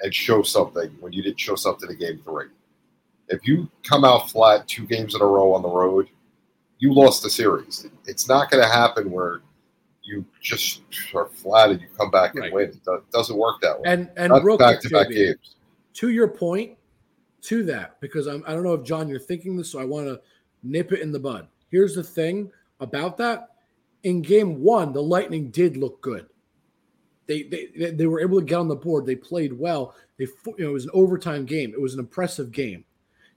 and 0.00 0.14
show 0.14 0.42
something 0.42 0.90
when 1.00 1.12
you 1.12 1.22
didn't 1.22 1.40
show 1.40 1.54
something 1.54 1.90
in 1.90 1.98
game 1.98 2.20
three. 2.24 2.46
If 3.28 3.46
you 3.46 3.70
come 3.82 4.04
out 4.04 4.30
flat 4.30 4.68
two 4.68 4.86
games 4.86 5.14
in 5.14 5.22
a 5.22 5.26
row 5.26 5.54
on 5.54 5.62
the 5.62 5.68
road, 5.68 6.08
you 6.78 6.92
lost 6.92 7.22
the 7.22 7.30
series. 7.30 7.86
It's 8.06 8.28
not 8.28 8.50
going 8.50 8.62
to 8.62 8.68
happen 8.68 9.10
where 9.10 9.40
you 10.04 10.24
just 10.40 10.82
are 11.14 11.26
flat 11.26 11.70
and 11.70 11.80
you 11.80 11.88
come 11.96 12.10
back 12.10 12.34
and 12.34 12.42
Right. 12.42 12.52
win. 12.52 12.68
It 12.70 13.10
doesn't 13.12 13.36
work 13.36 13.60
that 13.62 13.80
way. 13.80 13.84
And 13.86 14.10
and 14.16 14.32
back 14.58 14.80
to 14.82 14.88
back 14.90 15.08
games. 15.08 15.56
to 15.94 16.10
your 16.10 16.28
point, 16.28 16.76
to 17.42 17.62
that, 17.64 18.00
because 18.00 18.26
I'm, 18.26 18.44
I 18.46 18.52
don't 18.52 18.62
know 18.64 18.74
if 18.74 18.84
John, 18.84 19.08
you're 19.08 19.18
thinking 19.18 19.56
this, 19.56 19.70
so 19.70 19.78
I 19.78 19.84
want 19.84 20.06
to 20.06 20.20
nip 20.62 20.92
it 20.92 21.00
in 21.00 21.12
the 21.12 21.18
bud. 21.18 21.48
Here's 21.70 21.94
the 21.94 22.02
thing 22.02 22.50
about 22.80 23.16
that: 23.18 23.50
in 24.02 24.20
Game 24.22 24.60
One, 24.62 24.92
the 24.92 25.02
Lightning 25.02 25.50
did 25.50 25.76
look 25.76 26.00
good. 26.00 26.26
They 27.26 27.42
they 27.44 27.66
they- 27.76 27.90
they 27.92 28.06
were 28.06 28.20
able 28.20 28.38
to 28.40 28.44
get 28.46 28.56
on 28.56 28.68
the 28.68 28.76
board. 28.76 29.06
They 29.06 29.16
played 29.16 29.52
well. 29.52 29.94
They 30.18 30.24
you 30.46 30.54
know 30.58 30.70
it 30.70 30.72
was 30.72 30.84
an 30.84 30.90
overtime 30.92 31.44
game. 31.46 31.72
It 31.72 31.80
was 31.80 31.94
an 31.94 32.00
impressive 32.00 32.52
game. 32.52 32.84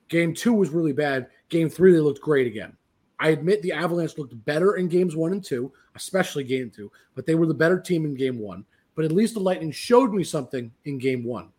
Game 0.09 0.33
two 0.33 0.53
was 0.53 0.69
really 0.69 0.93
bad. 0.93 1.27
Game 1.49 1.69
three, 1.69 1.91
they 1.93 1.99
looked 1.99 2.21
great 2.21 2.47
again. 2.47 2.75
I 3.19 3.29
admit 3.29 3.61
the 3.61 3.71
Avalanche 3.71 4.17
looked 4.17 4.45
better 4.45 4.75
in 4.75 4.87
games 4.87 5.15
one 5.15 5.31
and 5.31 5.43
two, 5.43 5.71
especially 5.97 6.43
game 6.43 6.71
two, 6.73 6.91
but 7.15 7.25
they 7.25 7.35
were 7.35 7.45
the 7.45 7.53
better 7.53 7.79
team 7.79 8.05
in 8.05 8.15
game 8.15 8.39
one. 8.39 8.63
But 8.95 9.05
at 9.05 9.11
least 9.11 9.33
the 9.33 9.39
Lightning 9.41 9.71
showed 9.71 10.13
me 10.13 10.23
something 10.23 10.71
in 10.85 10.97
game 10.97 11.23
one. 11.23 11.49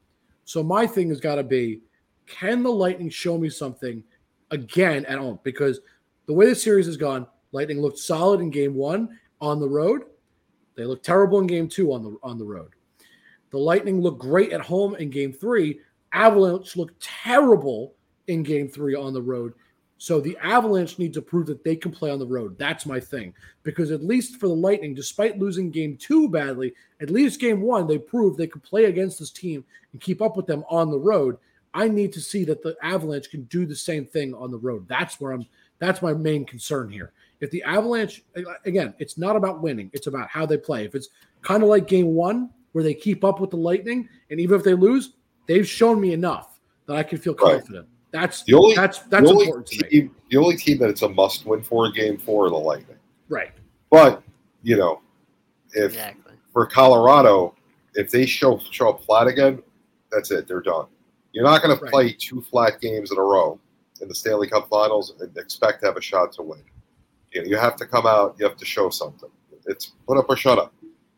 So 0.45 0.63
my 0.63 0.87
thing 0.87 1.11
has 1.11 1.21
got 1.21 1.35
to 1.35 1.43
be 1.43 1.83
can 2.27 2.63
the 2.63 2.73
Lightning 2.73 3.11
show 3.11 3.39
me 3.39 3.49
something 3.49 4.03
again 4.51 5.05
at 5.07 5.19
home? 5.19 5.39
Because 5.43 5.81
the 6.27 6.33
way 6.33 6.47
the 6.47 6.55
series 6.55 6.87
has 6.87 6.97
gone, 6.97 7.27
Lightning 7.53 7.81
looked 7.81 7.99
solid 7.99 8.41
in 8.41 8.51
game 8.51 8.75
one 8.75 9.19
on 9.41 9.61
the 9.61 9.69
road. 9.69 10.03
They 10.77 10.85
looked 10.85 11.05
terrible 11.05 11.41
in 11.41 11.47
game 11.47 11.69
two 11.69 11.93
on 11.93 12.03
the 12.03 12.17
on 12.23 12.39
the 12.39 12.45
road. 12.45 12.73
The 13.51 13.59
Lightning 13.59 14.01
looked 14.01 14.21
great 14.21 14.53
at 14.53 14.61
home 14.61 14.95
in 14.97 15.11
game 15.11 15.33
three. 15.33 15.81
Avalanche 16.13 16.77
looked 16.77 17.03
terrible 17.03 17.95
in 18.27 18.43
game 18.43 18.69
three 18.69 18.95
on 18.95 19.13
the 19.13 19.23
road. 19.23 19.55
So 19.99 20.21
the 20.21 20.39
Avalanche 20.41 20.99
need 20.99 21.13
to 21.15 21.23
prove 21.23 21.47
that 21.47 21.65
they 21.65 21.75
can 21.75 21.91
play 21.91 22.11
on 22.11 22.21
the 22.21 22.27
road. 22.27 22.57
That's 22.57 22.87
my 22.87 23.01
thing. 23.01 23.35
Because 23.65 23.91
at 23.91 24.05
least 24.05 24.37
for 24.37 24.47
the 24.47 24.55
Lightning, 24.55 24.95
despite 24.95 25.39
losing 25.39 25.71
game 25.71 25.97
two 25.97 26.29
badly, 26.29 26.73
at 27.01 27.11
least 27.11 27.41
game 27.41 27.61
one, 27.61 27.89
they 27.89 27.99
proved 27.99 28.39
they 28.39 28.47
could 28.47 28.63
play 28.63 28.85
against 28.85 29.19
this 29.19 29.31
team 29.31 29.65
and 29.93 30.01
keep 30.01 30.23
up 30.23 30.37
with 30.37 30.47
them 30.47 30.65
on 30.71 30.91
the 30.91 30.99
road. 30.99 31.37
I 31.75 31.89
need 31.89 32.13
to 32.13 32.21
see 32.21 32.45
that 32.45 32.63
the 32.63 32.77
Avalanche 32.83 33.31
can 33.31 33.43
do 33.45 33.67
the 33.67 33.77
same 33.77 34.07
thing 34.07 34.35
on 34.35 34.51
the 34.51 34.59
road. 34.59 34.87
That's 34.89 35.21
where 35.21 35.33
I'm 35.33 35.47
that's 35.81 36.03
my 36.03 36.13
main 36.13 36.45
concern 36.45 36.91
here. 36.91 37.13
If 37.41 37.51
the 37.51 37.63
Avalanche 37.63 38.23
again, 38.65 38.95
it's 38.99 39.19
not 39.19 39.37
about 39.37 39.61
winning, 39.61 39.91
it's 39.93 40.07
about 40.07 40.29
how 40.29 40.47
they 40.47 40.57
play. 40.57 40.85
If 40.85 40.95
it's 40.95 41.09
kind 41.43 41.63
of 41.63 41.69
like 41.69 41.87
game 41.87 42.15
1 42.15 42.51
where 42.73 42.85
they 42.85 42.95
keep 42.95 43.25
up 43.25 43.41
with 43.41 43.51
the 43.51 43.57
Lightning 43.57 44.09
and 44.31 44.41
even 44.41 44.59
if 44.59 44.65
they 44.65 44.75
lose, 44.75 45.13
they've 45.47 45.69
shown 45.69 46.01
me 46.01 46.13
enough 46.13 46.61
that 46.87 46.97
I 46.97 47.03
can 47.03 47.19
feel 47.19 47.35
confident. 47.35 47.87
Right. 47.87 47.98
That's 48.11 48.43
the 48.45 48.55
only 48.55 48.75
that's 48.75 49.01
that's 49.01 49.29
the 49.29 49.39
important 49.39 49.67
to 49.67 49.89
team, 49.89 50.05
me. 50.07 50.11
The 50.31 50.37
only 50.39 50.57
team 50.57 50.79
that 50.79 50.89
it's 50.89 51.03
a 51.03 51.09
must 51.09 51.45
win 51.47 51.63
for 51.63 51.87
a 51.87 51.93
game 51.93 52.17
4 52.17 52.49
the 52.49 52.57
Lightning. 52.57 52.97
Right. 53.29 53.53
But, 53.91 54.23
you 54.63 54.77
know, 54.77 55.01
if 55.73 55.93
exactly. 55.93 56.35
for 56.53 56.67
Colorado, 56.67 57.55
if 57.95 58.11
they 58.11 58.27
show 58.27 58.59
show 58.71 58.91
up 58.91 59.05
flat 59.05 59.27
again, 59.27 59.63
that's 60.11 60.31
it. 60.31 60.49
They're 60.49 60.61
done. 60.61 60.87
You're 61.33 61.45
not 61.45 61.63
going 61.63 61.77
right. 61.77 61.85
to 61.85 61.91
play 61.91 62.13
two 62.13 62.41
flat 62.41 62.81
games 62.81 63.13
in 63.13 63.19
a 63.19 63.23
row 63.23 63.59
in 64.01 64.09
the 64.09 64.15
Stanley 64.15 64.49
Cup 64.49 64.69
Finals 64.69 65.15
and 65.21 65.37
expect 65.37 65.81
to 65.81 65.87
have 65.87 65.97
a 65.97 66.01
shot 66.01 66.33
to 66.33 66.43
win. 66.43 66.63
You, 67.33 67.43
know, 67.43 67.49
you 67.49 67.57
have 67.59 67.77
to 67.77 67.87
come 67.87 68.07
out. 68.07 68.37
You 68.39 68.47
have 68.47 68.57
to 68.57 68.65
show 68.65 68.89
something. 68.91 69.29
It's 69.67 69.93
put 70.07 70.17
up 70.17 70.27
or 70.29 70.37
shut 70.37 70.59
up. 70.59 70.73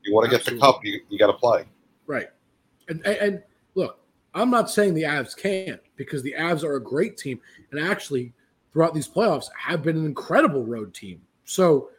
You 0.05 0.15
want 0.15 0.31
to 0.31 0.37
get 0.37 0.45
the 0.45 0.59
cup, 0.59 0.85
you, 0.85 1.01
you 1.09 1.19
got 1.19 1.29
to 1.29 1.35
play. 1.35 1.65
Right. 2.07 2.29
And, 2.89 3.05
and, 3.07 3.17
and 3.17 3.43
look, 3.75 4.00
I'm 4.35 4.51
not 4.51 4.71
saying 4.71 4.95
the 4.95 5.03
Avs 5.03 5.37
can't 5.37 5.81
because 5.97 6.23
the 6.23 6.35
Avs 6.39 6.63
are 6.63 6.77
a 6.77 6.83
great 6.83 7.17
team 7.17 7.41
and 7.71 7.81
actually 7.81 8.33
throughout 8.73 8.95
these 8.95 9.09
playoffs 9.09 9.49
have 9.59 9.83
been 9.83 9.97
an 9.97 10.07
incredible 10.07 10.65
road 10.65 10.95
team. 10.95 11.21
So, 11.45 11.91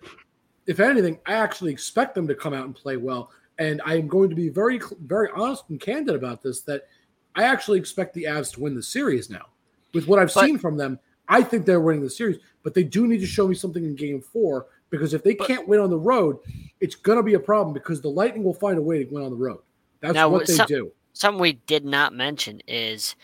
if 0.67 0.79
anything, 0.79 1.19
I 1.25 1.33
actually 1.33 1.71
expect 1.71 2.15
them 2.15 2.27
to 2.27 2.35
come 2.35 2.53
out 2.53 2.65
and 2.65 2.75
play 2.75 2.95
well. 2.95 3.31
And 3.57 3.81
I 3.85 3.95
am 3.95 4.07
going 4.07 4.29
to 4.29 4.35
be 4.35 4.49
very, 4.49 4.79
very 5.01 5.29
honest 5.35 5.65
and 5.69 5.79
candid 5.79 6.15
about 6.15 6.41
this 6.41 6.61
that 6.61 6.87
I 7.35 7.43
actually 7.43 7.79
expect 7.79 8.13
the 8.13 8.23
Avs 8.25 8.53
to 8.53 8.61
win 8.61 8.75
the 8.75 8.83
series 8.83 9.29
now. 9.29 9.47
With 9.93 10.07
what 10.07 10.19
I've 10.19 10.33
but, 10.33 10.45
seen 10.45 10.57
from 10.57 10.77
them, 10.77 10.99
I 11.27 11.43
think 11.43 11.65
they're 11.65 11.81
winning 11.81 12.03
the 12.03 12.09
series, 12.09 12.37
but 12.63 12.73
they 12.73 12.83
do 12.83 13.07
need 13.07 13.19
to 13.19 13.25
show 13.25 13.47
me 13.47 13.55
something 13.55 13.83
in 13.83 13.95
game 13.95 14.21
four 14.21 14.67
because 14.89 15.13
if 15.13 15.23
they 15.23 15.33
but, 15.33 15.47
can't 15.47 15.67
win 15.67 15.79
on 15.79 15.89
the 15.89 15.97
road, 15.97 16.37
it's 16.79 16.95
going 16.95 17.17
to 17.17 17.23
be 17.23 17.33
a 17.33 17.39
problem 17.39 17.73
because 17.73 18.01
the 18.01 18.09
Lightning 18.09 18.43
will 18.43 18.53
find 18.53 18.77
a 18.77 18.81
way 18.81 19.03
to 19.03 19.13
win 19.13 19.23
on 19.23 19.31
the 19.31 19.37
road. 19.37 19.59
That's 19.99 20.13
now, 20.13 20.29
what 20.29 20.47
they 20.47 20.53
some, 20.53 20.67
do. 20.67 20.91
Something 21.13 21.41
we 21.41 21.53
did 21.53 21.85
not 21.85 22.13
mention 22.13 22.61
is, 22.67 23.15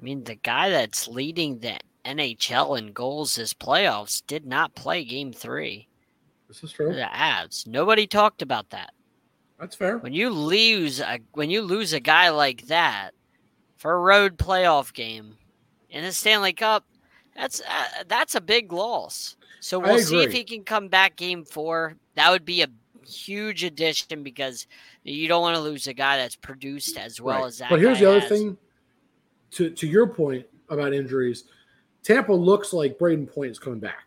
I 0.00 0.04
mean, 0.04 0.24
the 0.24 0.34
guy 0.34 0.70
that's 0.70 1.08
leading 1.08 1.58
the 1.58 1.78
NHL 2.04 2.78
in 2.78 2.92
goals 2.92 3.34
this 3.34 3.52
playoffs 3.52 4.22
did 4.26 4.46
not 4.46 4.74
play 4.74 5.04
game 5.04 5.32
three. 5.32 5.88
This 6.48 6.62
is 6.62 6.72
true. 6.72 6.92
The 6.92 7.08
Avs. 7.12 7.66
Nobody 7.66 8.06
talked 8.06 8.42
about 8.42 8.70
that. 8.70 8.92
That's 9.58 9.74
fair. 9.74 9.98
When 9.98 10.12
you 10.12 10.30
lose 10.30 11.00
a 11.00 11.18
when 11.32 11.50
you 11.50 11.62
lose 11.62 11.92
a 11.92 12.00
guy 12.00 12.28
like 12.28 12.66
that 12.66 13.12
for 13.76 13.94
a 13.94 13.98
road 14.00 14.36
playoff 14.36 14.92
game 14.92 15.36
in 15.90 16.04
the 16.04 16.12
Stanley 16.12 16.52
Cup, 16.52 16.84
that's 17.34 17.60
uh, 17.62 18.04
that's 18.06 18.34
a 18.34 18.40
big 18.40 18.72
loss. 18.72 19.36
So 19.60 19.78
we'll 19.78 19.98
see 19.98 20.22
if 20.22 20.32
he 20.32 20.44
can 20.44 20.62
come 20.62 20.88
back 20.88 21.16
game 21.16 21.44
four. 21.44 21.96
That 22.14 22.30
would 22.30 22.44
be 22.44 22.62
a 22.62 22.68
huge 23.06 23.64
addition 23.64 24.22
because 24.22 24.66
you 25.04 25.28
don't 25.28 25.42
want 25.42 25.56
to 25.56 25.62
lose 25.62 25.86
a 25.86 25.94
guy 25.94 26.16
that's 26.16 26.36
produced 26.36 26.96
as 26.98 27.20
well 27.20 27.40
right. 27.40 27.46
as 27.46 27.58
that. 27.58 27.70
But 27.70 27.80
here's 27.80 28.00
the 28.00 28.08
other 28.08 28.20
has. 28.20 28.28
thing. 28.28 28.56
To 29.52 29.70
to 29.70 29.86
your 29.86 30.08
point 30.08 30.44
about 30.68 30.92
injuries, 30.92 31.44
Tampa 32.02 32.32
looks 32.32 32.72
like 32.72 32.98
Brayden 32.98 33.32
Point 33.32 33.52
is 33.52 33.58
coming 33.58 33.80
back. 33.80 34.04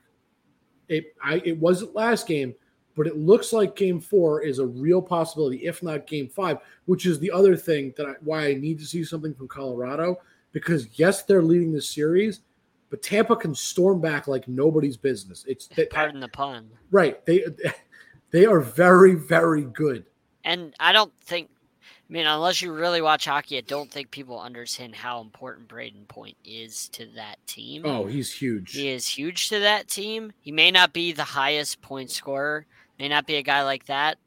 It 0.88 1.16
I 1.24 1.42
it 1.46 1.58
wasn't 1.58 1.96
last 1.96 2.28
game, 2.28 2.54
but 2.96 3.08
it 3.08 3.18
looks 3.18 3.54
like 3.54 3.76
Game 3.76 4.02
Four 4.02 4.42
is 4.42 4.60
a 4.60 4.66
real 4.66 5.02
possibility, 5.02 5.66
if 5.66 5.82
not 5.82 6.08
Game 6.08 6.28
Five, 6.28 6.58
which 6.86 7.06
is 7.06 7.20
the 7.20 7.32
other 7.32 7.56
thing 7.56 7.94
that 7.96 8.06
I, 8.06 8.14
why 8.22 8.48
I 8.48 8.54
need 8.54 8.80
to 8.80 8.86
see 8.86 9.04
something 9.04 9.34
from 9.34 9.48
Colorado 9.48 10.18
because 10.52 10.88
yes, 10.94 11.24
they're 11.24 11.44
leading 11.44 11.72
the 11.72 11.82
series, 11.82 12.42
but 12.90 13.02
Tampa 13.02 13.36
can 13.36 13.54
storm 13.54 14.02
back 14.02 14.28
like 14.28 14.48
nobody's 14.48 14.98
business. 14.98 15.46
It's 15.48 15.68
they, 15.68 15.86
pardon 15.86 16.20
the 16.20 16.28
pun. 16.28 16.70
Right. 16.92 17.24
They 17.26 17.46
they 18.32 18.46
are 18.46 18.60
very 18.60 19.15
very 19.15 19.63
good. 19.63 20.06
And 20.44 20.74
I 20.80 20.92
don't 20.92 21.13
think 21.22 21.50
I 22.10 22.13
mean, 22.13 22.26
unless 22.26 22.60
you 22.60 22.74
really 22.74 23.02
watch 23.02 23.26
hockey, 23.26 23.60
I 23.60 23.62
don't 23.62 23.92
think 23.92 24.10
people 24.10 24.39
understand 24.39 24.96
how 24.96 25.22
important 25.22 25.68
Brayden 25.68 26.08
Point 26.08 26.38
is 26.44 26.89
to 26.89 27.06
that 27.15 27.36
team. 27.46 27.84
Oh, 27.86 28.08
he's 28.08 28.34
huge. 28.34 28.72
He 28.72 28.89
is 28.89 29.08
huge 29.08 29.48
to 29.50 29.60
that 29.60 29.88
team. 29.88 30.32
He 30.42 30.52
may 30.52 30.72
not 30.72 30.92
be 30.92 31.12
the 31.12 31.24
highest 31.24 31.82
point 31.84 32.10
scorer, 32.10 32.65
may 32.98 33.10
not 33.10 33.28
be 33.28 33.36
a 33.36 33.44
guy 33.44 33.63
like 33.63 33.86
that, 33.86 34.18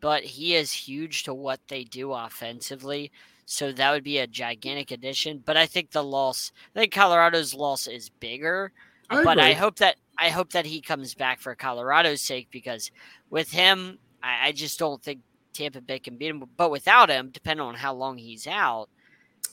but 0.00 0.24
he 0.24 0.56
is 0.56 0.72
huge 0.72 1.22
to 1.24 1.34
what 1.34 1.60
they 1.68 1.84
do 1.84 2.12
offensively. 2.12 3.12
So 3.46 3.70
that 3.70 3.92
would 3.92 4.04
be 4.04 4.18
a 4.18 4.26
gigantic 4.26 4.90
addition. 4.90 5.40
But 5.46 5.56
I 5.56 5.66
think 5.66 5.92
the 5.92 6.02
loss, 6.02 6.50
I 6.74 6.80
think 6.80 6.92
Colorado's 6.92 7.54
loss 7.54 7.86
is 7.86 8.08
bigger. 8.08 8.72
I 9.10 9.22
but 9.22 9.38
I 9.38 9.52
hope 9.52 9.76
that 9.76 9.96
I 10.18 10.30
hope 10.30 10.52
that 10.52 10.66
he 10.66 10.80
comes 10.80 11.14
back 11.14 11.40
for 11.40 11.54
Colorado's 11.54 12.22
sake 12.22 12.48
because 12.50 12.90
with 13.30 13.50
him, 13.50 13.98
I, 14.22 14.48
I 14.48 14.52
just 14.52 14.78
don't 14.78 15.02
think 15.02 15.20
Tampa 15.52 15.80
Bay 15.80 15.98
can 15.98 16.16
beat 16.16 16.30
him. 16.30 16.44
But 16.56 16.70
without 16.70 17.08
him, 17.08 17.30
depending 17.32 17.64
on 17.64 17.74
how 17.74 17.94
long 17.94 18.18
he's 18.18 18.46
out, 18.46 18.88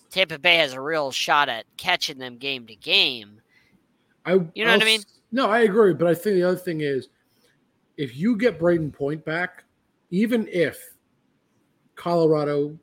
Tampa 0.10 0.40
Bay 0.40 0.58
has 0.58 0.74
a 0.74 0.82
real 0.82 1.12
shot 1.12 1.50
at 1.50 1.66
catching 1.78 2.18
them 2.18 2.38
game 2.38 2.66
to 2.68 2.76
game. 2.76 3.42
I, 4.26 4.34
you 4.34 4.66
know 4.66 4.72
I'll, 4.72 4.78
what 4.78 4.82
I 4.82 4.86
mean? 4.86 5.02
No, 5.32 5.50
I 5.50 5.60
agree. 5.62 5.94
But 5.94 6.08
I 6.08 6.16
think 6.16 6.36
the 6.36 6.44
other 6.44 6.58
thing 6.58 6.82
is, 6.82 7.10
if 7.98 8.16
you 8.18 8.36
get 8.36 8.60
Brayden 8.60 8.92
Point 8.92 9.24
back, 9.24 9.66
even 10.10 10.48
if 10.52 10.96
Colorado 11.96 12.78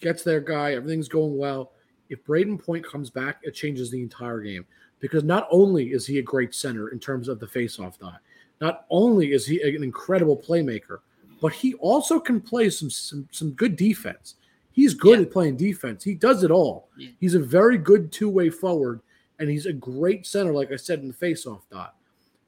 gets 0.00 0.22
their 0.22 0.40
guy, 0.40 0.72
everything's 0.74 1.08
going 1.08 1.36
well. 1.36 1.72
If 2.08 2.24
Brayden 2.24 2.62
Point 2.62 2.84
comes 2.84 3.10
back, 3.10 3.40
it 3.42 3.52
changes 3.52 3.90
the 3.90 4.00
entire 4.00 4.40
game 4.40 4.66
because 5.02 5.24
not 5.24 5.48
only 5.50 5.92
is 5.92 6.06
he 6.06 6.18
a 6.18 6.22
great 6.22 6.54
center 6.54 6.88
in 6.90 7.00
terms 7.00 7.28
of 7.28 7.40
the 7.40 7.46
faceoff 7.46 7.98
dot, 7.98 8.20
not 8.60 8.86
only 8.88 9.32
is 9.32 9.44
he 9.44 9.60
an 9.60 9.82
incredible 9.82 10.36
playmaker, 10.36 11.00
but 11.42 11.52
he 11.52 11.74
also 11.74 12.20
can 12.20 12.40
play 12.40 12.70
some 12.70 12.88
some, 12.88 13.28
some 13.32 13.50
good 13.50 13.76
defense. 13.76 14.36
He's 14.70 14.94
good 14.94 15.18
yeah. 15.18 15.26
at 15.26 15.32
playing 15.32 15.56
defense. 15.56 16.02
He 16.04 16.14
does 16.14 16.44
it 16.44 16.52
all. 16.52 16.88
Yeah. 16.96 17.10
He's 17.18 17.34
a 17.34 17.40
very 17.40 17.76
good 17.76 18.12
two 18.12 18.30
way 18.30 18.48
forward, 18.48 19.00
and 19.40 19.50
he's 19.50 19.66
a 19.66 19.72
great 19.72 20.24
center, 20.24 20.52
like 20.52 20.70
I 20.70 20.76
said 20.76 21.00
in 21.00 21.08
the 21.08 21.14
faceoff 21.14 21.62
dot. 21.70 21.96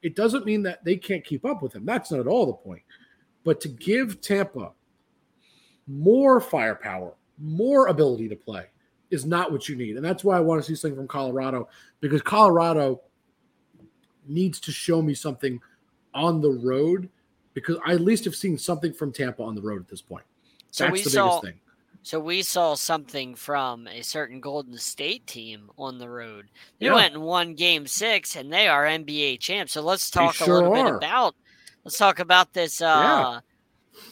It 0.01 0.15
doesn't 0.15 0.45
mean 0.45 0.63
that 0.63 0.83
they 0.85 0.95
can't 0.95 1.25
keep 1.25 1.43
up 1.45 1.61
with 1.61 1.73
him. 1.75 1.85
That's 1.85 2.09
not 2.09 2.21
at 2.21 2.27
all 2.27 2.45
the 2.45 2.53
point. 2.53 2.83
But 3.43 3.59
to 3.61 3.67
give 3.67 4.21
Tampa 4.21 4.71
more 5.87 6.39
firepower, 6.39 7.15
more 7.37 7.87
ability 7.87 8.29
to 8.29 8.35
play 8.35 8.67
is 9.11 9.25
not 9.25 9.51
what 9.51 9.69
you 9.69 9.75
need. 9.75 9.95
And 9.95 10.05
that's 10.05 10.23
why 10.23 10.37
I 10.37 10.39
want 10.39 10.63
to 10.63 10.67
see 10.67 10.75
something 10.75 10.97
from 10.97 11.07
Colorado 11.07 11.67
because 11.99 12.21
Colorado 12.21 13.01
needs 14.27 14.59
to 14.61 14.71
show 14.71 15.01
me 15.01 15.13
something 15.13 15.59
on 16.13 16.41
the 16.41 16.51
road 16.51 17.09
because 17.53 17.77
I 17.85 17.93
at 17.93 18.01
least 18.01 18.25
have 18.25 18.35
seen 18.35 18.57
something 18.57 18.93
from 18.93 19.11
Tampa 19.11 19.43
on 19.43 19.55
the 19.55 19.61
road 19.61 19.81
at 19.81 19.87
this 19.87 20.01
point. 20.01 20.25
So 20.71 20.85
that's 20.85 21.03
the 21.03 21.09
saw, 21.09 21.39
biggest 21.39 21.43
thing. 21.43 21.61
So 22.03 22.19
we 22.19 22.41
saw 22.41 22.75
something 22.75 23.35
from 23.35 23.87
a 23.87 24.01
certain 24.01 24.39
Golden 24.39 24.77
State 24.77 25.25
team 25.25 25.69
on 25.77 25.97
the 25.97 26.09
road. 26.09 26.47
They 26.79 26.87
yeah. 26.87 26.95
went 26.95 27.13
and 27.13 27.23
won 27.23 27.55
game 27.55 27.87
six 27.87 28.35
and 28.35 28.51
they 28.51 28.67
are 28.67 28.85
NBA 28.85 29.39
champs. 29.39 29.73
So 29.73 29.81
let's 29.81 30.09
talk 30.09 30.35
sure 30.35 30.61
a 30.61 30.69
little 30.69 30.75
are. 30.75 30.99
bit 30.99 31.07
about 31.07 31.35
let's 31.83 31.97
talk 31.97 32.19
about 32.19 32.53
this 32.53 32.81
uh 32.81 32.85
yeah 32.85 33.39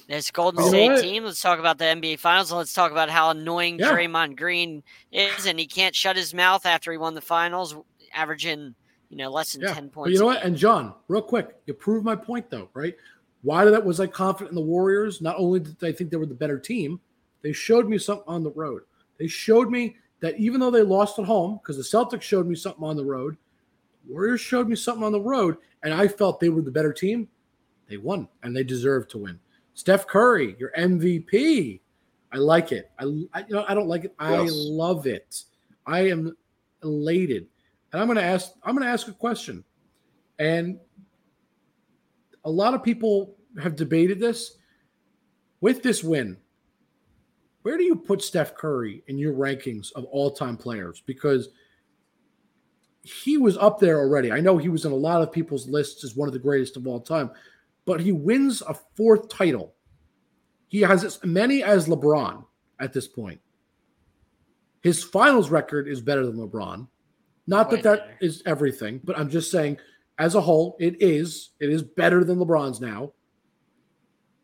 this 0.08 0.32
Golden 0.32 0.64
State 0.66 1.02
team. 1.02 1.24
Let's 1.24 1.42
talk 1.42 1.60
about 1.60 1.78
the 1.78 1.86
NBA 1.86 2.20
Finals. 2.20 2.52
Let's 2.52 2.74
talk 2.74 2.92
about 2.92 3.10
how 3.10 3.30
annoying 3.30 3.80
yeah. 3.80 3.92
Draymond 3.92 4.38
Green 4.38 4.84
is, 5.12 5.46
and 5.46 5.60
he 5.60 5.66
can't 5.66 5.96
shut 5.96 6.16
his 6.16 6.34
mouth 6.34 6.66
after 6.66 6.92
he 6.92 6.98
won 6.98 7.14
the 7.14 7.22
Finals, 7.22 7.76
averaging 8.14 8.76
you 9.10 9.18
know 9.18 9.30
less 9.30 9.54
than 9.54 9.62
yeah. 9.62 9.74
ten 9.74 9.90
points. 9.90 10.08
But 10.08 10.14
you 10.14 10.20
know 10.20 10.26
what? 10.26 10.44
And 10.44 10.56
John, 10.56 10.94
real 11.08 11.22
quick, 11.22 11.56
you 11.66 11.74
proved 11.74 12.06
my 12.06 12.16
point 12.16 12.50
though, 12.50 12.70
right? 12.74 12.96
Why 13.42 13.66
did 13.66 13.74
that 13.74 13.86
was 13.86 14.00
I 14.00 14.08
confident 14.08 14.52
in 14.52 14.56
the 14.56 14.62
Warriors? 14.62 15.22
Not 15.22 15.36
only 15.38 15.60
did 15.60 15.84
I 15.84 15.92
think 15.92 16.10
they 16.10 16.18
were 16.18 16.26
the 16.26 16.34
better 16.34 16.58
team, 16.58 17.00
they 17.42 17.52
showed 17.54 17.88
me 17.88 17.98
something 17.98 18.26
on 18.28 18.44
the 18.44 18.52
road. 18.52 18.84
They 19.20 19.28
showed 19.28 19.70
me 19.70 19.98
that 20.22 20.40
even 20.40 20.60
though 20.60 20.72
they 20.72 20.82
lost 20.82 21.20
at 21.20 21.26
home, 21.26 21.60
because 21.62 21.78
the 21.78 21.84
Celtics 21.84 22.22
showed 22.22 22.48
me 22.48 22.56
something 22.56 22.84
on 22.84 22.96
the 22.96 23.06
road, 23.06 23.38
Warriors 24.08 24.42
showed 24.42 24.68
me 24.68 24.76
something 24.76 25.04
on 25.04 25.12
the 25.12 25.20
road, 25.20 25.58
and 25.84 25.94
I 25.94 26.08
felt 26.08 26.40
they 26.40 26.50
were 26.50 26.62
the 26.62 26.72
better 26.72 26.94
team. 26.94 27.28
They 27.90 27.98
won, 27.98 28.28
and 28.42 28.56
they 28.56 28.64
deserved 28.64 29.12
to 29.12 29.18
win. 29.18 29.40
Steph 29.74 30.08
Curry, 30.08 30.56
your 30.60 30.72
MVP. 30.78 31.82
I 32.32 32.38
like 32.38 32.72
it. 32.72 32.92
I, 33.00 33.04
I 33.34 33.40
you 33.48 33.56
know 33.56 33.66
I 33.68 33.74
don't 33.74 33.88
like 33.88 34.06
it. 34.06 34.16
Yes. 34.20 34.30
I 34.30 34.48
love 34.52 35.08
it. 35.08 35.44
I 35.86 36.10
am 36.10 36.36
elated. 36.84 37.48
And 37.92 38.02
I'm 38.02 38.08
going 38.08 38.18
to 38.18 38.24
ask 38.24 38.52
I'm 38.64 38.76
going 38.76 38.86
to 38.86 38.92
ask 38.92 39.08
a 39.08 39.14
question. 39.14 39.64
And 40.40 40.80
a 42.46 42.50
lot 42.50 42.74
of 42.74 42.84
people 42.84 43.36
have 43.62 43.76
debated 43.76 44.20
this 44.20 44.58
with 45.62 45.84
this 45.84 46.04
win. 46.04 46.38
where 47.62 47.78
do 47.78 47.84
you 47.84 47.96
put 47.96 48.22
Steph 48.22 48.56
Curry 48.56 49.04
in 49.08 49.18
your 49.18 49.34
rankings 49.34 49.92
of 49.94 50.06
all 50.06 50.32
time 50.32 50.58
players? 50.58 51.02
Because 51.06 51.50
he 53.04 53.38
was 53.38 53.58
up 53.58 53.80
there 53.80 54.00
already. 54.00 54.32
I 54.32 54.40
know 54.40 54.58
he 54.58 54.70
was 54.70 54.86
in 54.86 54.92
a 54.92 54.96
lot 54.96 55.22
of 55.22 55.32
people's 55.32 55.68
lists 55.68 56.04
as 56.04 56.16
one 56.16 56.28
of 56.28 56.34
the 56.34 56.40
greatest 56.40 56.78
of 56.78 56.88
all 56.88 57.00
time, 57.00 57.30
but 57.86 58.00
he 58.00 58.12
wins 58.12 58.62
a 58.62 58.76
fourth 58.96 59.30
title. 59.30 59.76
He 60.68 60.82
has 60.82 61.04
as 61.04 61.24
many 61.24 61.64
as 61.64 61.88
LeBron 61.88 62.46
at 62.80 62.94
this 62.94 63.08
point. 63.08 63.40
His 64.82 65.04
finals 65.04 65.50
record 65.50 65.88
is 65.88 66.02
better 66.02 66.26
than 66.26 66.36
LeBron. 66.38 66.88
Not 67.46 67.70
that 67.72 67.84
that 67.84 68.18
is 68.22 68.42
everything, 68.46 69.02
but 69.04 69.18
I'm 69.18 69.30
just 69.30 69.52
saying, 69.52 69.78
as 70.18 70.36
a 70.36 70.42
whole, 70.42 70.78
it 70.80 71.02
is. 71.02 71.52
It 71.60 71.70
is 71.70 71.84
better 71.84 72.24
than 72.24 72.38
LeBron's 72.38 72.80
now. 72.80 73.14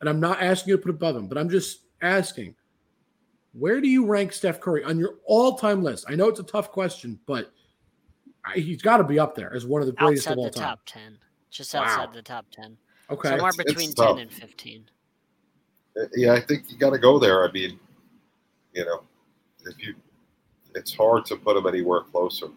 And 0.01 0.09
I'm 0.09 0.19
not 0.19 0.41
asking 0.41 0.71
you 0.71 0.77
to 0.77 0.81
put 0.83 0.91
above 0.91 1.15
him, 1.15 1.27
but 1.27 1.37
I'm 1.37 1.49
just 1.49 1.85
asking, 2.01 2.55
where 3.53 3.81
do 3.81 3.87
you 3.87 4.05
rank 4.05 4.31
Steph 4.33 4.59
Curry 4.59 4.83
on 4.83 4.97
your 4.99 5.15
all-time 5.25 5.81
list? 5.83 6.05
I 6.07 6.15
know 6.15 6.27
it's 6.27 6.39
a 6.39 6.43
tough 6.43 6.71
question, 6.71 7.19
but 7.25 7.51
he's 8.55 8.81
got 8.81 8.97
to 8.97 9.03
be 9.03 9.19
up 9.19 9.35
there 9.35 9.53
as 9.53 9.65
one 9.65 9.81
of 9.81 9.87
the 9.87 9.93
greatest 9.93 10.27
outside 10.27 10.33
of 10.33 10.37
all 10.39 10.45
the 10.45 10.51
time. 10.51 10.63
top 10.63 10.79
10. 10.85 11.17
Just 11.49 11.73
Wow. 11.73 11.81
outside 11.83 12.13
the 12.13 12.21
top 12.21 12.45
10. 12.51 12.77
Okay, 13.11 13.29
Somewhere 13.29 13.49
It's- 13.49 13.59
it's 13.59 13.73
between 13.73 13.93
tough. 13.93 14.17
10 14.17 14.19
and 14.19 14.31
15. 14.31 14.89
Uh, 15.99 16.05
Yeah, 16.15 16.33
I 16.33 16.39
think 16.41 16.69
you 16.71 16.77
got 16.77 16.91
to 16.91 16.99
go 16.99 17.19
there. 17.19 17.47
I 17.47 17.51
mean, 17.51 17.79
you 18.73 18.85
know, 18.85 19.03
if 19.65 19.79
you, 19.85 19.95
it's 20.75 20.93
hard 20.93 21.25
to 21.25 21.35
put 21.37 21.57
him 21.57 21.65
anywhere 21.67 22.01
closer. 22.01 22.47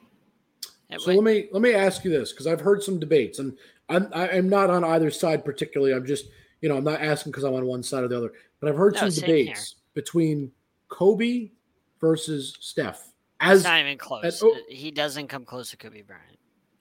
It 0.90 1.00
So 1.00 1.06
would- 1.06 1.16
let 1.16 1.24
me 1.24 1.48
let 1.52 1.62
me 1.62 1.72
ask 1.72 2.04
you 2.04 2.10
this 2.10 2.32
because 2.32 2.46
I've 2.46 2.60
heard 2.60 2.82
some 2.82 2.98
debates, 3.00 3.38
and 3.38 3.56
I'm 3.88 4.08
I- 4.12 4.28
I'm 4.30 4.48
not 4.50 4.68
on 4.68 4.84
either 4.84 5.10
side 5.10 5.42
particularly. 5.42 5.94
I'm 5.94 6.04
just 6.04 6.26
you 6.60 6.68
know 6.68 6.76
I'm 6.76 6.84
not 6.84 7.00
asking 7.00 7.32
because 7.32 7.44
I'm 7.44 7.54
on 7.54 7.64
one 7.64 7.82
side 7.82 8.04
or 8.04 8.08
the 8.08 8.16
other, 8.18 8.32
but 8.60 8.68
I've 8.68 8.76
heard 8.76 8.92
No, 8.94 9.00
some 9.00 9.10
same 9.10 9.20
debates 9.22 9.76
between 9.94 10.52
Kobe 10.88 11.50
versus 11.98 12.58
Steph. 12.60 13.00
it's 13.06 13.12
As 13.40 13.64
not 13.64 13.80
even 13.80 13.96
close. 13.96 14.42
oh. 14.42 14.54
He 14.68 14.90
doesn't 14.90 15.28
come 15.28 15.46
close 15.46 15.70
to 15.70 15.78
Kobe 15.78 16.02
Bryant. 16.02 16.38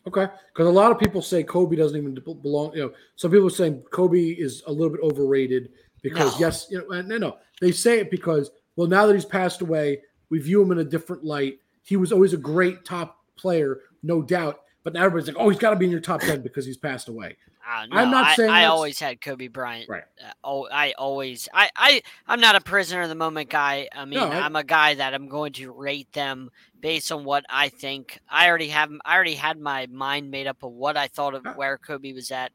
Okay, 0.08 0.28
because 0.54 0.68
a 0.68 0.72
lot 0.72 0.92
of 0.92 1.00
people 1.00 1.22
say 1.22 1.44
Kobe 1.44 1.76
doesn't 1.76 1.98
even 1.98 2.14
belong. 2.42 2.74
You 2.74 2.84
know, 2.84 2.94
some 3.16 3.32
people 3.32 3.48
are 3.48 3.52
saying 3.52 3.84
Kobe 3.92 4.30
is 4.30 4.64
a 4.68 4.72
little 4.72 4.90
bit 4.90 5.02
overrated 5.02 5.70
because 6.02 6.34
No. 6.34 6.48
yes, 6.48 6.68
you 6.70 6.80
know, 6.80 7.02
no, 7.02 7.18
no, 7.18 7.38
they 7.60 7.72
say 7.72 8.00
it 8.00 8.12
because 8.12 8.52
well 8.76 8.88
now 8.88 9.06
that 9.06 9.14
he's 9.14 9.26
passed 9.26 9.62
away, 9.62 10.02
we 10.30 10.40
view 10.40 10.62
him 10.62 10.72
in 10.72 10.80
a 10.80 10.84
different 10.84 11.24
light. 11.24 11.60
He 11.84 11.98
was 11.98 12.12
always 12.12 12.34
a 12.34 12.38
great 12.38 12.86
top 12.86 13.18
player, 13.36 13.82
no 14.04 14.22
doubt. 14.22 14.62
But 14.84 14.94
now 14.94 15.04
everybody's 15.06 15.28
like, 15.28 15.44
oh, 15.44 15.50
he's 15.50 15.60
got 15.60 15.72
to 15.72 15.76
be 15.76 15.86
in 15.86 15.92
your 15.92 16.00
top 16.00 16.22
ten 16.22 16.42
because 16.42 16.66
he's 16.66 16.78
passed 16.78 17.08
away. 17.08 17.38
Uh, 17.68 17.86
no, 17.86 17.98
I'm 17.98 18.10
not 18.10 18.36
saying 18.36 18.50
I 18.50 18.66
always 18.66 19.00
had 19.00 19.22
Kobe 19.22 19.48
Bryant. 19.48 19.88
Right. 19.88 20.04
Uh, 20.20 20.32
oh, 20.44 20.68
I 20.72 20.94
always, 20.98 21.48
I, 21.54 21.70
I, 21.76 22.02
I'm 22.28 22.42
not 22.42 22.56
a 22.56 22.62
prisoner 22.62 23.04
of 23.04 23.10
the 23.10 23.16
moment 23.16 23.50
guy. 23.52 23.88
I 23.96 24.06
mean, 24.06 24.20
No, 24.20 24.32
I- 24.32 24.40
I'm 24.42 24.56
a 24.56 24.64
guy 24.64 24.96
that 24.96 25.14
I'm 25.14 25.28
going 25.28 25.54
to 25.54 25.72
rate 25.72 26.12
them 26.14 26.50
based 26.80 27.12
on 27.12 27.24
what 27.24 27.46
I 27.48 27.70
think. 27.70 28.20
I 28.28 28.48
already 28.50 28.70
have, 28.70 28.90
I 29.06 29.14
already 29.16 29.36
had 29.36 29.60
my 29.60 29.86
mind 29.92 30.32
made 30.32 30.48
up 30.48 30.64
of 30.64 30.72
what 30.72 30.98
I 30.98 31.08
thought 31.08 31.36
of 31.36 31.46
where 31.56 31.78
Kobe 31.78 32.14
was 32.14 32.32
at. 32.32 32.52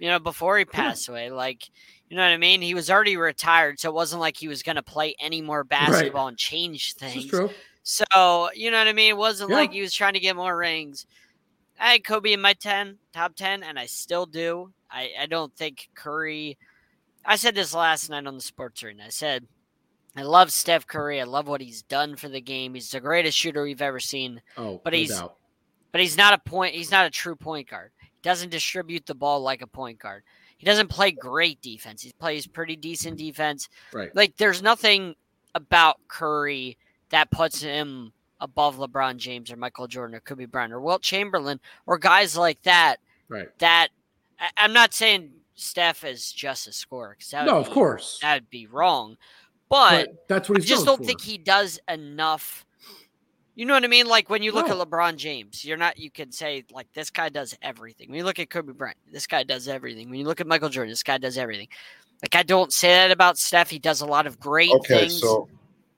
You 0.00 0.08
know, 0.08 0.18
before 0.18 0.58
he 0.58 0.64
Yeah. 0.66 0.72
passed 0.72 1.08
away, 1.08 1.30
like, 1.30 1.68
you 2.08 2.16
know 2.16 2.22
what 2.24 2.32
I 2.32 2.36
mean? 2.38 2.62
He 2.62 2.74
was 2.74 2.90
already 2.90 3.16
retired, 3.16 3.78
so 3.78 3.90
it 3.90 3.94
wasn't 3.94 4.20
like 4.20 4.36
he 4.36 4.48
was 4.48 4.64
going 4.64 4.76
to 4.76 4.82
play 4.82 5.14
any 5.20 5.40
more 5.42 5.62
basketball 5.62 6.26
and 6.26 6.36
change 6.36 6.94
things. 6.94 7.26
true. 7.26 7.50
So, 7.82 8.50
you 8.54 8.70
know 8.70 8.78
what 8.78 8.88
I 8.88 8.92
mean? 8.92 9.10
It 9.10 9.16
wasn't 9.16 9.50
Yeah. 9.50 9.56
like 9.56 9.72
he 9.72 9.80
was 9.80 9.94
trying 9.94 10.14
to 10.14 10.20
get 10.20 10.34
more 10.36 10.56
rings. 10.56 11.06
I 11.80 11.92
had 11.92 12.04
Kobe 12.04 12.32
in 12.32 12.40
my 12.40 12.52
10, 12.52 12.98
top 13.12 13.34
10, 13.34 13.62
and 13.62 13.78
I 13.78 13.86
still 13.86 14.26
do. 14.26 14.72
I, 14.90 15.10
I 15.22 15.26
don't 15.26 15.54
think 15.56 15.88
Curry. 15.94 16.58
I 17.24 17.36
said 17.36 17.54
this 17.54 17.74
last 17.74 18.10
night 18.10 18.26
on 18.26 18.34
the 18.34 18.40
sports 18.42 18.82
arena. 18.82 19.04
I 19.06 19.10
said, 19.10 19.46
I 20.16 20.22
love 20.22 20.52
Steph 20.52 20.86
Curry. 20.86 21.20
I 21.20 21.24
love 21.24 21.48
what 21.48 21.60
he's 21.60 21.82
done 21.82 22.16
for 22.16 22.28
the 22.28 22.40
game. 22.40 22.74
He's 22.74 22.90
the 22.90 23.00
greatest 23.00 23.38
shooter 23.38 23.62
we've 23.62 23.80
ever 23.82 24.00
seen, 24.00 24.42
Oh, 24.56 24.80
But 24.84 24.92
no 24.92 24.98
he's- 24.98 25.18
doubt. 25.18 25.36
but 25.92 26.00
he's 26.00 26.16
not 26.16 26.34
a 26.34 26.38
point. 26.38 26.74
He's 26.74 26.90
not 26.90 27.06
a 27.06 27.10
true 27.10 27.36
point 27.36 27.68
guard. 27.68 27.92
He 28.00 28.08
doesn't 28.22 28.50
distribute 28.50 29.06
the 29.06 29.14
ball 29.14 29.40
like 29.40 29.62
a 29.62 29.66
point 29.66 29.98
guard. 29.98 30.22
He 30.58 30.66
doesn't 30.66 30.88
play 30.88 31.10
great 31.12 31.62
defense. 31.62 32.02
He 32.02 32.12
plays 32.12 32.46
pretty 32.46 32.76
decent 32.76 33.16
defense 33.16 33.68
right. 33.94 34.14
like 34.14 34.36
there's 34.36 34.62
nothing 34.62 35.14
about 35.54 35.96
Curry 36.08 36.76
that 37.08 37.30
puts 37.30 37.62
him 37.62 38.12
above 38.40 38.76
LeBron 38.78 39.16
James 39.16 39.50
or 39.52 39.56
Michael 39.56 39.86
Jordan 39.86 40.16
or 40.16 40.20
Kobe 40.20 40.46
Bryant 40.46 40.72
or 40.72 40.80
Wilt 40.80 41.02
Chamberlain 41.02 41.60
or 41.86 41.98
guys 41.98 42.36
like 42.36 42.62
that. 42.62 42.96
Right. 43.28 43.48
That 43.58 43.88
I, 44.38 44.48
I'm 44.56 44.72
not 44.72 44.94
saying 44.94 45.30
Steph 45.54 46.04
is 46.04 46.32
just 46.32 46.66
a 46.66 46.72
scorer. 46.72 47.16
'cause 47.18 47.30
that 47.30 47.46
No, 47.46 47.54
would 47.56 47.60
of 47.60 47.66
be- 47.68 47.72
course. 47.74 48.18
that'd 48.22 48.48
be 48.50 48.66
wrong. 48.66 49.16
But, 49.68 50.06
But 50.06 50.28
that's 50.28 50.48
what 50.48 50.58
I 50.58 50.60
he's 50.62 50.68
just 50.68 50.84
don't 50.84 50.98
for. 50.98 51.04
think 51.04 51.20
he 51.20 51.38
does 51.38 51.78
enough. 51.88 52.64
You 53.54 53.66
know 53.66 53.74
what 53.74 53.84
I 53.84 53.88
mean? 53.88 54.06
Like 54.06 54.30
when 54.30 54.42
you 54.42 54.52
look 54.52 54.68
No. 54.68 54.80
at 54.80 54.88
LeBron 54.88 55.16
James, 55.16 55.64
you're 55.64 55.76
not. 55.76 55.98
You 55.98 56.10
can 56.10 56.32
say 56.32 56.64
like 56.72 56.86
this 56.94 57.10
guy 57.10 57.28
does 57.28 57.54
everything. 57.62 58.08
When 58.08 58.18
you 58.18 58.24
look 58.24 58.38
at 58.38 58.48
Kobe 58.48 58.72
Bryant, 58.72 58.96
this 59.12 59.26
guy 59.26 59.42
does 59.42 59.68
everything. 59.68 60.08
When 60.08 60.18
you 60.18 60.24
look 60.24 60.40
at 60.40 60.46
Michael 60.46 60.70
Jordan, 60.70 60.90
this 60.90 61.02
guy 61.02 61.18
does 61.18 61.36
everything. 61.36 61.68
Like 62.22 62.34
I 62.34 62.42
don't 62.42 62.72
say 62.72 62.88
that 62.88 63.10
about 63.10 63.38
Steph. 63.38 63.70
He 63.70 63.78
does 63.78 64.00
a 64.00 64.06
lot 64.06 64.26
of 64.26 64.40
great 64.40 64.72
Okay, 64.72 65.00
things. 65.00 65.20
so 65.20 65.48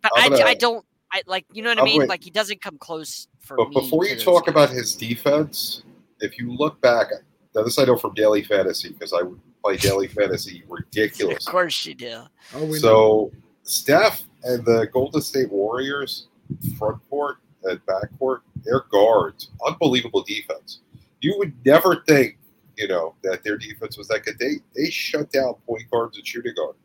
But 0.03 0.13
I'm 0.17 0.33
I, 0.35 0.43
I 0.43 0.55
don't 0.55 0.85
I 1.13 1.23
like 1.27 1.45
you 1.53 1.63
know 1.63 1.71
what 1.71 1.79
I 1.79 1.83
oh, 1.83 1.85
mean. 1.85 1.99
wait- 2.01 2.09
Like 2.09 2.25
he 2.25 2.31
doesn't 2.31 2.61
come 2.61 2.79
close 2.79 3.29
for 3.41 3.57
but 3.57 3.69
me. 3.71 3.75
before 3.81 4.07
you 4.07 4.17
talk 4.17 4.47
guys. 4.47 4.53
about 4.53 4.71
his 4.71 4.95
defense, 4.95 5.83
if 6.21 6.39
you 6.39 6.53
look 6.53 6.81
back, 6.81 7.09
now 7.55 7.63
this 7.63 7.79
I 7.79 7.85
know 7.85 7.97
from 7.97 8.15
Daily 8.15 8.43
Fantasy 8.43 8.91
because 8.91 9.13
I 9.13 9.23
would 9.23 9.41
play 9.63 9.77
Daily 9.77 10.09
Fantasy 10.09 10.63
ridiculous. 10.69 11.47
of 11.47 11.53
course 11.53 11.85
you 11.87 11.95
do. 11.95 12.23
Oh, 12.55 12.65
we 12.65 12.73
know. 12.73 12.79
So 12.79 13.33
Steph 13.63 14.23
and 14.45 14.65
the 14.65 14.89
Golden 14.93 15.21
State 15.21 15.51
Warriors 15.51 16.27
front 16.79 16.99
court 17.09 17.37
and 17.65 17.85
back 17.87 18.09
court, 18.19 18.43
their 18.65 18.81
guards, 18.91 19.51
unbelievable 19.67 20.23
defense. 20.23 20.81
You 21.21 21.37
would 21.39 21.53
never 21.65 22.03
think, 22.09 22.39
you 22.77 22.89
know, 22.89 23.15
that 23.23 23.45
their 23.45 23.57
defense 23.57 23.97
was 23.97 24.09
that 24.09 24.25
good. 24.25 24.39
They 24.39 24.55
they 24.75 24.91
shut 24.91 25.31
down 25.31 25.55
point 25.67 25.85
guards 25.91 26.17
and 26.17 26.27
shooting 26.27 26.55
guards. 26.57 26.79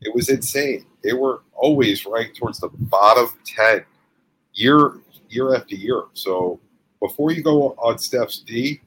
It 0.00 0.14
was 0.14 0.28
insane. 0.28 0.86
They 1.02 1.12
were 1.12 1.42
always 1.54 2.06
ranked 2.06 2.36
towards 2.36 2.60
the 2.60 2.68
bottom 2.68 3.28
ten 3.44 3.84
year 4.54 5.00
year 5.28 5.54
after 5.54 5.74
year. 5.74 6.04
So 6.14 6.60
before 7.00 7.32
you 7.32 7.42
go 7.42 7.72
on 7.78 7.98
Steph's 7.98 8.40
D, 8.40 8.80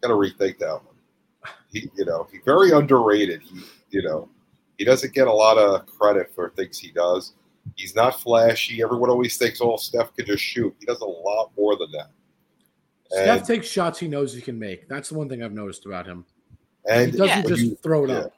gotta 0.00 0.14
rethink 0.14 0.58
that 0.58 0.74
one. 0.74 1.52
He, 1.70 1.90
you 1.96 2.04
know, 2.04 2.26
he's 2.32 2.40
very 2.44 2.70
underrated. 2.70 3.42
He, 3.42 3.60
you 3.90 4.02
know, 4.02 4.28
he 4.78 4.84
doesn't 4.84 5.12
get 5.12 5.28
a 5.28 5.32
lot 5.32 5.58
of 5.58 5.86
credit 5.86 6.32
for 6.34 6.50
things 6.50 6.78
he 6.78 6.90
does. 6.90 7.34
He's 7.76 7.94
not 7.94 8.18
flashy. 8.20 8.82
Everyone 8.82 9.10
always 9.10 9.36
thinks, 9.36 9.60
"Oh, 9.60 9.76
Steph 9.76 10.14
can 10.14 10.24
just 10.24 10.42
shoot." 10.42 10.74
He 10.80 10.86
does 10.86 11.00
a 11.00 11.04
lot 11.04 11.50
more 11.58 11.76
than 11.76 11.90
that. 11.92 12.10
Steph 13.10 13.38
And, 13.40 13.46
takes 13.46 13.66
shots 13.66 13.98
he 13.98 14.08
knows 14.08 14.32
he 14.34 14.40
can 14.40 14.58
make. 14.58 14.88
That's 14.88 15.10
the 15.10 15.18
one 15.18 15.28
thing 15.28 15.42
I've 15.42 15.52
noticed 15.52 15.84
about 15.84 16.06
him. 16.06 16.24
and 16.88 17.10
He 17.12 17.18
doesn't 17.18 17.26
Yeah. 17.28 17.42
just 17.42 17.62
you- 17.62 17.74
throw 17.82 18.04
it 18.04 18.08
yeah. 18.10 18.18
up. 18.20 18.32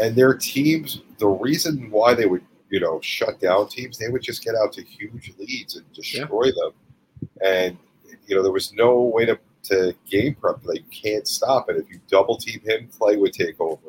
And 0.00 0.14
their 0.16 0.34
teams, 0.34 1.02
the 1.18 1.26
reason 1.28 1.90
why 1.90 2.14
they 2.14 2.26
would, 2.26 2.42
you 2.70 2.80
know, 2.80 3.00
shut 3.02 3.40
down 3.40 3.68
teams, 3.68 3.98
they 3.98 4.08
would 4.08 4.22
just 4.22 4.44
get 4.44 4.54
out 4.54 4.72
to 4.74 4.82
huge 4.82 5.32
leads 5.38 5.76
and 5.76 5.90
destroy 5.92 6.46
them. 6.46 6.72
And 7.42 7.78
you 8.26 8.34
know, 8.36 8.42
there 8.42 8.52
was 8.52 8.72
no 8.72 9.00
way 9.02 9.24
to 9.26 9.38
to 9.64 9.94
game 10.08 10.34
prep. 10.34 10.62
They 10.62 10.78
can't 10.90 11.26
stop 11.26 11.68
it. 11.70 11.76
If 11.76 11.90
you 11.90 12.00
double 12.08 12.36
team 12.36 12.60
him, 12.64 12.88
Clay 12.96 13.16
would 13.16 13.32
take 13.32 13.60
over. 13.60 13.88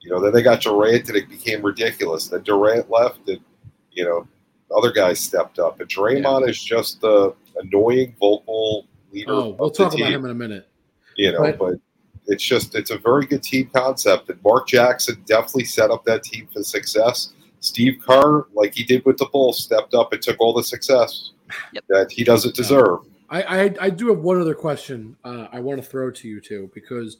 You 0.00 0.10
know, 0.10 0.20
then 0.20 0.32
they 0.32 0.42
got 0.42 0.60
Durant, 0.60 1.08
and 1.08 1.16
it 1.16 1.28
became 1.28 1.62
ridiculous. 1.62 2.28
Then 2.28 2.42
Durant 2.42 2.90
left, 2.90 3.26
and 3.28 3.40
you 3.92 4.04
know, 4.04 4.26
other 4.74 4.92
guys 4.92 5.20
stepped 5.20 5.58
up. 5.58 5.80
And 5.80 5.88
Draymond 5.88 6.48
is 6.48 6.62
just 6.62 7.00
the 7.00 7.34
annoying 7.56 8.14
vocal 8.20 8.86
leader. 9.12 9.32
Oh, 9.32 9.56
we'll 9.58 9.70
talk 9.70 9.94
about 9.94 10.10
him 10.12 10.24
in 10.24 10.30
a 10.30 10.34
minute. 10.34 10.68
you 11.16 11.32
know, 11.32 11.38
Right. 11.38 11.58
but 11.58 11.74
it's 12.26 12.44
just 12.44 12.74
it's 12.74 12.90
a 12.90 12.98
very 12.98 13.26
good 13.26 13.42
team 13.42 13.70
concept. 13.74 14.30
And 14.30 14.42
Mark 14.44 14.68
Jackson 14.68 15.22
definitely 15.26 15.64
set 15.64 15.90
up 15.90 16.04
that 16.04 16.22
team 16.22 16.48
for 16.52 16.62
success. 16.62 17.32
Steve 17.60 17.98
Kerr, 18.06 18.46
like 18.52 18.74
he 18.74 18.84
did 18.84 19.04
with 19.04 19.16
the 19.16 19.26
Bulls, 19.26 19.62
stepped 19.62 19.94
up 19.94 20.12
and 20.12 20.20
took 20.20 20.40
all 20.40 20.52
the 20.52 20.62
success 20.62 21.30
Yep. 21.72 21.84
that 21.88 22.10
he 22.10 22.24
doesn't 22.24 22.54
deserve. 22.54 23.00
I, 23.30 23.42
I 23.42 23.74
I 23.82 23.90
do 23.90 24.08
have 24.08 24.18
one 24.18 24.40
other 24.40 24.54
question 24.54 25.16
uh, 25.24 25.48
I 25.52 25.60
want 25.60 25.82
to 25.82 25.86
throw 25.88 26.10
to 26.10 26.28
you 26.28 26.40
too 26.40 26.70
because 26.74 27.18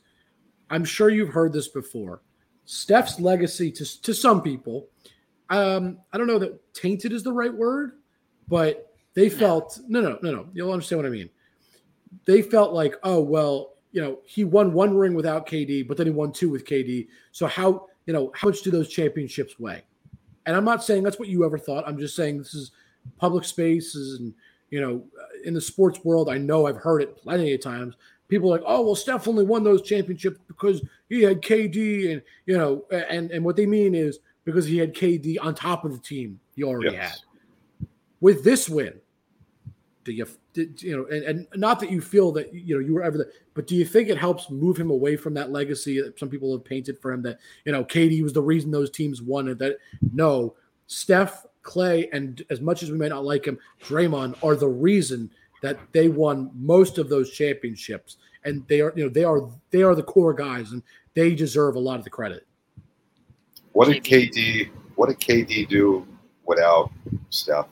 I'm 0.70 0.84
sure 0.84 1.10
you've 1.10 1.30
heard 1.30 1.52
this 1.52 1.68
before. 1.68 2.22
Steph's 2.66 3.20
legacy 3.20 3.70
to 3.72 4.02
to 4.02 4.14
some 4.14 4.42
people, 4.42 4.88
um, 5.50 5.98
I 6.12 6.18
don't 6.18 6.26
know 6.26 6.38
that 6.38 6.74
tainted 6.74 7.12
is 7.12 7.22
the 7.22 7.32
right 7.32 7.52
word, 7.52 7.92
but 8.48 8.94
they 9.14 9.28
felt 9.28 9.78
no 9.88 10.00
no 10.00 10.18
no 10.22 10.30
no. 10.32 10.48
You'll 10.52 10.72
understand 10.72 11.00
what 11.02 11.06
I 11.06 11.10
mean. 11.10 11.30
They 12.26 12.42
felt 12.42 12.72
like 12.72 12.96
oh 13.02 13.20
well 13.20 13.73
you 13.94 14.02
know 14.02 14.18
he 14.24 14.42
won 14.42 14.72
one 14.72 14.94
ring 14.96 15.14
without 15.14 15.46
KD, 15.46 15.86
but 15.86 15.96
then 15.96 16.06
he 16.06 16.12
won 16.12 16.32
two 16.32 16.50
with 16.50 16.66
KD. 16.66 17.06
So 17.30 17.46
how 17.46 17.86
you 18.06 18.12
know 18.12 18.32
how 18.34 18.48
much 18.48 18.62
do 18.62 18.72
those 18.72 18.88
championships 18.88 19.58
weigh? 19.60 19.84
And 20.46 20.56
I'm 20.56 20.64
not 20.64 20.82
saying 20.82 21.04
that's 21.04 21.18
what 21.18 21.28
you 21.28 21.44
ever 21.44 21.56
thought. 21.56 21.84
I'm 21.86 21.96
just 21.96 22.16
saying 22.16 22.38
this 22.38 22.54
is 22.54 22.72
public 23.18 23.44
spaces 23.44 24.18
and 24.18 24.34
you 24.70 24.80
know 24.80 25.04
uh, 25.18 25.26
in 25.44 25.54
the 25.54 25.60
sports 25.60 26.04
world. 26.04 26.28
I 26.28 26.38
know 26.38 26.66
I've 26.66 26.76
heard 26.76 27.02
it 27.02 27.16
plenty 27.16 27.54
of 27.54 27.62
times. 27.62 27.94
People 28.26 28.52
are 28.52 28.58
like, 28.58 28.66
oh 28.66 28.84
well, 28.84 28.96
Steph 28.96 29.28
only 29.28 29.44
won 29.44 29.62
those 29.62 29.82
championships 29.82 30.40
because 30.48 30.82
he 31.08 31.22
had 31.22 31.40
KD, 31.40 32.12
and 32.12 32.22
you 32.46 32.58
know, 32.58 32.84
and 32.90 33.30
and 33.30 33.44
what 33.44 33.54
they 33.54 33.64
mean 33.66 33.94
is 33.94 34.18
because 34.44 34.66
he 34.66 34.76
had 34.76 34.92
KD 34.92 35.36
on 35.40 35.54
top 35.54 35.84
of 35.84 35.92
the 35.92 35.98
team 35.98 36.40
he 36.56 36.64
already 36.64 36.96
Yes. 36.96 37.12
had. 37.12 37.88
With 38.20 38.42
this 38.42 38.68
win, 38.68 38.94
do 40.04 40.12
you 40.12 40.26
did, 40.52 40.80
you 40.82 40.96
know, 40.96 41.06
and, 41.06 41.24
and 41.24 41.46
not 41.56 41.80
that 41.80 41.90
you 41.90 42.00
feel 42.00 42.30
that 42.32 42.52
you 42.54 42.74
know 42.74 42.80
you 42.80 42.94
were 42.94 43.02
ever 43.02 43.18
the, 43.18 43.30
but 43.54 43.66
do 43.66 43.74
you 43.74 43.84
think 43.84 44.08
it 44.08 44.18
helps 44.18 44.50
move 44.50 44.76
him 44.76 44.90
away 44.90 45.16
from 45.16 45.34
that 45.34 45.50
legacy 45.50 46.00
that 46.00 46.18
some 46.18 46.28
people 46.28 46.52
have 46.52 46.64
painted 46.64 46.98
for 47.00 47.12
him 47.12 47.22
that 47.22 47.38
you 47.64 47.72
know 47.72 47.84
KD 47.84 48.22
was 48.22 48.32
the 48.32 48.42
reason 48.42 48.70
those 48.70 48.90
teams 48.90 49.22
won 49.22 49.48
and 49.48 49.58
that 49.58 49.78
no, 50.12 50.54
Steph, 50.86 51.46
Clay, 51.62 52.08
and 52.12 52.42
as 52.50 52.60
much 52.60 52.82
as 52.82 52.90
we 52.90 52.98
may 52.98 53.08
not 53.08 53.24
like 53.24 53.46
him, 53.46 53.58
Draymond 53.82 54.36
are 54.42 54.54
the 54.54 54.68
reason 54.68 55.30
that 55.62 55.78
they 55.92 56.08
won 56.08 56.50
most 56.54 56.98
of 56.98 57.08
those 57.08 57.32
championships, 57.32 58.18
and 58.44 58.66
they 58.68 58.80
are 58.80 58.92
you 58.94 59.04
know 59.04 59.10
they 59.10 59.24
are 59.24 59.48
they 59.70 59.82
are 59.82 59.94
the 59.94 60.02
core 60.02 60.34
guys, 60.34 60.72
and 60.72 60.82
they 61.14 61.34
deserve 61.34 61.76
a 61.76 61.80
lot 61.80 61.98
of 61.98 62.04
the 62.04 62.10
credit. 62.10 62.46
What 63.72 63.88
did 63.88 64.04
KD? 64.04 64.70
What 64.96 65.08
did 65.08 65.18
KD 65.18 65.68
do 65.68 66.06
without 66.44 66.92
Steph? 67.30 67.66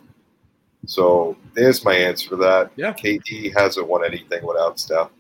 So 0.87 1.37
there's 1.55 1.85
my 1.85 1.95
answer 1.95 2.31
to 2.31 2.37
that. 2.37 2.73
Yeah. 2.77 2.93
KD 2.93 3.57
hasn't 3.57 3.87
won 3.87 4.05
anything 4.05 4.45
without 4.45 4.81
Steph. 4.81 5.11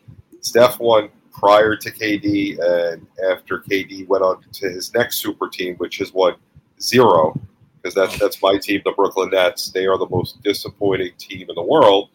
Steph 0.40 0.80
won 0.80 1.08
prior 1.32 1.76
to 1.76 1.90
KD 1.90 2.58
and 2.58 3.06
after 3.30 3.60
KD 3.60 4.06
went 4.08 4.22
on 4.24 4.42
to 4.52 4.68
his 4.68 4.92
next 4.94 5.18
super 5.18 5.48
team, 5.48 5.76
which 5.76 6.00
is 6.00 6.12
what 6.12 6.36
zero, 6.80 7.40
because 7.80 7.94
that's 7.94 8.18
that's 8.18 8.42
my 8.42 8.58
team, 8.58 8.82
the 8.84 8.92
Brooklyn 8.92 9.30
Nets. 9.30 9.70
They 9.70 9.86
are 9.86 9.98
the 9.98 10.08
most 10.08 10.42
disappointing 10.42 11.12
team 11.18 11.48
in 11.48 11.54
the 11.54 11.62
world. 11.62 12.10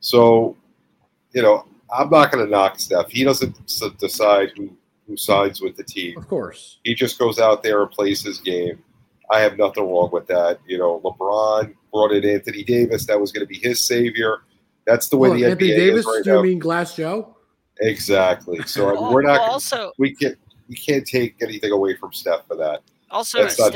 So, 0.00 0.56
you 1.32 1.42
know, 1.42 1.66
I'm 1.96 2.10
not 2.10 2.30
going 2.32 2.44
to 2.44 2.50
knock 2.50 2.78
Steph. 2.78 3.10
He 3.10 3.24
doesn't 3.24 3.56
decide 3.98 4.50
who 4.56 4.70
who 5.06 5.16
signs 5.16 5.60
with 5.60 5.76
the 5.76 5.84
team. 5.84 6.18
Of 6.18 6.28
course, 6.28 6.78
He 6.84 6.94
just 6.94 7.18
goes 7.18 7.38
out 7.38 7.62
there 7.62 7.82
and 7.82 7.90
plays 7.90 8.22
his 8.22 8.38
game. 8.38 8.82
I 9.30 9.40
have 9.40 9.58
nothing 9.58 9.84
wrong 9.84 10.10
with 10.12 10.26
that. 10.28 10.58
You 10.66 10.78
know, 10.78 11.00
LeBron 11.04 11.74
brought 11.92 12.12
in 12.12 12.24
Anthony 12.24 12.64
Davis. 12.64 13.06
That 13.06 13.20
was 13.20 13.30
going 13.32 13.46
to 13.46 13.48
be 13.48 13.58
his 13.58 13.86
savior. 13.86 14.38
That's 14.86 15.08
the 15.08 15.16
way 15.18 15.28
Hold 15.28 15.40
the 15.40 15.44
on, 15.46 15.50
NBA 15.50 15.52
Anthony 15.52 15.76
Davis. 15.76 16.00
is 16.00 16.06
right 16.06 16.24
do 16.24 16.30
you 16.30 16.36
now. 16.36 16.42
mean 16.42 16.58
Glass 16.58 16.96
Joe? 16.96 17.36
exactly. 17.80 18.60
So 18.66 18.88
I 18.88 18.92
mean, 18.92 19.02
Well, 19.02 19.14
we're 19.14 19.22
not. 19.22 19.40
well, 19.40 19.50
also, 19.52 19.92
we 19.98 20.14
can't. 20.14 20.36
We 20.68 20.76
can't 20.76 21.06
take 21.06 21.36
anything 21.40 21.72
away 21.72 21.94
from 21.96 22.12
Steph 22.12 22.46
for 22.46 22.54
that. 22.56 22.82
Also, 23.10 23.38
That's 23.42 23.58
not 23.58 23.72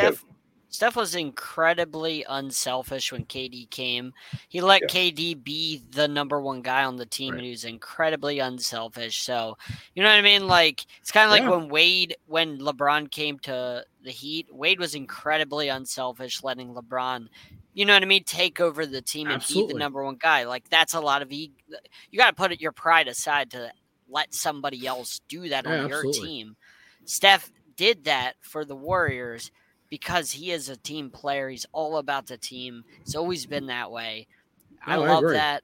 Steph 0.72 0.96
was 0.96 1.14
incredibly 1.14 2.24
unselfish 2.30 3.12
when 3.12 3.26
KD 3.26 3.66
came. 3.70 4.14
He 4.48 4.62
let 4.62 4.80
Yeah. 4.82 4.88
KD 4.88 5.34
be 5.34 5.82
the 5.90 6.08
number 6.08 6.40
one 6.40 6.62
guy 6.62 6.84
on 6.84 6.96
the 6.96 7.04
team, 7.04 7.34
Right. 7.34 7.38
and 7.38 7.44
he 7.44 7.50
was 7.50 7.64
incredibly 7.64 8.38
unselfish. 8.38 9.20
So, 9.22 9.58
you 9.94 10.02
know 10.02 10.08
what 10.08 10.18
I 10.18 10.22
mean? 10.22 10.46
Like 10.48 10.86
it's 11.02 11.10
kind 11.12 11.26
of 11.26 11.30
like 11.30 11.42
Yeah. 11.42 11.50
when 11.50 11.68
Wade, 11.68 12.16
when 12.26 12.58
LeBron 12.58 13.10
came 13.10 13.38
to 13.40 13.84
the 14.02 14.10
Heat, 14.10 14.48
Wade 14.50 14.80
was 14.80 14.94
incredibly 14.94 15.68
unselfish, 15.68 16.42
letting 16.42 16.74
LeBron, 16.74 17.28
you 17.74 17.84
know 17.84 17.92
what 17.92 18.02
I 18.02 18.06
mean, 18.06 18.24
take 18.24 18.58
over 18.58 18.86
the 18.86 19.02
team 19.02 19.30
and 19.30 19.44
be 19.46 19.62
the 19.62 19.74
number 19.74 20.02
one 20.02 20.16
guy. 20.16 20.44
Like 20.44 20.68
that's 20.70 20.94
a 20.94 21.00
lot 21.00 21.20
of 21.20 21.30
e- 21.32 21.52
you 22.10 22.18
got 22.18 22.30
to 22.30 22.34
put 22.34 22.60
your 22.62 22.72
pride 22.72 23.08
aside 23.08 23.50
to 23.50 23.70
let 24.08 24.32
somebody 24.34 24.86
else 24.86 25.20
do 25.28 25.50
that 25.50 25.66
Yeah, 25.66 25.82
on 25.82 25.86
your 25.86 26.04
absolutely. 26.06 26.28
team. 26.28 26.56
Steph 27.04 27.52
did 27.76 28.04
that 28.04 28.36
for 28.40 28.64
the 28.64 28.76
Warriors 28.76 29.50
because 29.92 30.30
he 30.30 30.52
is 30.52 30.70
a 30.70 30.76
team 30.78 31.10
player. 31.10 31.50
He's 31.50 31.66
all 31.70 31.98
about 31.98 32.26
the 32.26 32.38
team. 32.38 32.82
It's 33.02 33.14
always 33.14 33.44
been 33.44 33.66
that 33.66 33.90
way. 33.90 34.26
I 34.86 34.96
No, 34.96 35.02
I 35.02 35.08
love 35.08 35.18
agree. 35.18 35.36
that. 35.36 35.62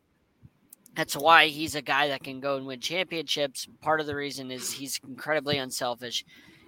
That's 0.95 1.16
why 1.16 1.47
he's 1.47 1.74
a 1.74 1.81
guy 1.81 2.09
that 2.09 2.22
can 2.22 2.39
go 2.39 2.59
and 2.59 2.66
win 2.66 2.79
championships. 2.79 3.66
Part 3.81 4.01
of 4.01 4.07
the 4.07 4.14
reason 4.14 4.51
is 4.51 4.70
he's 4.70 5.01
incredibly 5.09 5.57
unselfish. 5.57 6.26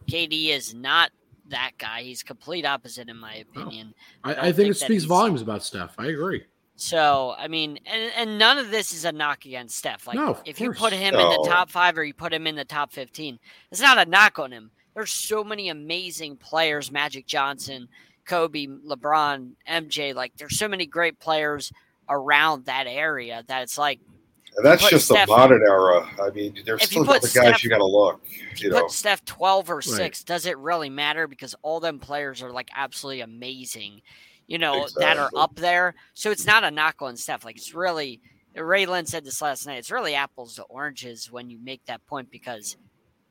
KD 0.09 0.49
is 0.49 0.73
not 0.73 1.11
that 1.51 1.73
guy. 1.77 2.01
He's 2.01 2.23
complete 2.23 2.65
opposite, 2.65 3.11
in 3.11 3.19
my 3.19 3.45
No. 3.55 3.61
opinion. 3.61 3.93
I, 4.25 4.31
I 4.31 4.43
think 4.45 4.57
think 4.57 4.71
it 4.71 4.77
speaks 4.79 5.05
volumes 5.05 5.43
about 5.43 5.63
Steph. 5.63 5.95
I 5.99 6.07
agree. 6.07 6.45
So 6.77 7.35
I 7.37 7.47
mean, 7.47 7.79
and, 7.85 8.11
and 8.17 8.39
none 8.39 8.57
of 8.57 8.71
this 8.71 8.95
is 8.95 9.05
a 9.05 9.13
knock 9.13 9.45
against 9.45 9.77
Steph. 9.77 10.07
Like 10.07 10.17
No, 10.17 10.29
of 10.31 10.43
if 10.47 10.59
you 10.63 10.73
put 10.73 10.95
him 10.95 11.15
in 11.15 11.29
the 11.29 11.47
top 11.47 11.71
five 11.71 11.99
or 11.99 12.05
you 12.05 12.15
put 12.15 12.33
him 12.33 12.47
in 12.47 12.57
the 12.57 12.65
top 12.65 12.91
fifteen, 12.91 13.39
it's 13.71 13.83
not 13.83 13.99
a 13.99 14.09
knock 14.09 14.39
on 14.39 14.51
him. 14.51 14.71
There's 14.95 15.12
so 15.12 15.45
many 15.45 15.68
amazing 15.68 16.36
players: 16.36 16.91
Magic 16.91 17.26
Johnson, 17.26 17.88
Kobe, 18.24 18.66
LeBron, 18.66 19.53
MJ. 19.68 20.14
Like 20.14 20.32
there's 20.36 20.59
so 20.59 20.68
many 20.68 20.86
great 20.86 21.18
players 21.18 21.72
around 22.09 22.64
that 22.66 22.86
area 22.86 23.45
that 23.47 23.62
it's 23.62 23.78
like 23.78 24.01
And 24.57 24.66
that's 24.66 24.88
just 24.88 25.07
Steph- 25.07 25.28
the 25.28 25.36
modern 25.36 25.62
era. 25.62 26.09
I 26.20 26.30
mean, 26.30 26.59
there's 26.66 26.80
you 26.82 26.86
still 26.86 27.05
put 27.05 27.18
other 27.18 27.28
guys 27.28 27.30
Steph- 27.30 27.64
you 27.64 27.70
got 27.70 27.78
to 27.78 27.86
look. 27.86 28.20
if 28.24 28.61
You 28.61 28.68
you 28.68 28.74
know, 28.74 28.82
put 28.82 28.91
Steph 28.91 29.24
12 29.24 29.70
or 29.70 29.80
6, 29.82 30.24
does 30.24 30.45
it 30.47 30.59
really 30.59 30.91
matter? 30.91 31.28
Because 31.28 31.55
all 31.62 31.78
them 31.80 31.99
players 32.01 32.43
are 32.43 32.51
like 32.51 32.68
absolutely 32.74 33.20
amazing, 33.20 34.03
you 34.49 34.59
know, 34.59 34.88
that 34.97 35.18
are 35.18 35.30
up 35.36 35.55
there. 35.55 35.95
So 36.14 36.30
it's 36.32 36.47
not 36.47 36.64
a 36.64 36.70
knock 36.70 36.97
on 37.01 37.16
Steph. 37.16 37.45
Like 37.45 37.57
it's 37.57 37.74
really, 37.74 38.20
Ray 38.57 38.86
Lynn 38.86 39.07
said 39.07 39.24
this 39.24 39.41
last 39.41 39.66
night, 39.66 39.78
it's 39.78 39.93
really 39.93 40.16
apples 40.16 40.57
to 40.57 40.64
oranges 40.64 41.30
when 41.30 41.49
you 41.49 41.59
make 41.62 41.84
that 41.86 42.05
point 42.07 42.30
because 42.30 42.76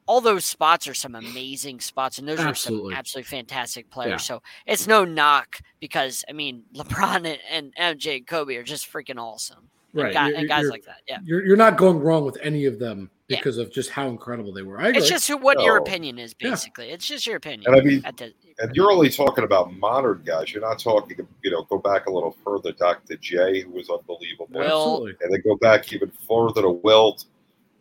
all 0.09 0.21
those 0.21 0.43
spots 0.43 0.87
are 0.87 0.93
some 0.95 1.13
amazing 1.13 1.79
spots 1.79 2.17
and 2.17 2.27
those 2.27 2.39
Absolutely. 2.39 2.93
are 2.93 2.95
some 2.95 2.99
absolutely 2.99 3.29
fantastic 3.37 3.89
players. 3.91 4.09
Yeah. 4.27 4.37
So 4.37 4.41
it's 4.65 4.87
no 4.87 5.05
knock 5.05 5.59
because, 5.79 6.25
I 6.27 6.33
mean, 6.33 6.63
LeBron 6.75 7.17
and, 7.27 7.37
and 7.47 7.75
MJ 7.99 8.17
and 8.17 8.25
Kobe 8.25 8.55
are 8.55 8.63
just 8.63 8.91
freaking 8.91 9.19
awesome. 9.19 9.69
And, 9.93 10.03
Right. 10.03 10.13
guy- 10.13 10.31
and 10.31 10.47
guys 10.47 10.67
like 10.67 10.83
that. 10.85 11.01
Yeah. 11.07 11.17
You're 11.23 11.45
you're 11.45 11.57
not 11.57 11.77
going 11.77 11.99
wrong 11.99 12.25
with 12.25 12.37
any 12.41 12.65
of 12.65 12.79
them 12.79 13.09
Yeah. 13.27 13.37
because 13.37 13.57
of 13.59 13.71
just 13.71 13.89
how 13.91 14.07
incredible 14.07 14.51
they 14.51 14.63
were. 14.63 14.79
I 14.81 14.87
agree. 14.87 14.97
It's 14.99 15.09
just 15.09 15.27
who, 15.27 15.37
what 15.37 15.61
your 15.61 15.77
opinion 15.77 16.17
is, 16.17 16.33
Yeah. 16.39 16.49
basically. 16.49 16.89
It's 16.89 17.07
just 17.07 17.27
your 17.27 17.35
opinion. 17.37 17.71
and 17.71 17.75
I 17.79 17.83
mean, 17.83 18.01
at 18.05 18.17
the, 18.17 18.33
and 18.59 18.75
you're 18.75 18.91
only 18.91 19.09
talking 19.09 19.43
about 19.43 19.73
modern 19.77 20.23
guys. 20.25 20.51
You're 20.53 20.61
not 20.61 20.79
talking. 20.79 21.17
You 21.43 21.51
know, 21.51 21.63
go 21.63 21.77
back 21.77 22.05
a 22.07 22.11
little 22.11 22.35
further. 22.43 22.71
Dr. 22.71 23.15
J, 23.17 23.61
who 23.61 23.71
was 23.71 23.89
unbelievable. 23.91 24.47
Will- 24.51 24.63
Absolutely. 24.63 25.15
and 25.21 25.33
then 25.33 25.41
go 25.45 25.55
back 25.57 25.93
even 25.93 26.11
further 26.27 26.61
to 26.63 26.69
Wilt, 26.69 27.25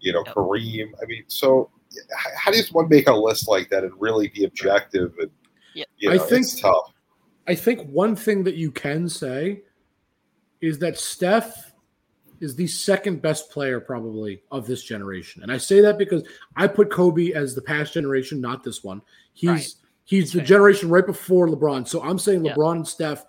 you 0.01 0.13
know, 0.13 0.23
Yep. 0.27 0.35
Kareem. 0.35 0.93
I 1.03 1.07
mean, 1.07 1.25
so 1.29 1.69
h- 1.73 1.78
how 2.37 2.51
does 2.51 2.73
one 2.73 2.89
make 2.89 3.09
a 3.09 3.13
list 3.15 3.49
like 3.49 3.69
that 3.71 3.85
and 3.85 3.93
really 3.99 4.29
be 4.29 4.45
objective? 4.45 5.15
And 5.19 5.31
Yep. 5.75 5.89
you 5.99 6.11
I 6.11 6.19
think- 6.19 6.43
it's 6.43 6.61
tough. 6.61 6.93
I 7.47 7.55
think 7.55 7.89
one 7.89 8.15
thing 8.17 8.45
that 8.45 8.57
you 8.57 8.71
can 8.71 9.09
say 9.09 9.63
is 10.61 10.79
that 10.81 10.99
Steph 10.99 11.73
is 12.41 12.55
the 12.55 12.67
second 12.67 13.23
best 13.23 13.51
player 13.51 13.81
probably 13.81 14.43
of 14.51 14.67
this 14.67 14.83
generation. 14.85 15.43
And 15.43 15.51
I 15.51 15.57
say 15.59 15.81
that 15.81 15.99
because 15.99 16.23
I 16.57 16.67
put 16.67 16.91
Kobe 16.91 17.33
as 17.33 17.55
the 17.55 17.63
past 17.63 17.93
generation, 17.95 18.41
not 18.41 18.63
this 18.63 18.85
one. 18.85 19.03
He's 19.33 19.49
Right. 19.49 19.75
he's 20.05 20.25
That's 20.25 20.33
the 20.33 20.39
fair. 20.41 20.47
generation 20.47 20.89
right 20.91 21.07
before 21.07 21.49
LeBron. 21.49 21.87
So 21.89 22.03
I'm 22.03 22.19
saying 22.19 22.45
Yeah. 22.45 22.55
LeBron 22.55 22.77
and 22.77 22.89
Steph, 22.89 23.25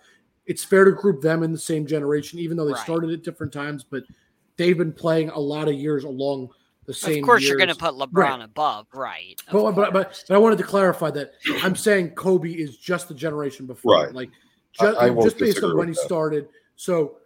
it's 0.45 0.63
fair 0.63 0.85
to 0.85 0.91
group 0.91 1.21
them 1.21 1.43
in 1.43 1.51
the 1.51 1.57
same 1.57 1.85
generation, 1.85 2.39
even 2.39 2.57
though 2.57 2.65
they 2.65 2.73
Right. 2.73 2.83
started 2.83 3.11
at 3.11 3.23
different 3.23 3.53
times, 3.53 3.83
but 3.83 4.03
they've 4.57 4.77
been 4.77 4.93
playing 4.93 5.29
a 5.29 5.39
lot 5.39 5.67
of 5.67 5.75
years 5.75 6.03
along 6.03 6.49
the 6.89 6.95
same 6.95 7.23
of 7.23 7.27
course, 7.27 7.43
you're 7.47 7.55
going 7.55 7.69
to 7.69 7.75
put 7.75 7.93
LeBron 7.93 8.13
Right. 8.13 8.41
above, 8.41 8.87
right? 8.95 9.39
But, 9.51 9.73
but, 9.73 9.93
but, 9.93 10.23
but 10.27 10.35
I 10.35 10.39
wanted 10.39 10.57
to 10.57 10.63
clarify 10.63 11.11
that 11.11 11.33
I'm 11.61 11.75
saying 11.75 12.15
Kobe 12.15 12.49
is 12.51 12.77
just 12.77 13.07
the 13.07 13.13
generation 13.13 13.67
before, 13.67 13.93
Right. 13.93 14.11
like 14.15 14.31
just, 14.73 14.97
I 14.97 15.11
won't 15.11 15.23
just 15.23 15.37
based 15.37 15.57
on 15.57 15.61
disagree 15.61 15.77
when 15.77 15.87
he 15.89 15.93
that. 15.93 16.01
started. 16.01 16.47
So 16.77 17.17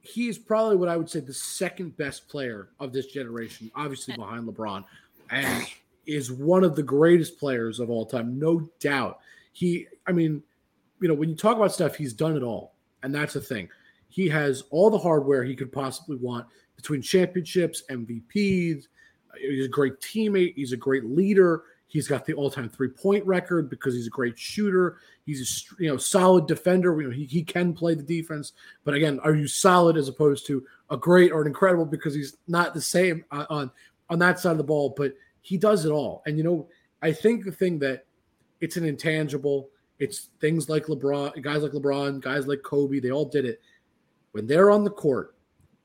he's 0.00 0.38
probably 0.38 0.76
what 0.76 0.88
I 0.88 0.96
would 0.96 1.10
say 1.10 1.20
the 1.20 1.34
second 1.34 1.94
best 1.98 2.26
player 2.26 2.70
of 2.80 2.90
this 2.90 3.04
generation, 3.08 3.70
obviously 3.74 4.14
eh. 4.14 4.16
behind 4.16 4.48
LeBron, 4.48 4.82
and 5.30 5.66
is 6.06 6.32
one 6.32 6.64
of 6.64 6.74
the 6.74 6.82
greatest 6.82 7.38
players 7.38 7.80
of 7.80 7.90
all 7.90 8.06
time, 8.06 8.38
no 8.38 8.66
doubt. 8.80 9.18
He, 9.52 9.86
I 10.06 10.12
mean, 10.12 10.42
you 11.02 11.08
know, 11.08 11.12
when 11.12 11.28
you 11.28 11.36
talk 11.36 11.58
about 11.58 11.74
stuff, 11.74 11.96
he's 11.96 12.14
done 12.14 12.34
it 12.34 12.42
all, 12.42 12.72
and 13.02 13.14
that's 13.14 13.34
the 13.34 13.42
thing. 13.42 13.68
He 14.08 14.26
has 14.30 14.62
all 14.70 14.88
the 14.88 14.96
hardware 14.96 15.44
he 15.44 15.54
could 15.54 15.70
possibly 15.70 16.16
want 16.16 16.46
between 16.78 17.02
championships, 17.02 17.82
MVPs. 17.90 18.86
He's 19.36 19.66
a 19.66 19.68
great 19.68 20.00
teammate. 20.00 20.54
He's 20.54 20.72
a 20.72 20.76
great 20.76 21.04
leader. 21.04 21.64
He's 21.88 22.06
got 22.06 22.24
the 22.24 22.34
all-time 22.34 22.68
three-point 22.68 23.26
record 23.26 23.68
because 23.68 23.94
he's 23.94 24.06
a 24.06 24.10
great 24.10 24.38
shooter. 24.38 24.98
He's 25.26 25.66
a 25.78 25.82
you 25.82 25.88
know 25.88 25.96
solid 25.96 26.46
defender. 26.46 27.00
You 27.00 27.08
know 27.08 27.14
he, 27.14 27.24
he 27.24 27.42
can 27.42 27.72
play 27.72 27.94
the 27.94 28.02
defense, 28.02 28.52
but 28.84 28.94
again, 28.94 29.18
are 29.24 29.34
you 29.34 29.48
solid 29.48 29.96
as 29.96 30.06
opposed 30.06 30.46
to 30.46 30.64
a 30.90 30.96
great 30.96 31.32
or 31.32 31.40
an 31.40 31.46
incredible 31.48 31.84
because 31.84 32.14
he's 32.14 32.36
not 32.46 32.74
the 32.74 32.80
same 32.80 33.24
on 33.30 33.70
on 34.10 34.18
that 34.18 34.38
side 34.38 34.52
of 34.52 34.58
the 34.58 34.64
ball, 34.64 34.94
but 34.96 35.14
he 35.40 35.56
does 35.56 35.84
it 35.84 35.90
all. 35.90 36.22
And 36.26 36.36
you 36.36 36.44
know, 36.44 36.68
I 37.02 37.12
think 37.12 37.44
the 37.44 37.52
thing 37.52 37.78
that 37.80 38.04
it's 38.60 38.76
an 38.76 38.84
intangible. 38.84 39.70
It's 39.98 40.28
things 40.40 40.68
like 40.68 40.86
LeBron, 40.86 41.42
guys 41.42 41.62
like 41.62 41.72
LeBron, 41.72 42.20
guys 42.20 42.46
like 42.46 42.62
Kobe. 42.62 43.00
They 43.00 43.10
all 43.10 43.24
did 43.24 43.44
it. 43.44 43.60
When 44.32 44.46
they're 44.46 44.70
on 44.70 44.84
the 44.84 44.90
court, 44.90 45.34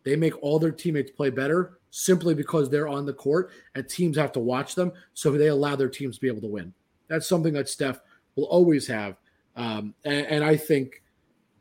they 0.04 0.16
make 0.16 0.42
all 0.42 0.60
their 0.60 0.72
teammates 0.72 1.12
play 1.12 1.30
better 1.30 1.78
simply 1.92 2.34
because 2.34 2.70
they're 2.70 2.88
on 2.88 3.06
the 3.06 3.14
court 3.14 3.52
and 3.76 3.88
teams 3.88 4.18
have 4.18 4.32
to 4.34 4.40
watch 4.40 4.76
them. 4.76 4.92
So 5.14 5.32
they 5.32 5.48
allow 5.48 5.76
their 5.76 5.90
teams 5.90 6.16
to 6.16 6.22
be 6.22 6.28
able 6.28 6.42
to 6.42 6.48
win. 6.48 6.74
That's 7.08 7.28
something 7.28 7.54
that 7.54 7.70
Steph 7.70 8.00
will 8.36 8.46
always 8.46 8.88
have. 8.88 9.18
Um, 9.56 9.94
and, 10.04 10.26
and 10.28 10.44
I 10.44 10.56
think, 10.58 11.04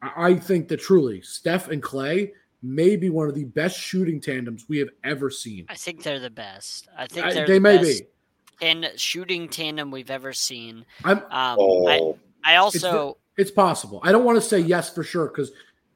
I 0.00 0.30
I 0.30 0.34
think 0.36 0.68
that 0.68 0.78
truly 0.78 1.20
Steph 1.20 1.68
and 1.68 1.82
Clay 1.82 2.32
may 2.62 2.96
be 2.96 3.10
one 3.10 3.28
of 3.28 3.34
the 3.34 3.44
best 3.44 3.78
shooting 3.78 4.20
tandems 4.20 4.66
we 4.68 4.78
have 4.78 4.88
ever 5.04 5.30
seen. 5.30 5.66
I 5.68 5.74
think 5.74 6.02
they're 6.02 6.20
the 6.20 6.30
best. 6.30 6.88
I 6.96 7.06
think 7.06 7.26
I- 7.26 7.32
they're 7.34 7.46
they 7.46 7.54
the 7.54 7.60
may 7.60 7.76
best 7.78 8.02
be. 8.02 8.66
and 8.66 8.90
shooting 8.96 9.48
tandem 9.48 9.90
we've 9.90 10.10
ever 10.10 10.32
seen. 10.32 10.84
I'm 11.04 11.18
Um, 11.30 11.56
Oh, 11.58 11.88
I, 12.44 12.54
I 12.54 12.56
also, 12.56 13.18
It's 13.36 13.50
possible. 13.50 14.00
I 14.02 14.12
don't 14.12 14.24
want 14.24 14.36
to 14.36 14.46
say 14.48 14.58
yes 14.60 14.92
for 14.94 15.02
sure 15.04 15.26
because, 15.28 15.52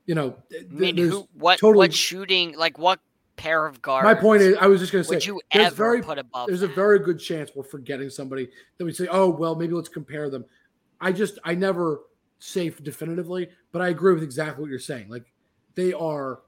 you 0.07 0.15
know, 0.15 0.37
th- 0.51 0.65
I 0.71 0.75
mean, 0.75 0.97
there's- 0.97 1.11
who, 1.13 1.29
what, 1.35 1.59
totally- 1.59 1.79
what 1.89 1.95
shooting, 1.95 2.57
like 2.57 2.79
what 2.79 3.01
pair 3.37 3.67
of 3.67 3.83
guards? 3.83 4.05
my 4.05 4.15
point 4.15 4.41
is, 4.43 4.57
I 4.61 4.67
was 4.67 4.81
just 4.81 4.93
going 4.93 5.03
to 5.05 5.09
say, 5.09 5.17
would 5.17 5.27
you 5.27 5.41
there's 5.53 5.67
ever 5.67 5.75
very 5.77 6.03
put 6.03 6.19
above? 6.19 6.47
there's 6.49 6.63
a 6.63 6.69
very 6.69 6.99
good 7.01 7.19
chance 7.19 7.51
we're 7.55 7.65
forgetting 7.65 8.09
somebody 8.09 8.49
that 8.79 8.85
we 8.85 8.93
say, 8.93 9.09
oh, 9.11 9.29
well, 9.29 9.55
maybe 9.55 9.75
let's 9.75 9.89
compare 9.91 10.31
them. 10.31 10.45
I 11.01 11.13
just, 11.13 11.39
I 11.45 11.55
never 11.55 12.03
say 12.39 12.71
definitively, 12.71 13.49
but 13.73 13.83
I 13.83 13.89
agree 13.89 14.15
with 14.15 14.23
exactly 14.23 14.63
what 14.63 14.71
you're 14.71 14.79
saying. 14.79 15.09
Like 15.11 15.25
they 15.75 15.93
are 15.93 16.41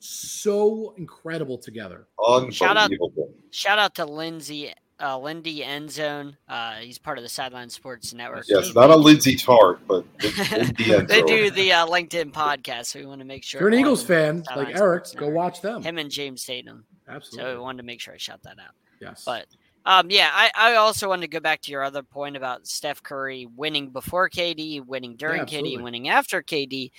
so 0.00 0.94
incredible 0.98 1.56
together. 1.58 2.06
Shout 2.50 2.76
out- 2.76 2.90
Unbelievable. 2.90 3.32
Shout 3.50 3.78
out 3.78 3.94
to 3.96 4.04
Lindsay, 4.04 4.72
uh, 5.00 5.18
Lindy 5.18 5.60
Endzone. 5.60 6.36
Uh, 6.48 6.74
he's 6.76 6.98
part 6.98 7.18
of 7.18 7.22
the 7.24 7.28
Sideline 7.28 7.68
Sports 7.70 8.14
Network. 8.14 8.44
Yes, 8.48 8.74
not 8.74 8.90
a 8.90 8.96
Lindsay 8.96 9.36
Tart, 9.36 9.80
but 9.86 10.04
Lindsay 10.22 10.72
they 11.06 11.22
do 11.22 11.50
the 11.50 11.72
uh, 11.72 11.86
LinkedIn 11.86 12.32
podcast, 12.32 12.86
so 12.86 13.00
we 13.00 13.06
want 13.06 13.20
to 13.20 13.24
make 13.26 13.42
sure. 13.44 13.58
If 13.58 13.62
you're 13.62 13.68
an 13.68 13.74
Eagles 13.74 14.02
fan 14.04 14.44
Sideline 14.44 14.66
like 14.66 14.76
Eric, 14.76 15.06
Sports 15.06 15.12
go 15.12 15.20
Network- 15.26 15.36
watch 15.36 15.60
them. 15.60 15.82
Him 15.82 15.98
and 15.98 16.10
James 16.10 16.44
Tatum. 16.44 16.84
Absolutely. 17.08 17.50
So 17.52 17.56
I 17.56 17.60
wanted 17.60 17.78
to 17.78 17.82
make 17.84 18.00
sure 18.00 18.14
I 18.14 18.18
shout 18.18 18.42
that 18.44 18.58
out. 18.58 18.74
yes. 19.00 19.24
But 19.26 19.46
um, 19.86 20.10
yeah, 20.10 20.30
I, 20.32 20.50
I 20.56 20.74
also 20.76 21.08
wanted 21.08 21.22
to 21.22 21.28
go 21.28 21.40
back 21.40 21.60
to 21.62 21.70
your 21.70 21.82
other 21.82 22.02
point 22.02 22.36
about 22.36 22.66
Steph 22.66 23.02
Curry 23.02 23.46
winning 23.54 23.90
before 23.90 24.30
KD, 24.30 24.84
winning 24.86 25.16
during 25.16 25.42
KD, 25.42 25.82
winning 25.82 26.08
after 26.08 26.40
KD. 26.42 26.90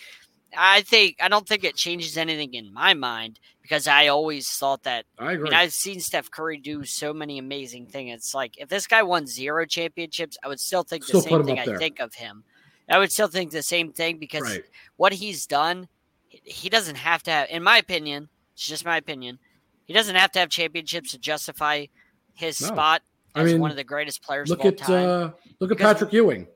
I 0.58 0.82
think 0.82 1.18
I 1.22 1.28
don't 1.28 1.48
think 1.48 1.64
it 1.64 1.76
changes 1.76 2.18
anything 2.18 2.54
in 2.54 2.74
my 2.74 2.94
mind 2.94 3.40
because 3.62 3.88
I 3.88 4.08
always 4.08 4.48
thought 4.50 4.84
that. 4.84 5.06
I 5.20 5.26
I 5.28 5.32
agree. 5.34 5.44
mean, 5.46 5.54
I've 5.54 5.74
seen 5.74 6.00
Steph 6.00 6.30
Curry 6.32 6.58
do 6.58 6.84
so 6.84 7.14
many 7.14 7.38
amazing 7.40 7.88
things. 7.88 8.14
It's 8.16 8.34
like 8.34 8.56
if 8.58 8.70
this 8.70 8.88
guy 8.88 9.04
won 9.04 9.28
zero 9.28 9.66
championships, 9.66 10.38
I 10.44 10.48
would 10.48 10.60
still 10.60 10.84
think 10.84 11.04
Still 11.04 11.22
the 11.22 11.30
same 11.30 11.44
thing 11.46 11.60
I 11.60 11.78
think 11.78 12.00
of 12.00 12.14
him. 12.14 12.44
I 12.90 13.00
would 13.00 13.12
still 13.12 13.28
think 13.28 13.52
the 13.52 13.64
same 13.64 13.92
thing 13.92 14.18
because 14.20 14.44
right. 14.44 14.64
what 14.98 15.12
he's 15.14 15.48
done, 15.48 15.88
he 16.30 16.70
doesn't 16.70 16.98
have 16.98 17.24
to 17.24 17.32
have, 17.32 17.50
in 17.50 17.64
my 17.64 17.78
opinion, 17.80 18.30
it's 18.54 18.68
just 18.68 18.86
my 18.86 18.98
opinion, 18.98 19.40
he 19.86 19.94
doesn't 19.94 20.16
have 20.16 20.32
to 20.34 20.40
have 20.40 20.50
championships 20.50 21.12
to 21.12 21.18
justify 21.18 21.88
his 22.36 22.62
No. 22.62 22.68
spot 22.68 23.02
I 23.34 23.42
as 23.42 23.52
mean, 23.54 23.60
one 23.62 23.72
of 23.72 23.78
the 23.78 23.84
greatest 23.84 24.22
players 24.22 24.50
Look 24.50 24.60
of 24.60 24.66
all 24.66 24.72
at 24.72 24.78
time. 24.78 25.06
uh, 25.06 25.30
look 25.60 25.72
at 25.72 25.78
Because- 25.78 25.94
Patrick 25.94 26.14
Ewing. 26.14 26.48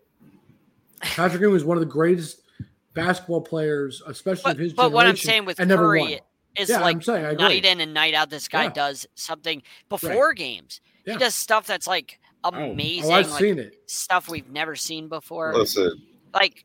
Patrick 1.01 1.41
Ewing 1.41 1.55
is 1.55 1.63
one 1.63 1.77
of 1.77 1.81
the 1.81 1.87
greatest 1.91 2.41
basketball 2.93 3.41
players, 3.41 4.01
especially 4.07 4.43
but 4.43 4.51
of 4.53 4.57
his 4.59 4.73
but 4.73 4.91
what 4.91 5.05
I'm 5.05 5.15
saying 5.15 5.45
with 5.45 5.59
and 5.59 5.69
never 5.69 5.83
Curry 5.83 6.01
won. 6.01 6.11
is 6.57 6.69
Yeah, 6.69 6.77
I'm 6.77 6.81
like 6.81 7.03
saying 7.03 7.37
night 7.37 7.65
in 7.65 7.79
and 7.81 7.93
night 7.93 8.13
out, 8.13 8.29
this 8.29 8.47
guy 8.47 8.63
Yeah. 8.65 8.69
does 8.71 9.07
something 9.15 9.61
before 9.89 10.33
games. 10.33 10.81
Yeah. 11.05 11.13
He 11.13 11.19
does 11.19 11.35
stuff 11.35 11.67
that's 11.67 11.87
like 11.87 12.19
Oh, 12.41 12.49
amazing, 12.51 13.11
Oh, 13.11 13.15
I've 13.15 13.29
like 13.31 13.39
seen 13.41 13.59
it. 13.59 13.81
stuff 13.87 14.29
we've 14.29 14.49
never 14.49 14.75
seen 14.75 15.09
before. 15.09 15.53
Listen, 15.53 16.01
like 16.33 16.63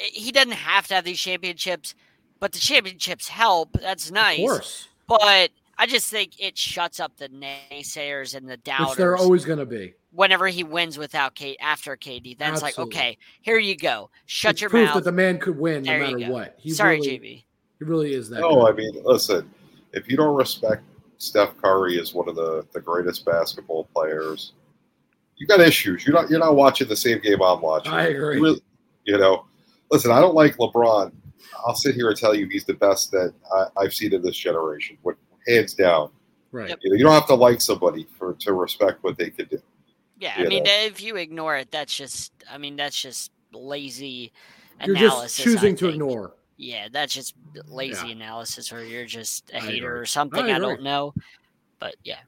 he 0.00 0.32
doesn't 0.32 0.52
have 0.52 0.86
to 0.88 0.94
have 0.94 1.04
these 1.04 1.20
championships, 1.20 1.94
but 2.40 2.52
the 2.52 2.58
championships 2.58 3.28
help. 3.28 3.72
That's 3.80 4.10
nice. 4.10 4.38
Of 4.38 4.44
course, 4.46 4.88
But 5.06 5.50
I 5.78 5.86
just 5.86 6.08
think 6.10 6.32
it 6.40 6.56
shuts 6.56 7.00
up 7.00 7.16
the 7.16 7.28
naysayers 7.28 8.34
and 8.34 8.48
the 8.48 8.58
which 8.88 8.96
they're 8.96 9.16
always 9.16 9.44
going 9.44 9.58
to 9.58 9.66
be. 9.66 9.94
whenever 10.12 10.46
he 10.48 10.62
wins 10.64 10.98
without 10.98 11.34
Kate 11.34 11.56
after 11.60 11.96
KD, 11.96 12.38
then 12.38 12.52
it's 12.52 12.62
like, 12.62 12.78
okay, 12.78 13.18
here 13.42 13.58
you 13.58 13.76
go. 13.76 14.10
Shut 14.26 14.52
It's 14.52 14.60
your 14.60 14.70
proof 14.70 14.86
mouth. 14.86 14.94
that 14.96 15.04
the 15.04 15.12
man 15.12 15.38
could 15.38 15.58
win 15.58 15.82
no 15.82 15.92
There 15.92 16.04
you 16.10 16.18
matter 16.18 16.32
what. 16.32 16.54
He 16.58 16.70
Sorry, 16.70 16.96
really, 16.96 17.18
JB. 17.18 17.44
He 17.78 17.84
really 17.84 18.14
is 18.14 18.28
that. 18.30 18.40
no, 18.40 18.54
good. 18.62 18.72
I 18.72 18.76
mean, 18.76 19.02
listen, 19.04 19.50
if 19.92 20.08
you 20.08 20.16
don't 20.16 20.36
respect 20.36 20.82
Steph 21.18 21.56
Curry 21.60 22.00
as 22.00 22.14
one 22.14 22.28
of 22.28 22.36
the, 22.36 22.66
the 22.72 22.80
greatest 22.80 23.24
basketball 23.24 23.84
players, 23.94 24.52
you 25.36 25.46
got 25.46 25.60
issues. 25.60 26.06
You're 26.06 26.14
not 26.14 26.30
you're 26.30 26.38
not 26.38 26.54
watching 26.54 26.86
the 26.88 26.96
same 26.96 27.20
game 27.20 27.42
I'm 27.42 27.60
watching. 27.60 27.92
I 27.92 28.08
agree. 28.08 28.36
You, 28.36 28.42
really- 28.42 28.62
you 29.04 29.18
know, 29.18 29.44
listen, 29.90 30.10
I 30.12 30.20
don't 30.20 30.34
like 30.34 30.56
LeBron. 30.56 31.12
I'll 31.66 31.74
sit 31.74 31.94
here 31.94 32.08
and 32.08 32.16
tell 32.16 32.34
you 32.34 32.46
he's 32.48 32.64
the 32.64 32.74
best 32.74 33.10
that 33.10 33.34
I, 33.52 33.66
I've 33.82 33.92
seen 33.94 34.14
in 34.14 34.22
this 34.22 34.36
generation, 34.36 34.96
with 35.02 35.16
hands 35.46 35.74
down. 35.74 36.10
right. 36.52 36.68
Yep. 36.70 36.78
You 36.82 36.90
know, 36.90 36.96
you 36.96 37.04
don't 37.04 37.12
have 37.12 37.26
to 37.26 37.34
like 37.34 37.60
somebody 37.60 38.06
for 38.18 38.34
to 38.34 38.52
respect 38.52 39.02
what 39.02 39.16
they 39.16 39.30
could 39.30 39.50
do. 39.50 39.60
Yeah, 40.18 40.34
I 40.38 40.44
mean, 40.44 40.62
know. 40.62 40.70
if 40.70 41.02
you 41.02 41.16
ignore 41.16 41.56
it, 41.56 41.70
that's 41.70 41.94
just, 41.94 42.32
I 42.50 42.56
mean, 42.56 42.76
that's 42.76 43.00
just 43.00 43.32
lazy 43.52 44.32
analysis. 44.80 45.44
You're 45.44 45.54
just 45.54 45.62
choosing 45.62 45.76
to 45.76 45.88
ignore. 45.88 46.34
Yeah, 46.56 46.88
that's 46.90 47.12
just 47.12 47.34
lazy 47.66 48.08
Yeah. 48.08 48.12
analysis, 48.12 48.72
or 48.72 48.84
you're 48.84 49.06
just 49.06 49.50
a 49.50 49.56
I 49.56 49.60
hater 49.60 49.88
agree. 49.88 50.00
or 50.00 50.06
something. 50.06 50.44
I 50.44 50.54
I, 50.54 50.58
don't 50.58 50.82
know. 50.82 51.14
But 51.80 51.96
yeah. 52.04 52.18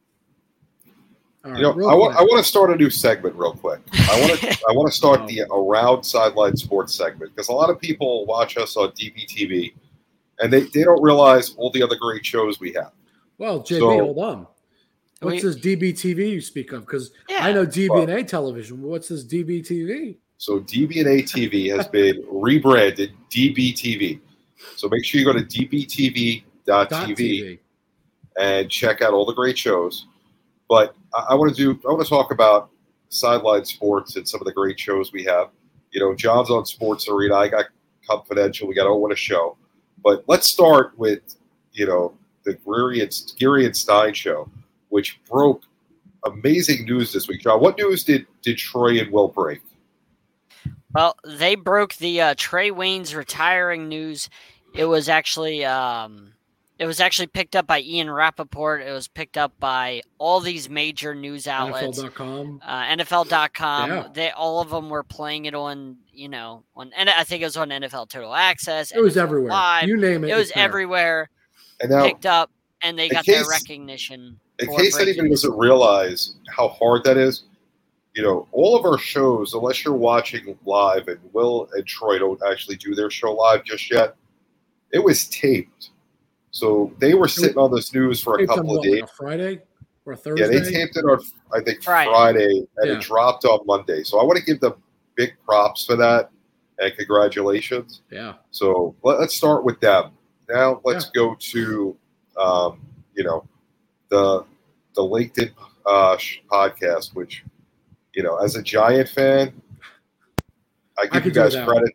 All 1.45 1.53
right, 1.53 1.61
You 1.61 1.63
know, 1.63 1.75
real 1.75 1.89
I 1.89 1.95
want—I 1.95 2.23
want 2.23 2.45
to 2.45 2.49
start 2.49 2.73
a 2.73 2.77
new 2.77 2.91
segment 2.91 3.37
real 3.37 3.53
quick. 3.53 3.79
I 3.93 4.21
want 4.21 4.41
to 4.41 4.49
I 4.69 4.73
want 4.73 4.91
to 4.91 4.97
start 4.97 5.21
oh. 5.23 5.27
the 5.29 5.43
around 5.53 6.03
sideline 6.03 6.57
sports 6.57 6.93
segment 6.95 7.35
because 7.35 7.49
a 7.49 7.53
lot 7.53 7.71
of 7.71 7.81
people 7.81 8.27
watch 8.27 8.57
us 8.57 8.77
on 8.77 8.91
DBTV, 8.91 9.73
and 10.41 10.53
they, 10.53 10.63
they 10.63 10.83
don't 10.83 11.01
realize 11.01 11.55
all 11.57 11.71
the 11.71 11.83
other 11.83 11.97
great 11.97 12.27
shows 12.27 12.59
we 12.59 12.73
have. 12.73 12.91
Well, 13.39 13.61
JB, 13.61 13.79
So- 13.81 13.91
hold 14.05 14.19
on. 14.19 14.47
What's 15.21 15.43
We- 15.43 15.49
this 15.51 15.57
DBTV 15.57 16.31
you 16.31 16.41
speak 16.41 16.73
of? 16.73 16.83
Because 16.83 17.11
Yeah. 17.29 17.45
I 17.47 17.53
know 17.53 17.65
DB&A 17.65 18.23
television. 18.25 18.83
What's 18.83 19.09
this 19.09 19.25
DBTV? 19.25 20.19
So 20.39 20.61
DB&A 20.61 21.23
TV 21.23 21.69
has 21.75 21.89
been 21.89 22.23
rebranded 22.31 23.13
DBTV. 23.31 24.21
So 24.77 24.89
make 24.91 25.05
sure 25.05 25.19
you 25.19 25.25
go 25.25 25.33
to 25.33 25.41
dbtv.tv 25.45 26.45
Dot 26.67 26.91
TV. 26.91 27.59
and 28.39 28.71
check 28.71 29.01
out 29.01 29.15
all 29.15 29.25
the 29.25 29.33
great 29.33 29.57
shows. 29.57 30.07
But 30.69 30.95
I, 31.15 31.29
I 31.31 31.35
want 31.35 31.55
to 31.55 31.57
do 31.57 31.81
I 31.89 31.93
want 31.93 32.03
to 32.03 32.09
talk 32.09 32.31
about 32.33 32.69
sideline 33.09 33.65
sports 33.65 34.17
and 34.17 34.29
some 34.29 34.41
of 34.41 34.47
the 34.47 34.53
great 34.53 34.79
shows 34.79 35.13
we 35.13 35.25
have. 35.25 35.49
You 35.93 36.01
know, 36.01 36.15
John's 36.15 36.51
on 36.51 36.67
Sports 36.67 37.09
Arena. 37.09 37.37
I 37.37 37.49
got 37.49 37.67
Confidential. 38.09 38.69
We 38.69 38.75
got 38.75 38.87
Oh 38.87 38.97
What 38.97 39.13
a 39.13 39.17
Show. 39.17 39.57
But 40.05 40.25
let's 40.29 40.47
start 40.49 40.97
with 40.99 41.21
you 41.73 41.87
know 41.87 42.15
the 42.47 42.55
Geary 42.65 43.01
and, 43.01 43.15
Geary 43.39 43.67
and 43.67 43.77
Stein 43.77 44.15
show, 44.15 44.49
which 44.89 45.21
broke 45.31 45.65
amazing 46.25 46.87
news 46.87 47.13
this 47.13 47.29
week. 47.29 47.43
John, 47.43 47.61
what 47.61 47.77
news 47.77 48.05
did 48.05 48.27
did 48.41 48.57
Troy 48.57 48.99
and 48.99 49.13
Will 49.13 49.29
break? 49.29 49.61
Well, 50.95 51.17
they 51.25 51.57
broke 51.57 51.95
the 51.97 52.21
uh, 52.23 52.35
Trae 52.35 52.71
Waynes 52.71 53.15
retiring 53.15 53.89
news. 53.89 54.31
It 54.75 54.87
was 54.87 55.09
actually 55.09 55.65
um, 55.65 56.33
it 56.79 56.87
was 56.87 57.01
actually 57.01 57.27
picked 57.27 57.57
up 57.57 57.67
by 57.67 57.81
Ian 57.81 58.11
Rapoport. 58.11 58.83
It 58.83 58.93
was 58.93 59.09
picked 59.09 59.37
up 59.37 59.53
by 59.59 60.03
all 60.19 60.41
these 60.41 60.71
major 60.71 61.15
news 61.15 61.47
outlets. 61.47 61.99
NFL.com. 61.99 62.61
uh, 62.65 62.85
NFL.com. 62.85 63.91
Yeah. 63.91 64.09
They 64.13 64.31
all 64.31 64.61
of 64.61 64.71
them 64.71 64.89
were 64.89 65.03
playing 65.03 65.47
it 65.47 65.55
on, 65.55 65.97
you 66.13 66.29
know, 66.29 66.63
on 66.77 66.93
and 66.97 67.11
I 67.11 67.25
think 67.25 67.43
it 67.43 67.47
was 67.47 67.57
on 67.57 67.71
NFL 67.71 68.09
Total 68.09 68.35
Access. 68.35 68.93
It 68.93 69.01
was 69.01 69.17
everywhere. 69.17 69.51
Live. 69.51 69.89
You 69.89 69.97
name 69.97 70.25
it. 70.25 70.31
It 70.31 70.37
was 70.37 70.53
there. 70.53 70.65
everywhere 70.65 71.31
And 71.81 71.91
now, 71.91 72.07
picked 72.07 72.27
up, 72.27 72.51
and 72.83 72.99
they 72.99 73.07
in 73.07 73.13
got 73.13 73.27
their 73.27 73.47
recognition. 73.47 74.39
in 74.59 74.69
case 74.69 74.95
breaking 74.97 75.09
anybody 75.15 75.31
doesn't 75.31 75.57
realize 75.57 76.35
how 76.49 76.69
hard 76.69 77.05
that 77.05 77.17
is, 77.17 77.45
you 78.15 78.23
know, 78.23 78.49
all 78.53 78.77
of 78.77 78.85
our 78.87 78.99
shows, 78.99 79.53
unless 79.55 79.85
you're 79.85 79.95
watching 79.95 80.59
live, 80.65 81.09
and 81.09 81.19
Will 81.33 81.69
and 81.75 81.87
Troy 81.87 82.19
don't 82.19 82.41
actually 82.51 82.77
do 82.77 82.95
their 82.95 83.11
show 83.11 83.33
live 83.33 83.65
just 83.65 83.91
yet, 83.91 84.17
it 84.93 84.99
was 84.99 85.27
taped. 85.29 85.91
So 86.51 86.95
they 86.99 87.13
were 87.13 87.29
sitting 87.29 87.59
on 87.59 87.71
this 87.75 87.93
news 87.93 88.23
for 88.23 88.41
a 88.41 88.47
couple 88.47 88.71
of 88.71 88.79
what, 88.79 88.87
like 88.89 89.01
days. 89.01 89.11
Friday 89.15 89.63
or 90.07 90.15
a 90.15 90.17
Yeah, 90.17 90.23
Thursday. 90.23 90.59
they 90.61 90.71
taped 90.71 90.97
it 90.97 91.05
on, 91.05 91.21
I 91.53 91.61
think, 91.61 91.83
Friday. 91.83 92.11
Friday, 92.11 92.67
and 92.79 92.91
Yeah. 92.91 92.97
it 92.97 93.01
dropped 93.03 93.45
on 93.45 93.61
Monday. 93.67 94.03
So 94.05 94.19
I 94.19 94.25
want 94.25 94.39
to 94.39 94.45
give 94.45 94.61
them 94.61 94.75
big 95.17 95.35
props 95.45 95.85
for 95.85 95.97
that 95.97 96.31
and 96.79 96.95
congratulations. 96.97 98.01
yeah. 98.11 98.35
So 98.51 98.95
let, 99.03 99.19
us 99.21 99.35
start 99.37 99.65
with 99.65 99.81
them. 99.81 100.13
Now 100.49 100.81
let's 100.85 101.11
go 101.11 101.35
to, 101.35 101.97
um, 102.37 102.81
you 103.15 103.25
know, 103.25 103.47
the 104.09 104.45
the 104.95 105.03
LinkedIn 105.03 105.51
uh, 105.85 106.17
sh- 106.17 106.41
podcast, 106.51 107.15
which, 107.15 107.45
you 108.15 108.23
know, 108.23 108.37
as 108.37 108.57
a 108.57 108.63
Giant 108.63 109.09
fan, 109.09 109.61
I 110.99 111.07
give 111.07 111.27
you 111.27 111.33
guys 111.33 111.53
without. 111.55 111.69
credit. 111.69 111.91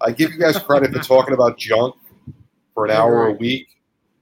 I 0.00 0.10
give 0.10 0.32
you 0.32 0.38
guys 0.38 0.58
credit 0.58 0.92
for 0.92 0.98
talking 1.02 1.34
about 1.34 1.58
junk 1.58 1.94
for 2.74 2.84
an 2.84 2.90
I 2.90 2.96
hour 2.96 3.26
a 3.28 3.32
week. 3.32 3.68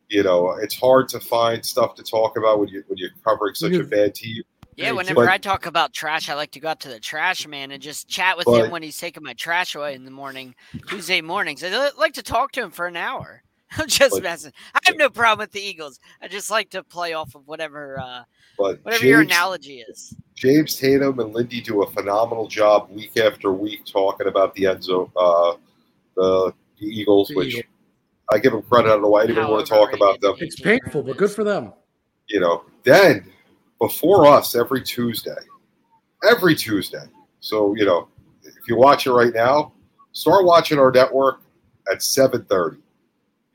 You 0.08 0.22
know, 0.24 0.50
it's 0.60 0.74
hard 0.76 1.08
to 1.10 1.20
find 1.20 1.64
stuff 1.64 1.94
to 1.94 2.02
talk 2.02 2.36
about 2.36 2.58
when 2.60 2.68
you 2.68 2.84
when 2.88 2.98
you're 2.98 3.10
covering 3.24 3.54
such 3.54 3.72
a 3.72 3.84
bad 3.84 4.14
team. 4.14 4.42
Yeah, 4.76 4.92
whenever 4.92 5.26
but- 5.26 5.28
I 5.28 5.38
talk 5.38 5.66
about 5.66 5.92
trash, 5.92 6.28
I 6.28 6.34
like 6.34 6.52
to 6.52 6.60
go 6.60 6.68
out 6.68 6.80
to 6.80 6.88
the 6.88 7.00
trash 7.00 7.46
man 7.46 7.70
and 7.70 7.82
just 7.82 8.08
chat 8.08 8.36
with 8.36 8.46
But- 8.46 8.64
him 8.66 8.70
when 8.70 8.82
he's 8.82 8.98
taking 8.98 9.22
my 9.22 9.34
trash 9.34 9.74
away 9.74 9.94
in 9.94 10.04
the 10.04 10.10
morning, 10.10 10.54
Tuesday 10.88 11.20
mornings. 11.20 11.62
I 11.62 11.90
like 11.98 12.14
to 12.14 12.22
talk 12.22 12.52
to 12.52 12.62
him 12.62 12.70
for 12.70 12.86
an 12.86 12.96
hour. 12.96 13.42
I'm 13.78 13.88
just 13.88 14.14
But- 14.14 14.22
messing. 14.22 14.52
I 14.74 14.80
have 14.84 14.96
no 14.96 15.08
problem 15.10 15.44
with 15.44 15.52
the 15.52 15.60
Eagles. 15.60 16.00
I 16.20 16.28
just 16.28 16.50
like 16.50 16.70
to 16.70 16.82
play 16.82 17.12
off 17.12 17.34
of 17.34 17.46
whatever 17.46 17.98
uh, 18.00 18.22
But 18.58 18.80
whatever 18.84 19.06
your 19.06 19.20
analogy 19.20 19.80
is. 19.80 20.14
James 20.34 20.76
Tatum 20.76 21.18
and 21.20 21.32
Lindy 21.34 21.60
do 21.60 21.82
a 21.82 21.90
phenomenal 21.90 22.48
job 22.48 22.88
week 22.90 23.16
after 23.18 23.52
week 23.52 23.84
talking 23.84 24.26
about 24.26 24.54
the 24.54 24.64
Enzo, 24.64 25.10
uh, 25.14 25.56
the, 26.16 26.52
the 26.80 26.86
Eagles, 26.86 27.28
The 27.28 27.34
which 27.34 27.48
Eagles. 27.48 27.64
I 28.32 28.38
give 28.38 28.52
them 28.52 28.62
credit. 28.62 28.88
I 28.88 28.92
don't 28.92 29.02
know 29.02 29.08
why 29.08 29.24
anybody 29.24 29.50
want 29.50 29.66
to 29.66 29.72
talk 29.72 29.92
about 29.92 30.20
them. 30.20 30.34
It's 30.38 30.58
painful, 30.58 31.02
but 31.02 31.16
good 31.16 31.30
for 31.30 31.44
them. 31.44 31.72
You 32.28 32.40
know, 32.40 32.64
then 32.84 33.30
before 33.80 34.26
us 34.26 34.54
every 34.54 34.82
Tuesday, 34.82 35.34
every 36.28 36.54
Tuesday. 36.54 37.04
So 37.40 37.74
you 37.74 37.84
know, 37.84 38.08
if 38.44 38.68
you 38.68 38.76
watch 38.76 39.06
it 39.06 39.12
right 39.12 39.34
now, 39.34 39.72
start 40.12 40.44
watching 40.44 40.78
our 40.78 40.92
network 40.92 41.40
at 41.90 41.98
7:30. 41.98 42.78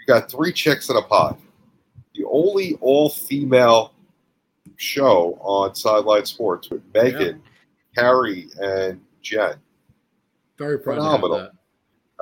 You 0.05 0.13
got 0.13 0.29
three 0.29 0.53
chicks 0.53 0.89
in 0.89 0.97
a 0.97 1.01
pod. 1.01 1.37
The 2.13 2.25
only 2.25 2.77
all-female 2.79 3.93
show 4.77 5.37
on 5.41 5.73
Sideline 5.73 6.25
Sports 6.25 6.69
with 6.69 6.83
Megan, 6.93 7.41
Carrie, 7.95 8.47
and 8.61 9.01
Jen. 9.21 9.55
Very 10.57 10.79
proud 10.79 10.97
Phenomenal. 10.97 11.37
to 11.37 11.43
that. 11.43 11.51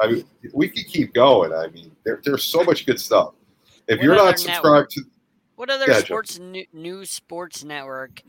I 0.01 0.11
mean, 0.11 0.25
we 0.53 0.69
could 0.69 0.88
keep 0.88 1.13
going. 1.13 1.53
I 1.53 1.67
mean, 1.67 1.91
there, 2.03 2.21
there's 2.23 2.45
so 2.45 2.63
much 2.63 2.86
good 2.86 2.99
stuff. 2.99 3.34
If 3.88 3.97
What 3.97 4.03
you're 4.03 4.15
not 4.15 4.39
subscribed 4.39 4.91
to, 4.91 5.01
What 5.55 5.69
other 5.69 5.86
Yeah, 5.88 5.99
sports 5.99 6.39
new, 6.39 6.65
news 6.73 7.11
sports 7.11 7.63
network 7.63 8.21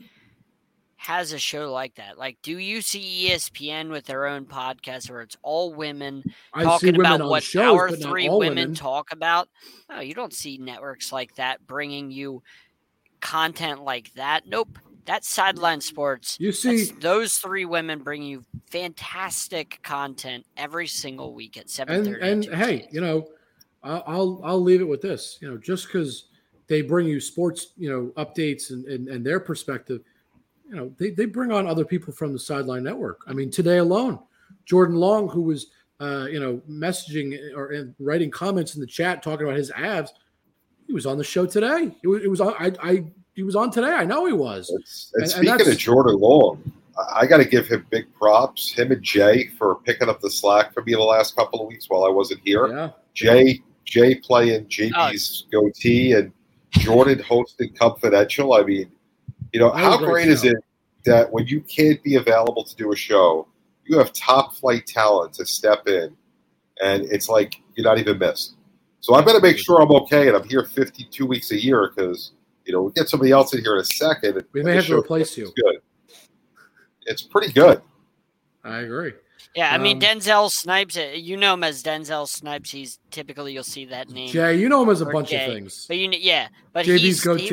has 1.05 1.33
a 1.33 1.39
show 1.39 1.71
like 1.71 1.95
that? 1.95 2.17
Like, 2.17 2.37
do 2.41 2.57
you 2.57 2.81
see 2.81 3.29
ESPN 3.29 3.89
with 3.89 4.05
their 4.05 4.25
own 4.25 4.45
podcast 4.45 5.09
where 5.09 5.21
it's 5.21 5.37
all 5.43 5.71
women 5.71 6.23
I 6.51 6.63
talking 6.63 6.97
women 6.97 7.21
about 7.21 7.29
what 7.29 7.43
shows, 7.43 7.79
our 7.79 7.91
three 7.91 8.27
all 8.27 8.39
women, 8.39 8.73
talk 8.73 9.11
about? 9.11 9.47
No, 9.87 9.99
you 9.99 10.15
don't 10.15 10.33
see 10.33 10.57
networks 10.57 11.11
like 11.11 11.35
that 11.35 11.65
bringing 11.67 12.09
you 12.09 12.41
content 13.21 13.83
like 13.83 14.13
that. 14.15 14.47
Nope. 14.47 14.79
That's 15.05 15.29
sideline 15.29 15.81
sports. 15.81 16.37
You 16.39 16.51
see, 16.51 16.85
those 16.85 17.35
three 17.35 17.65
women 17.65 17.99
bring 17.99 18.23
you 18.23 18.43
fantastic 18.71 19.79
content 19.83 20.47
every 20.57 20.87
single 20.87 21.35
week 21.35 21.57
at 21.57 21.69
seven 21.69 22.07
and 22.07 22.15
and 22.15 22.55
hey, 22.55 22.87
you 22.91 23.01
know, 23.01 23.27
I'll 23.83 24.03
I'll, 24.07 24.41
I'll 24.43 24.61
leave 24.61 24.81
it 24.81 24.87
with 24.87 25.01
this. 25.01 25.37
You 25.39 25.51
know, 25.51 25.57
just 25.57 25.85
because 25.85 26.29
they 26.65 26.81
bring 26.81 27.05
you 27.05 27.19
sports, 27.19 27.73
you 27.77 27.91
know, 27.91 28.23
updates 28.23 28.71
and, 28.71 28.85
and 28.85 29.07
and 29.07 29.23
their 29.23 29.39
perspective, 29.39 30.01
you 30.69 30.75
know, 30.75 30.93
they 30.97 31.11
they 31.11 31.25
bring 31.25 31.51
on 31.51 31.67
other 31.67 31.85
people 31.85 32.11
from 32.13 32.33
the 32.33 32.39
sideline 32.39 32.83
network. 32.83 33.21
I 33.27 33.33
mean, 33.33 33.49
today 33.51 33.77
alone, 33.77 34.19
Jordan 34.65 34.95
Long, 34.95 35.27
who 35.29 35.41
was 35.41 35.67
uh, 35.99 36.27
you 36.29 36.39
know 36.39 36.61
messaging 36.69 37.37
or 37.55 37.71
and 37.71 37.93
writing 37.99 38.31
comments 38.31 38.75
in 38.75 38.81
the 38.81 38.87
chat 38.87 39.21
talking 39.23 39.45
about 39.45 39.57
his 39.57 39.71
abs, 39.71 40.11
he 40.87 40.93
was 40.93 41.05
on 41.05 41.17
the 41.17 41.23
show 41.23 41.45
today. 41.45 41.95
It 42.03 42.07
was, 42.07 42.23
it 42.23 42.27
was 42.29 42.41
on. 42.41 42.53
I 42.59 42.71
I 42.81 43.03
he 43.35 43.43
was 43.43 43.55
on 43.55 43.69
today. 43.71 43.91
I 43.91 44.05
know 44.05 44.25
he 44.25 44.33
was. 44.33 44.69
It's, 44.79 45.11
and, 45.13 45.23
And- 45.23 45.23
and 45.23 45.31
speaking 45.31 45.57
that's- 45.57 45.67
of 45.73 45.77
Jordan 45.77 46.17
Long, 46.19 46.71
I, 46.97 47.21
I 47.21 47.25
got 47.25 47.37
to 47.37 47.45
give 47.45 47.67
him 47.67 47.85
big 47.89 48.05
props. 48.13 48.71
Him 48.71 48.91
and 48.91 49.03
Jay 49.03 49.47
for 49.57 49.75
picking 49.83 50.09
up 50.09 50.21
the 50.21 50.29
slack 50.31 50.73
for 50.73 50.83
me 50.83 50.93
the 50.93 51.01
last 51.01 51.35
couple 51.35 51.61
of 51.61 51.67
weeks 51.67 51.89
while 51.89 52.05
I 52.05 52.09
wasn't 52.09 52.41
here. 52.43 52.67
Yeah. 52.67 52.89
Jay 53.13 53.61
Jay 53.85 54.15
playing 54.15 54.65
JB's 54.65 55.45
goatee 55.51 56.13
and 56.13 56.31
Jordan 56.71 57.19
hosting 57.19 57.71
Confidential. 57.73 58.53
I 58.53 58.63
mean, 58.63 58.91
you 59.53 59.59
know, 59.59 59.71
how 59.71 59.97
great 59.97 60.09
great 60.09 60.27
is 60.27 60.43
it 60.43 60.57
that 61.05 61.31
when 61.31 61.47
you 61.47 61.61
can't 61.61 62.01
be 62.03 62.15
available 62.15 62.63
to 62.63 62.75
do 62.75 62.91
a 62.91 62.95
show, 62.95 63.47
you 63.85 63.97
have 63.97 64.11
top 64.13 64.55
flight 64.55 64.85
talent 64.87 65.33
to 65.35 65.45
step 65.45 65.87
in, 65.87 66.15
and 66.83 67.03
it's 67.05 67.29
like 67.29 67.55
you're 67.75 67.85
not 67.85 67.99
even 67.99 68.17
missed. 68.17 68.55
So 69.01 69.13
I 69.13 69.21
better 69.21 69.39
make 69.39 69.57
sure 69.57 69.81
I'm 69.81 69.91
okay, 69.91 70.27
and 70.27 70.35
I'm 70.35 70.47
here 70.47 70.63
52 70.63 71.25
weeks 71.25 71.51
a 71.51 71.63
year 71.63 71.91
because 71.95 72.31
you 72.65 72.73
know 72.73 72.81
we'll 72.81 72.91
get 72.91 73.07
somebody 73.07 73.31
else 73.31 73.53
in 73.53 73.61
here 73.61 73.75
in 73.75 73.81
a 73.81 73.85
second. 73.85 74.43
We 74.51 74.63
may 74.63 74.75
have 74.75 74.87
to 74.87 74.97
replace 74.97 75.37
you. 75.37 75.53
Good. 75.55 75.77
It's 77.05 77.21
pretty 77.21 77.53
good. 77.53 77.81
I 78.63 78.79
agree. 78.79 79.13
Yeah, 79.55 79.73
I 79.73 79.77
mean 79.77 79.97
Um, 79.97 80.01
Denzel 80.01 80.51
Snipes. 80.51 80.97
uh, 80.97 81.13
You 81.15 81.37
know 81.37 81.53
him 81.53 81.63
as 81.63 81.81
Denzel 81.81 82.27
Snipes. 82.27 82.71
He's 82.71 82.99
typically 83.09 83.53
you'll 83.53 83.63
see 83.63 83.85
that 83.85 84.09
name. 84.09 84.29
Jay, 84.29 84.55
you 84.59 84.67
know 84.67 84.83
him 84.83 84.89
as 84.89 85.01
a 85.01 85.05
bunch 85.05 85.29
Jay. 85.29 85.45
of 85.45 85.53
things. 85.53 85.85
But 85.87 85.97
you, 85.97 86.09
yeah, 86.11 86.49
but 86.73 86.85
he 86.85 86.91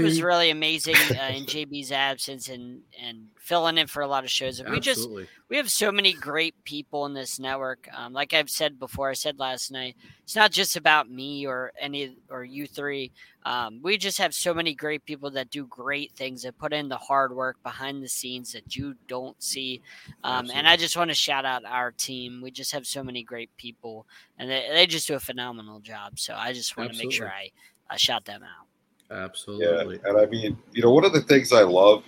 was 0.01 0.21
really 0.23 0.51
amazing 0.51 0.97
uh, 0.97 1.31
in 1.33 1.45
JB's 1.47 1.93
absence 1.93 2.49
and 2.49 2.81
and 3.01 3.29
filling 3.43 3.77
in 3.77 3.89
for 3.89 4.03
a 4.03 4.07
lot 4.07 4.23
of 4.23 4.31
shows. 4.31 4.61
And 4.61 4.71
we 4.71 4.79
just 4.79 5.11
we 5.49 5.57
have 5.57 5.69
so 5.69 5.91
many 5.91 6.13
great 6.13 6.55
people 6.63 7.07
in 7.07 7.13
this 7.13 7.41
network. 7.41 7.89
Um, 7.93 8.13
like 8.13 8.33
I've 8.33 8.49
said 8.49 8.79
before, 8.79 9.11
I 9.11 9.15
said 9.15 9.41
last 9.41 9.73
night, 9.73 9.97
it's 10.23 10.37
not 10.37 10.53
just 10.53 10.77
about 10.77 11.11
me 11.11 11.45
or 11.45 11.73
any 11.79 12.17
or 12.31 12.45
you 12.45 12.69
three. 12.69 13.11
Um, 13.45 13.81
we 13.83 13.99
just 13.99 14.19
have 14.19 14.33
so 14.33 14.55
many 14.55 14.75
great 14.75 15.05
people 15.05 15.29
that 15.33 15.51
do 15.51 15.67
great 15.67 16.13
things 16.13 16.43
that 16.43 16.57
put 16.57 16.73
in 16.73 16.89
the 16.89 16.97
hard 16.97 17.35
work 17.35 17.61
behind 17.65 18.01
the 18.01 18.09
scenes 18.09 18.53
that 18.53 18.77
you 18.77 18.95
don't 19.09 19.41
see. 19.43 19.83
Um, 20.23 20.49
and 20.55 20.69
I 20.69 20.77
just 20.77 20.97
want 20.97 21.11
to 21.11 21.15
shout 21.17 21.45
out 21.45 21.65
our 21.65 21.91
team. 21.91 22.41
We 22.43 22.53
just 22.53 22.71
have 22.71 22.87
so 22.87 23.03
many 23.03 23.25
great 23.25 23.51
people, 23.57 24.07
and 24.39 24.49
they, 24.49 24.69
they 24.73 24.87
just 24.87 25.09
do 25.09 25.15
a 25.15 25.21
phenomenal 25.21 25.81
job. 25.81 26.21
So 26.21 26.35
I 26.35 26.53
just 26.53 26.77
want 26.77 26.93
to 26.93 26.99
make 26.99 27.11
sure 27.11 27.29
I, 27.29 27.51
I 27.91 27.97
shout 27.97 28.25
them 28.25 28.45
out. 28.45 28.67
Yeah, 29.11 29.25
Absolutely. 29.25 29.99
and 30.05 30.17
I 30.17 30.27
mean, 30.27 30.57
you 30.73 30.83
know, 30.83 30.93
one 30.93 31.05
of 31.05 31.13
the 31.13 31.23
things 31.23 31.53
I 31.53 31.63
love, 31.63 32.05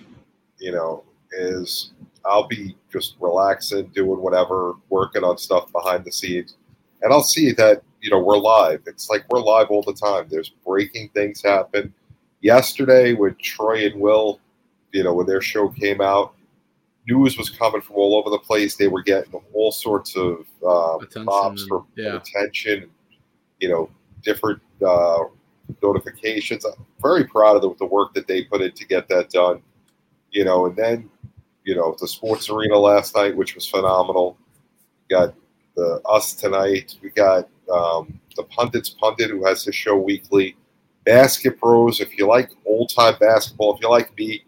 you 0.57 0.71
know, 0.71 1.03
is 1.37 1.91
I'll 2.25 2.47
be 2.47 2.75
just 2.91 3.15
relaxing, 3.19 3.87
doing 3.87 4.19
whatever, 4.19 4.73
working 4.89 5.23
on 5.23 5.37
stuff 5.37 5.71
behind 5.71 6.05
the 6.05 6.11
scenes, 6.11 6.55
and 7.01 7.13
I'll 7.13 7.23
see 7.23 7.51
that 7.53 7.83
you 8.01 8.09
know 8.09 8.19
we're 8.19 8.37
live. 8.37 8.81
It's 8.87 9.09
like 9.09 9.25
we're 9.29 9.41
live 9.41 9.67
all 9.69 9.83
the 9.83 9.93
time. 9.93 10.27
There's 10.29 10.49
breaking 10.65 11.09
things 11.09 11.41
happen. 11.41 11.93
Yesterday, 12.41 13.13
with 13.13 13.37
Troy 13.39 13.85
and 13.87 13.99
Will, 13.99 14.39
you 14.91 15.03
know, 15.03 15.13
when 15.13 15.25
their 15.25 15.41
show 15.41 15.69
came 15.69 16.01
out, 16.01 16.35
news 17.07 17.37
was 17.37 17.49
coming 17.49 17.81
from 17.81 17.95
all 17.95 18.15
over 18.15 18.29
the 18.29 18.39
place. 18.39 18.75
They 18.75 18.87
were 18.87 19.01
getting 19.03 19.33
all 19.53 19.71
sorts 19.71 20.15
of 20.15 20.45
um, 20.65 21.01
Attention 21.01 21.25
mobs 21.25 21.61
and- 21.61 21.69
for 21.69 21.85
yeah. 21.95 22.17
attention, 22.17 22.89
you 23.59 23.69
know, 23.69 23.89
different 24.23 24.61
uh, 24.85 25.19
notifications. 25.81 26.65
I'm 26.65 26.73
very 27.01 27.25
proud 27.25 27.55
of 27.55 27.61
the, 27.61 27.73
the 27.79 27.85
work 27.85 28.13
that 28.13 28.27
they 28.27 28.43
put 28.43 28.61
in 28.61 28.71
to 28.71 28.85
get 28.85 29.07
that 29.09 29.29
done. 29.29 29.61
You 30.31 30.43
know, 30.45 30.65
and 30.65 30.75
then, 30.75 31.09
you 31.65 31.75
know, 31.75 31.95
the 31.99 32.07
sports 32.07 32.49
arena 32.49 32.77
last 32.77 33.15
night, 33.15 33.35
which 33.35 33.55
was 33.55 33.67
phenomenal. 33.67 34.37
We 35.09 35.15
got 35.15 35.33
the 35.75 35.99
us 36.05 36.33
tonight. 36.33 36.95
We 37.01 37.09
got 37.09 37.49
um, 37.71 38.19
the 38.35 38.43
pundits 38.43 38.89
pundit 38.89 39.31
who 39.31 39.45
has 39.45 39.63
his 39.63 39.75
show 39.75 39.97
weekly. 39.97 40.55
Basket 41.03 41.59
Bros. 41.59 41.99
If 41.99 42.17
you 42.17 42.27
like 42.27 42.51
old 42.65 42.89
time 42.95 43.15
basketball, 43.19 43.75
if 43.75 43.81
you 43.81 43.89
like 43.89 44.15
me, 44.17 44.43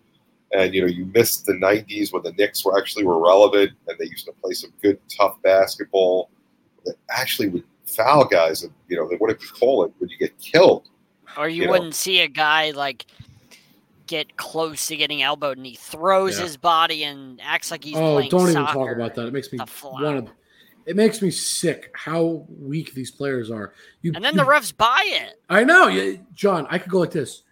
and 0.54 0.74
you 0.74 0.82
know 0.82 0.88
you 0.88 1.06
missed 1.06 1.46
the 1.46 1.54
'90s 1.54 2.14
when 2.14 2.24
the 2.24 2.32
Knicks 2.34 2.64
were 2.64 2.78
actually 2.78 3.04
were 3.04 3.24
relevant 3.24 3.72
and 3.88 3.98
they 4.00 4.06
used 4.06 4.26
to 4.26 4.32
play 4.32 4.54
some 4.54 4.72
good 4.82 5.00
tough 5.10 5.42
basketball 5.42 6.30
that 6.86 6.96
actually 7.10 7.50
would 7.50 7.64
foul 7.86 8.26
guys 8.26 8.64
and 8.64 8.74
you 8.88 8.98
know 8.98 9.08
they 9.08 9.16
wouldn't 9.16 9.40
be 9.40 9.46
it 9.46 9.92
when 9.98 10.10
you 10.10 10.18
get 10.18 10.38
killed. 10.40 10.90
Or 11.38 11.50
you, 11.50 11.64
You 11.64 11.70
wouldn't 11.70 11.96
see 11.96 12.22
a 12.22 12.28
guy 12.28 12.72
like 12.72 13.06
get 14.08 14.38
close 14.38 14.88
to 14.88 14.96
getting 14.96 15.22
elbowed 15.22 15.58
and 15.58 15.66
he 15.66 15.76
throws 15.76 16.38
Yeah. 16.38 16.46
his 16.46 16.58
body 16.58 17.04
and 17.04 17.40
acts 17.44 17.70
like 17.70 17.84
he's 17.84 17.96
oh, 17.96 18.16
playing 18.16 18.30
don't 18.32 18.50
even 18.50 18.66
talk 18.66 18.92
about 18.92 19.14
that. 19.16 19.28
It 19.28 19.34
makes 19.34 19.52
me 19.52 19.58
The 19.60 19.68
want 19.88 20.26
to. 20.28 20.32
It 20.86 20.96
makes 20.96 21.22
me 21.22 21.30
sick 21.32 21.92
how 21.94 22.46
weak 22.48 22.94
these 22.94 23.12
players 23.12 23.52
are. 23.52 23.74
You, 24.02 24.14
And 24.16 24.24
then 24.24 24.36
you- 24.36 24.40
the 24.40 24.46
refs 24.46 24.76
buy 24.76 25.04
it. 25.06 25.40
I 25.50 25.66
know, 25.66 25.88
yeah, 25.88 26.16
John. 26.34 26.66
I 26.70 26.78
could 26.78 26.90
go 26.92 27.00
like 27.00 27.12
this. 27.12 27.44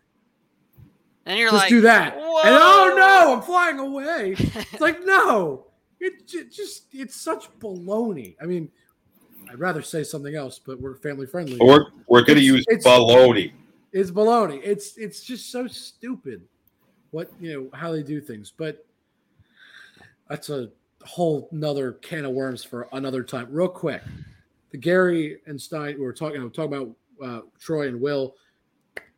And 1.26 1.38
you're 1.38 1.50
Just 1.50 1.64
like, 1.64 1.70
do 1.70 1.82
that. 1.82 2.16
Whoa. 2.18 2.42
And 2.44 2.56
oh 2.58 2.94
no, 2.96 3.34
I'm 3.36 3.42
flying 3.42 3.80
away. 3.80 4.36
It's 4.38 4.80
like 4.80 5.04
no, 5.06 5.66
it 6.00 6.28
ju- 6.28 6.46
just 6.50 6.86
it's 6.94 7.16
such 7.20 7.50
baloney. 7.60 8.36
I 8.42 8.46
mean, 8.46 8.70
I'd 9.52 9.60
rather 9.60 9.82
say 9.82 10.04
something 10.04 10.36
else, 10.36 10.60
but 10.60 10.80
we're 10.80 10.96
family 10.96 11.26
friendly. 11.26 11.58
We're 11.60 11.88
we're 12.08 12.22
going 12.24 12.38
to 12.40 12.46
It's- 12.46 12.46
use 12.46 12.66
it's- 12.70 12.86
baloney. 12.86 13.54
It's 13.96 14.12
baloney. 14.12 14.60
It's 14.62 14.98
it's 14.98 15.24
just 15.24 15.54
so 15.54 15.68
stupid. 15.68 16.42
What 17.12 17.32
you 17.40 17.54
know 17.54 17.70
how 17.78 17.94
they 17.94 18.04
do 18.04 18.20
things, 18.20 18.52
but 18.56 18.86
that's 20.28 20.50
a 20.50 20.70
whole 21.06 21.48
nother 21.54 21.94
can 21.94 22.26
of 22.26 22.34
worms 22.34 22.62
for 22.62 22.90
another 22.92 23.24
time. 23.24 23.48
Real 23.50 23.70
quick, 23.70 24.02
the 24.72 24.78
Gary 24.78 25.40
and 25.48 25.60
Stein 25.60 25.96
we 25.98 26.04
were 26.04 26.12
talking. 26.12 26.42
I'm 26.42 26.52
talking 26.52 26.74
about 26.74 26.96
uh, 27.24 27.42
Troy 27.58 27.88
and 27.88 28.02
Will. 28.02 28.36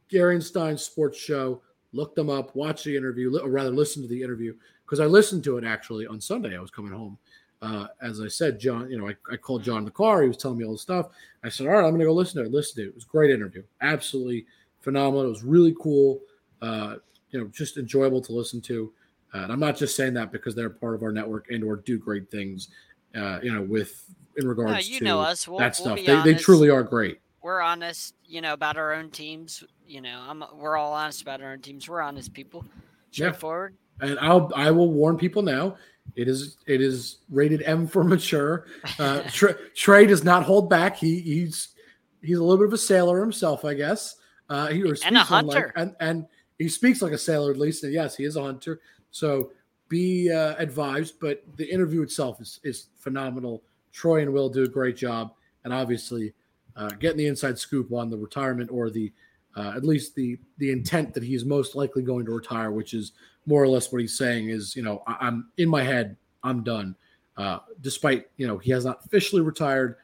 Gary 0.10 0.36
and 0.36 0.44
Stein 0.44 0.78
sports 0.78 1.18
show. 1.18 1.60
Look 1.92 2.14
them 2.14 2.30
up. 2.30 2.56
Watch 2.56 2.84
the 2.84 2.96
interview, 2.96 3.36
or 3.36 3.50
rather, 3.50 3.72
listen 3.72 4.04
to 4.04 4.08
the 4.08 4.22
interview 4.22 4.54
because 4.86 5.00
I 5.00 5.08
listened 5.08 5.44
to 5.46 5.58
it 5.58 5.64
actually 5.64 6.06
on 6.06 6.22
Sunday. 6.22 6.56
I 6.56 6.62
was 6.62 6.70
coming 6.70 6.92
home. 6.92 7.18
Uh, 7.64 7.88
as 8.04 8.22
I 8.22 8.28
said, 8.28 8.60
John, 8.60 8.92
you 8.92 9.00
know, 9.00 9.10
I, 9.10 9.16
I 9.32 9.38
called 9.38 9.64
John 9.64 9.80
in 9.80 9.86
the 9.86 9.90
car. 9.90 10.22
He 10.22 10.28
was 10.28 10.38
telling 10.38 10.60
me 10.60 10.66
all 10.66 10.74
the 10.74 10.78
stuff. 10.78 11.08
I 11.44 11.50
said, 11.50 11.66
"All 11.66 11.74
right, 11.74 11.80
I'm 11.80 11.90
going 11.90 12.02
to 12.02 12.06
go 12.06 12.14
listen 12.14 12.44
to 12.44 12.48
it." 12.48 12.54
Listen 12.54 12.76
to 12.76 12.84
it. 12.84 12.90
It 12.90 12.96
was 12.96 13.06
a 13.06 13.08
great 13.08 13.32
interview. 13.32 13.64
Absolutely 13.82 14.46
phenomenal. 14.88 15.26
It 15.26 15.30
was 15.30 15.44
really 15.44 15.76
cool. 15.82 16.22
Uh, 16.62 16.96
you 17.32 17.40
know, 17.42 17.48
just 17.48 17.76
enjoyable 17.76 18.22
to 18.22 18.32
listen 18.32 18.62
to. 18.62 18.94
Uh, 19.34 19.40
and 19.40 19.52
I'm 19.52 19.60
not 19.60 19.76
just 19.76 19.98
saying 19.98 20.14
that 20.14 20.32
because 20.32 20.56
they're 20.56 20.70
part 20.70 20.96
of 20.96 21.04
our 21.04 21.12
network 21.12 21.52
and 21.52 21.62
or 21.62 21.76
do 21.76 22.00
great 22.00 22.32
things. 22.32 22.70
Uh, 23.14 23.40
you 23.44 23.54
know, 23.54 23.62
with 23.62 24.06
in 24.38 24.48
regards 24.48 24.72
no, 24.72 24.80
you 24.80 25.00
to 25.00 25.06
know 25.06 25.20
us. 25.20 25.46
We'll, 25.46 25.60
that 25.60 25.78
we'll 25.78 25.98
stuff. 25.98 26.06
They, 26.06 26.34
they 26.34 26.40
truly 26.40 26.70
are 26.70 26.84
great. 26.84 27.20
We're 27.42 27.60
honest, 27.60 28.16
you 28.26 28.40
know, 28.40 28.54
about 28.54 28.78
our 28.78 28.94
own 28.94 29.10
teams. 29.12 29.62
You 29.86 30.00
know, 30.00 30.24
I'm. 30.26 30.42
We're 30.56 30.78
all 30.78 30.94
honest 30.94 31.22
about 31.22 31.42
our 31.42 31.52
own 31.52 31.60
teams. 31.60 31.90
We're 31.90 32.02
honest 32.02 32.34
people. 32.34 32.64
Yeah. 33.12 33.32
Straightforward. 33.32 33.76
and 34.00 34.18
I'll 34.20 34.50
I 34.56 34.72
will 34.72 34.94
warn 34.94 35.18
people 35.18 35.42
now. 35.42 35.76
It 36.16 36.30
is 36.30 36.58
it 36.66 36.80
is 36.80 37.18
rated 37.30 37.62
M 37.64 37.88
for 37.88 38.06
mature. 38.06 38.68
Uh, 39.00 39.20
Trae, 39.28 39.58
Trae 39.76 40.08
does 40.08 40.24
not 40.24 40.44
hold 40.44 40.70
back. 40.70 40.96
He 40.96 41.20
he's 41.20 41.70
he's 42.22 42.38
a 42.38 42.42
little 42.42 42.58
bit 42.58 42.68
of 42.68 42.74
a 42.74 42.78
sailor 42.78 43.20
himself, 43.20 43.66
I 43.66 43.74
guess. 43.74 44.17
Uh, 44.50 44.68
he 44.68 44.82
And 44.82 45.18
a 45.18 45.26
one 45.26 45.48
like- 45.48 45.56
hunter. 45.58 45.74
and 45.76 45.96
and 46.00 46.26
he 46.58 46.70
speaks 46.70 47.02
like 47.02 47.12
a 47.14 47.18
sailor 47.18 47.52
at 47.52 47.58
least. 47.58 47.84
And 47.84 47.94
yes, 47.94 48.16
he 48.16 48.24
is 48.24 48.36
a 48.36 48.42
hunter. 48.42 48.80
So 49.12 49.52
be 49.90 50.32
uh, 50.32 50.56
advised, 50.58 51.16
but 51.20 51.44
the 51.56 51.66
interview 51.66 52.02
itself 52.02 52.42
is, 52.42 52.60
is 52.64 52.88
phenomenal. 52.98 53.64
Troy 53.94 54.22
and 54.22 54.34
Will 54.34 54.50
do 54.50 54.64
a 54.64 54.68
great 54.68 54.98
job, 54.98 55.34
and 55.64 55.74
obviously 55.74 56.34
uh, 56.76 56.90
getting 57.00 57.18
the 57.18 57.28
inside 57.28 57.58
scoop 57.58 57.92
on 57.92 58.10
the 58.10 58.18
retirement 58.18 58.70
or 58.72 58.90
the 58.90 59.12
uh, 59.56 59.74
at 59.76 59.84
least 59.84 60.14
the 60.16 60.38
the 60.60 60.72
intent 60.72 61.14
that 61.14 61.24
he's 61.24 61.46
most 61.46 61.76
likely 61.76 62.04
going 62.04 62.26
to 62.26 62.32
retire, 62.32 62.72
which 62.72 62.94
is 62.94 63.14
more 63.46 63.64
or 63.64 63.68
less 63.68 63.92
what 63.92 64.02
he's 64.02 64.18
saying 64.18 64.50
is, 64.50 64.76
you 64.76 64.84
know, 64.84 65.02
I, 65.08 65.28
am 65.28 65.50
in 65.58 65.70
my 65.70 65.82
head, 65.82 66.18
I'm 66.44 66.64
done. 66.64 66.96
Uh, 67.38 67.60
despite 67.82 68.28
you 68.38 68.46
know 68.48 68.58
he 68.58 68.72
has 68.72 68.86
not 68.86 69.00
officially 69.06 69.42
retired, 69.42 69.96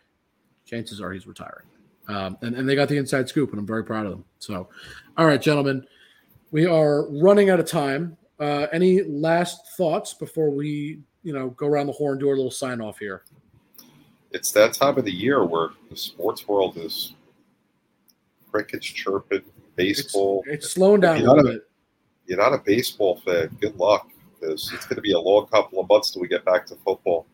chances 0.66 1.02
are 1.02 1.12
he's 1.12 1.28
retiring. 1.28 1.68
Um, 2.08 2.38
and, 2.41 2.56
and 2.56 2.68
they 2.68 2.76
got 2.76 2.89
the 2.89 2.97
inside 2.97 3.30
scoop, 3.30 3.51
and 3.51 3.60
I'm 3.60 3.66
very 3.66 3.84
proud 3.84 4.06
of 4.06 4.12
them. 4.12 4.26
So, 4.39 4.68
all 5.18 5.26
right, 5.26 5.41
gentlemen, 5.41 5.86
we 6.51 6.66
are 6.66 7.10
running 7.10 7.49
out 7.49 7.60
of 7.60 7.66
time. 7.66 8.18
Uh, 8.39 8.68
any 8.74 9.04
last 9.04 9.76
thoughts 9.78 10.14
before 10.14 10.49
we, 10.49 10.99
you 11.24 11.32
know, 11.32 11.51
go 11.51 11.68
around 11.68 11.88
the 11.88 11.93
horn, 11.93 12.20
do 12.20 12.28
our 12.28 12.36
little 12.36 12.51
sign 12.51 12.82
off 12.82 12.99
here? 12.99 13.24
It's 14.32 14.51
that 14.51 14.74
time 14.74 14.97
of 14.97 15.06
the 15.06 15.12
year 15.12 15.45
where 15.45 15.70
the 15.89 15.95
sports 15.95 16.47
world 16.47 16.76
is 16.78 17.14
crickets 18.51 18.86
chirping, 18.86 19.43
baseball. 19.76 20.43
It's, 20.47 20.66
it's 20.66 20.74
slowing 20.74 21.01
down 21.01 21.18
a 21.18 21.24
little 21.24 21.51
bit. 21.51 21.62
You're 22.26 22.38
not 22.38 22.54
a 22.54 22.58
baseball 22.58 23.22
fan. 23.26 23.56
Good 23.62 23.76
luck, 23.78 24.10
because 24.39 24.72
it's 24.74 24.86
going 24.86 24.95
to 24.97 25.01
be 25.01 25.14
a 25.14 25.20
long 25.20 25.47
couple 25.47 25.80
of 25.80 25.88
months 25.88 26.12
till 26.12 26.22
we 26.22 26.28
get 26.28 26.43
back 26.43 26.66
to 26.68 26.76
football. 26.84 27.26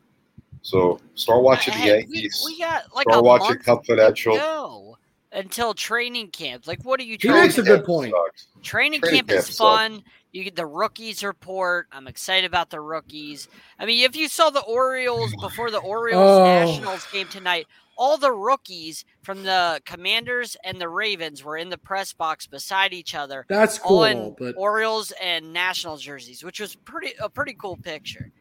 So 0.62 1.00
start 1.16 1.42
watching 1.44 1.74
the 1.80 1.86
Yankees. 1.88 2.44
We, 2.46 2.54
we 2.54 2.60
got 2.60 2.94
like 2.94 3.06
start 3.10 3.20
a 3.20 3.24
watching 3.24 3.48
month 3.48 3.66
Confidential. 3.66 4.36
No, 4.36 4.98
until 5.32 5.74
training 5.74 6.30
camp. 6.30 6.68
Like, 6.68 6.84
what 6.84 7.00
are 7.00 7.04
you 7.04 7.18
He 7.20 7.28
talking 7.28 7.42
makes 7.42 7.58
a 7.58 7.64
good 7.64 7.86
point. 7.86 8.14
Training, 8.64 9.02
Training 9.02 9.28
camp 9.28 9.32
is 9.32 9.46
camp 9.46 9.58
fun. 9.58 10.04
You 10.32 10.44
get 10.44 10.56
the 10.56 10.66
rookies 10.66 11.24
report. 11.24 11.88
I'm 11.92 12.08
excited 12.08 12.46
about 12.46 12.70
the 12.70 12.82
rookies. 12.82 13.48
I 13.80 13.86
mean, 13.86 14.04
if 14.04 14.16
you 14.16 14.28
saw 14.28 14.52
the 14.52 14.62
Orioles 14.62 15.34
before 15.42 15.72
the 15.72 15.80
Orioles 15.80 16.40
Oh. 16.40 16.44
Nationals 16.46 17.08
game 17.12 17.28
tonight, 17.30 17.66
all 17.98 18.18
the 18.18 18.32
rookies 18.32 19.06
from 19.24 19.44
the 19.44 19.82
Commanders 19.86 20.56
and 20.64 20.80
the 20.80 20.88
Ravens 20.88 21.44
were 21.44 21.58
in 21.58 21.70
the 21.70 21.78
press 21.80 22.14
box 22.14 22.46
beside 22.46 22.94
each 22.94 23.16
other, 23.16 23.46
That's 23.50 23.80
all 23.80 23.88
cool, 23.88 24.04
in 24.04 24.36
but 24.38 24.56
Orioles 24.56 25.12
and 25.22 25.52
Nationals 25.52 26.04
jerseys, 26.04 26.44
which 26.44 26.60
was 26.60 26.76
pretty 26.76 27.14
a 27.20 27.28
pretty 27.28 27.56
cool 27.60 27.76
picture. 27.76 28.32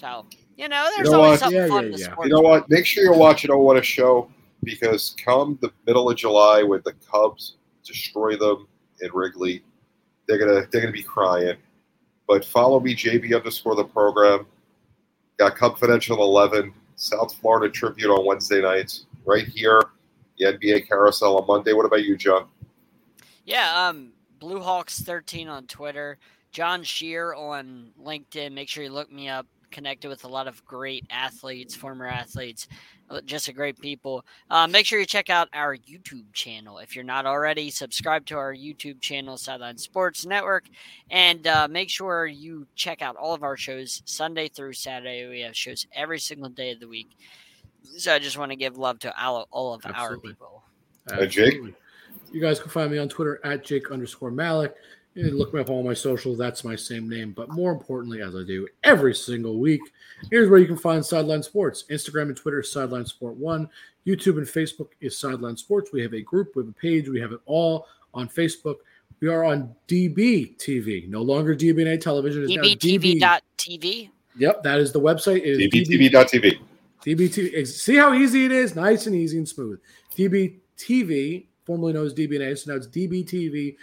So 0.00 0.26
you 0.56 0.68
know, 0.68 0.88
there's 0.96 1.10
know 1.10 1.22
always 1.22 1.30
what? 1.32 1.40
something 1.40 1.60
Yeah, 1.60 1.68
fun 1.68 1.84
yeah, 1.84 1.96
the 1.96 1.98
yeah. 1.98 2.14
You 2.24 2.30
know 2.30 2.40
what? 2.40 2.68
Make 2.68 2.86
sure 2.86 3.04
you're 3.04 3.16
watching 3.16 3.50
Oh 3.50 3.58
What 3.58 3.76
a 3.76 3.82
Show 3.82 4.30
because 4.64 5.14
come 5.22 5.58
the 5.60 5.72
middle 5.86 6.10
of 6.10 6.16
July 6.16 6.62
when 6.62 6.80
the 6.84 6.94
Cubs 7.10 7.56
destroy 7.84 8.36
them 8.36 8.66
in 9.00 9.10
Wrigley, 9.12 9.62
they're 10.26 10.38
gonna 10.38 10.66
they're 10.70 10.80
gonna 10.80 10.92
be 10.92 11.02
crying. 11.02 11.56
But 12.26 12.44
follow 12.44 12.80
me, 12.80 12.94
JB 12.94 13.34
underscore 13.34 13.74
the 13.74 13.84
program. 13.84 14.46
Got 15.38 15.56
Confidential 15.56 16.22
eleven, 16.22 16.74
South 16.96 17.34
Florida 17.36 17.72
Tribute 17.72 18.10
on 18.10 18.26
Wednesday 18.26 18.60
nights, 18.60 19.06
right 19.24 19.46
here. 19.46 19.80
The 20.38 20.46
NBA 20.46 20.88
Carousel 20.88 21.38
on 21.38 21.46
Monday. 21.46 21.72
What 21.72 21.86
about 21.86 22.04
you, 22.04 22.16
John? 22.16 22.46
Yeah, 23.44 23.88
um, 23.88 24.12
Blue 24.38 24.60
Hawks 24.60 25.00
thirteen 25.00 25.48
on 25.48 25.66
Twitter, 25.66 26.18
John 26.52 26.82
Shear 26.82 27.34
on 27.34 27.92
LinkedIn. 28.00 28.52
Make 28.52 28.68
sure 28.68 28.84
you 28.84 28.90
look 28.90 29.10
me 29.10 29.28
up. 29.28 29.46
Connected 29.70 30.08
with 30.08 30.24
a 30.24 30.28
lot 30.28 30.48
of 30.48 30.64
great 30.64 31.04
athletes, 31.10 31.74
former 31.74 32.06
athletes, 32.06 32.68
uh, 33.10 33.20
just 33.22 33.48
a 33.48 33.52
great 33.52 33.78
people. 33.80 34.24
Uh, 34.50 34.66
make 34.66 34.86
sure 34.86 34.98
you 34.98 35.06
check 35.06 35.30
out 35.30 35.48
our 35.52 35.76
YouTube 35.76 36.32
channel 36.32 36.78
if 36.78 36.94
you're 36.94 37.04
not 37.04 37.26
already. 37.26 37.70
Subscribe 37.70 38.24
to 38.26 38.36
our 38.36 38.54
YouTube 38.54 39.00
channel, 39.00 39.36
Sideline 39.36 39.78
Sports 39.78 40.26
Network, 40.26 40.64
and 41.10 41.46
uh, 41.46 41.68
make 41.68 41.90
sure 41.90 42.26
you 42.26 42.66
check 42.74 43.02
out 43.02 43.16
all 43.16 43.34
of 43.34 43.42
our 43.42 43.56
shows 43.56 44.02
Sunday 44.04 44.48
through 44.48 44.72
Saturday. 44.72 45.28
We 45.28 45.40
have 45.40 45.56
shows 45.56 45.86
every 45.92 46.18
single 46.18 46.50
day 46.50 46.72
of 46.72 46.80
the 46.80 46.88
week. 46.88 47.10
So 47.96 48.14
I 48.14 48.18
just 48.18 48.38
want 48.38 48.50
to 48.52 48.56
give 48.56 48.76
love 48.76 48.98
to 49.00 49.22
all, 49.22 49.48
all 49.50 49.74
of 49.74 49.84
our 49.86 49.92
Absolutely. 49.92 50.30
people. 50.30 50.62
Uh, 51.10 51.26
Jake? 51.26 51.60
You 52.32 52.40
guys 52.40 52.60
can 52.60 52.70
find 52.70 52.90
me 52.90 52.98
on 52.98 53.08
Twitter 53.08 53.40
at 53.44 53.64
Jake 53.64 53.90
underscore 53.90 54.30
Malik. 54.30 54.74
You 55.18 55.24
can 55.30 55.36
look 55.36 55.52
me 55.52 55.60
up 55.60 55.68
on 55.68 55.74
all 55.74 55.82
my 55.82 55.94
socials. 55.94 56.38
That's 56.38 56.62
my 56.62 56.76
same 56.76 57.08
name. 57.08 57.32
But 57.32 57.50
more 57.50 57.72
importantly, 57.72 58.22
as 58.22 58.36
I 58.36 58.44
do 58.44 58.68
every 58.84 59.12
single 59.12 59.58
week, 59.58 59.80
here's 60.30 60.48
where 60.48 60.60
you 60.60 60.66
can 60.66 60.76
find 60.76 61.04
Sideline 61.04 61.42
Sports. 61.42 61.84
Instagram 61.90 62.28
and 62.28 62.36
Twitter, 62.36 62.62
Sideline 62.62 63.04
Sport 63.04 63.34
One. 63.34 63.68
YouTube 64.06 64.38
and 64.38 64.46
Facebook 64.46 64.90
is 65.00 65.18
Sideline 65.18 65.56
Sports. 65.56 65.90
We 65.92 66.02
have 66.02 66.14
a 66.14 66.20
group, 66.22 66.54
we 66.54 66.62
have 66.62 66.68
a 66.68 66.72
page, 66.72 67.08
we 67.08 67.20
have 67.20 67.32
it 67.32 67.40
all 67.46 67.86
on 68.14 68.28
Facebook. 68.28 68.76
We 69.18 69.26
are 69.26 69.42
on 69.42 69.74
DB 69.88 70.56
TV, 70.56 71.08
no 71.08 71.22
longer 71.22 71.56
DBNA 71.56 72.00
television. 72.00 72.44
It's 72.44 72.54
now 72.54 72.62
DB. 72.62 73.20
DBTV.tv. 73.20 74.10
Yep, 74.36 74.62
that 74.62 74.78
is 74.78 74.92
the 74.92 75.00
website. 75.00 75.38
It 75.38 75.60
is 75.60 75.88
DBTV.tv. 75.88 76.60
DBTV. 77.04 77.58
ex- 77.58 77.74
See 77.74 77.96
how 77.96 78.14
easy 78.14 78.44
it 78.44 78.52
is? 78.52 78.76
Nice 78.76 79.06
and 79.08 79.16
easy 79.16 79.38
and 79.38 79.48
smooth. 79.48 79.80
DBTV, 80.16 81.46
formerly 81.66 81.92
known 81.92 82.06
as 82.06 82.14
DBNA, 82.14 82.56
so 82.56 82.70
now 82.70 82.76
it's 82.76 82.86
DBTV, 82.86 83.74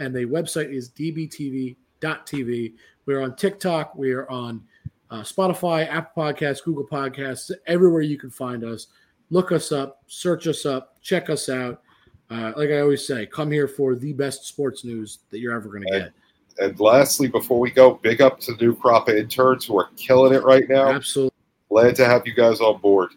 and 0.00 0.14
the 0.14 0.24
website 0.24 0.74
is 0.74 0.90
dbtv.tv. 0.90 2.74
We're 3.06 3.20
on 3.20 3.36
TikTok. 3.36 3.94
We 3.94 4.12
are 4.12 4.28
on 4.28 4.62
uh, 5.10 5.20
Spotify, 5.20 5.88
Apple 5.88 6.24
Podcasts, 6.24 6.64
Google 6.64 6.86
Podcasts, 6.86 7.52
everywhere 7.66 8.00
you 8.00 8.18
can 8.18 8.30
find 8.30 8.64
us. 8.64 8.88
Look 9.30 9.52
us 9.52 9.70
up, 9.70 10.02
search 10.08 10.48
us 10.48 10.66
up, 10.66 11.00
check 11.02 11.30
us 11.30 11.48
out. 11.48 11.82
Uh, 12.30 12.52
like 12.56 12.70
I 12.70 12.80
always 12.80 13.06
say, 13.06 13.26
come 13.26 13.50
here 13.50 13.68
for 13.68 13.94
the 13.94 14.12
best 14.12 14.46
sports 14.46 14.84
news 14.84 15.18
that 15.30 15.40
you're 15.40 15.54
ever 15.54 15.68
going 15.68 15.82
to 15.82 15.90
get. 15.90 16.12
And 16.58 16.78
lastly, 16.78 17.28
before 17.28 17.58
we 17.58 17.70
go, 17.70 17.94
big 17.94 18.20
up 18.20 18.40
to 18.40 18.54
the 18.54 18.64
new 18.64 18.74
crop 18.74 19.08
of 19.08 19.16
interns 19.16 19.66
who 19.66 19.78
are 19.78 19.90
killing 19.96 20.32
it 20.32 20.42
right 20.42 20.68
now. 20.68 20.88
Absolutely. 20.88 21.34
Glad 21.68 21.96
to 21.96 22.04
have 22.06 22.26
you 22.26 22.34
guys 22.34 22.60
on 22.60 22.80
board. 22.80 23.10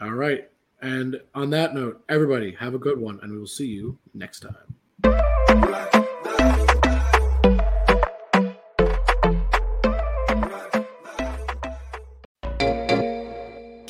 All 0.00 0.12
right. 0.12 0.48
And 0.82 1.20
on 1.34 1.50
that 1.50 1.74
note, 1.74 2.02
everybody 2.08 2.52
have 2.52 2.74
a 2.74 2.78
good 2.78 2.98
one, 2.98 3.18
and 3.22 3.32
we 3.32 3.38
will 3.38 3.46
see 3.46 3.66
you 3.66 3.98
next 4.14 4.40
time. 4.40 4.65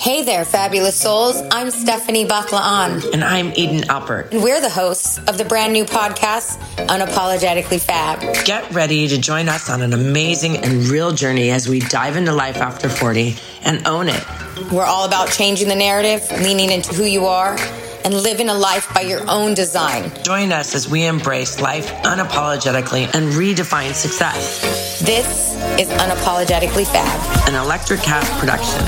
Hey 0.06 0.22
there, 0.22 0.44
fabulous 0.44 0.94
souls. 0.94 1.42
I'm 1.50 1.72
Stephanie 1.72 2.26
Baklaan, 2.26 3.12
And 3.12 3.24
I'm 3.24 3.52
Eden 3.56 3.80
Alpert. 3.88 4.30
and 4.30 4.40
we're 4.40 4.60
the 4.60 4.70
hosts 4.70 5.18
of 5.18 5.36
the 5.36 5.44
brand 5.44 5.72
new 5.72 5.84
podcast, 5.84 6.58
Unapologetically 6.86 7.80
Fab. 7.80 8.20
Get 8.44 8.70
ready 8.70 9.08
to 9.08 9.18
join 9.18 9.48
us 9.48 9.68
on 9.68 9.82
an 9.82 9.92
amazing 9.92 10.58
and 10.58 10.84
real 10.84 11.10
journey 11.10 11.50
as 11.50 11.68
we 11.68 11.80
dive 11.80 12.14
into 12.14 12.30
life 12.30 12.58
after 12.58 12.88
40 12.88 13.34
and 13.64 13.84
own 13.88 14.08
it. 14.08 14.24
We're 14.70 14.84
all 14.84 15.06
about 15.06 15.32
changing 15.32 15.66
the 15.66 15.74
narrative, 15.74 16.22
leaning 16.40 16.70
into 16.70 16.94
who 16.94 17.02
you 17.02 17.26
are, 17.26 17.56
and 18.04 18.14
living 18.14 18.48
a 18.48 18.54
life 18.54 18.94
by 18.94 19.00
your 19.00 19.28
own 19.28 19.54
design. 19.54 20.12
Join 20.22 20.52
us 20.52 20.76
as 20.76 20.88
we 20.88 21.04
embrace 21.04 21.60
life 21.60 21.92
unapologetically 22.04 23.12
and 23.12 23.32
redefine 23.32 23.92
success. 23.92 24.85
This 25.02 25.54
is 25.78 25.88
Unapologetically 25.88 26.86
Fab. 26.86 27.48
An 27.48 27.54
Electricast 27.54 28.30
production. 28.38 28.80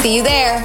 See 0.00 0.14
you 0.14 0.22
there. 0.22 0.60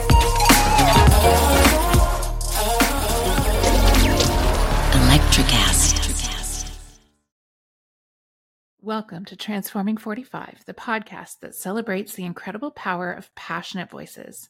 Electricast. 4.93 6.03
Welcome 8.81 9.25
to 9.25 9.35
Transforming 9.35 9.97
45, 9.97 10.63
the 10.67 10.73
podcast 10.75 11.39
that 11.39 11.55
celebrates 11.55 12.13
the 12.13 12.25
incredible 12.25 12.69
power 12.69 13.11
of 13.11 13.33
passionate 13.33 13.89
voices. 13.89 14.49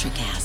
Electricast. 0.00 0.39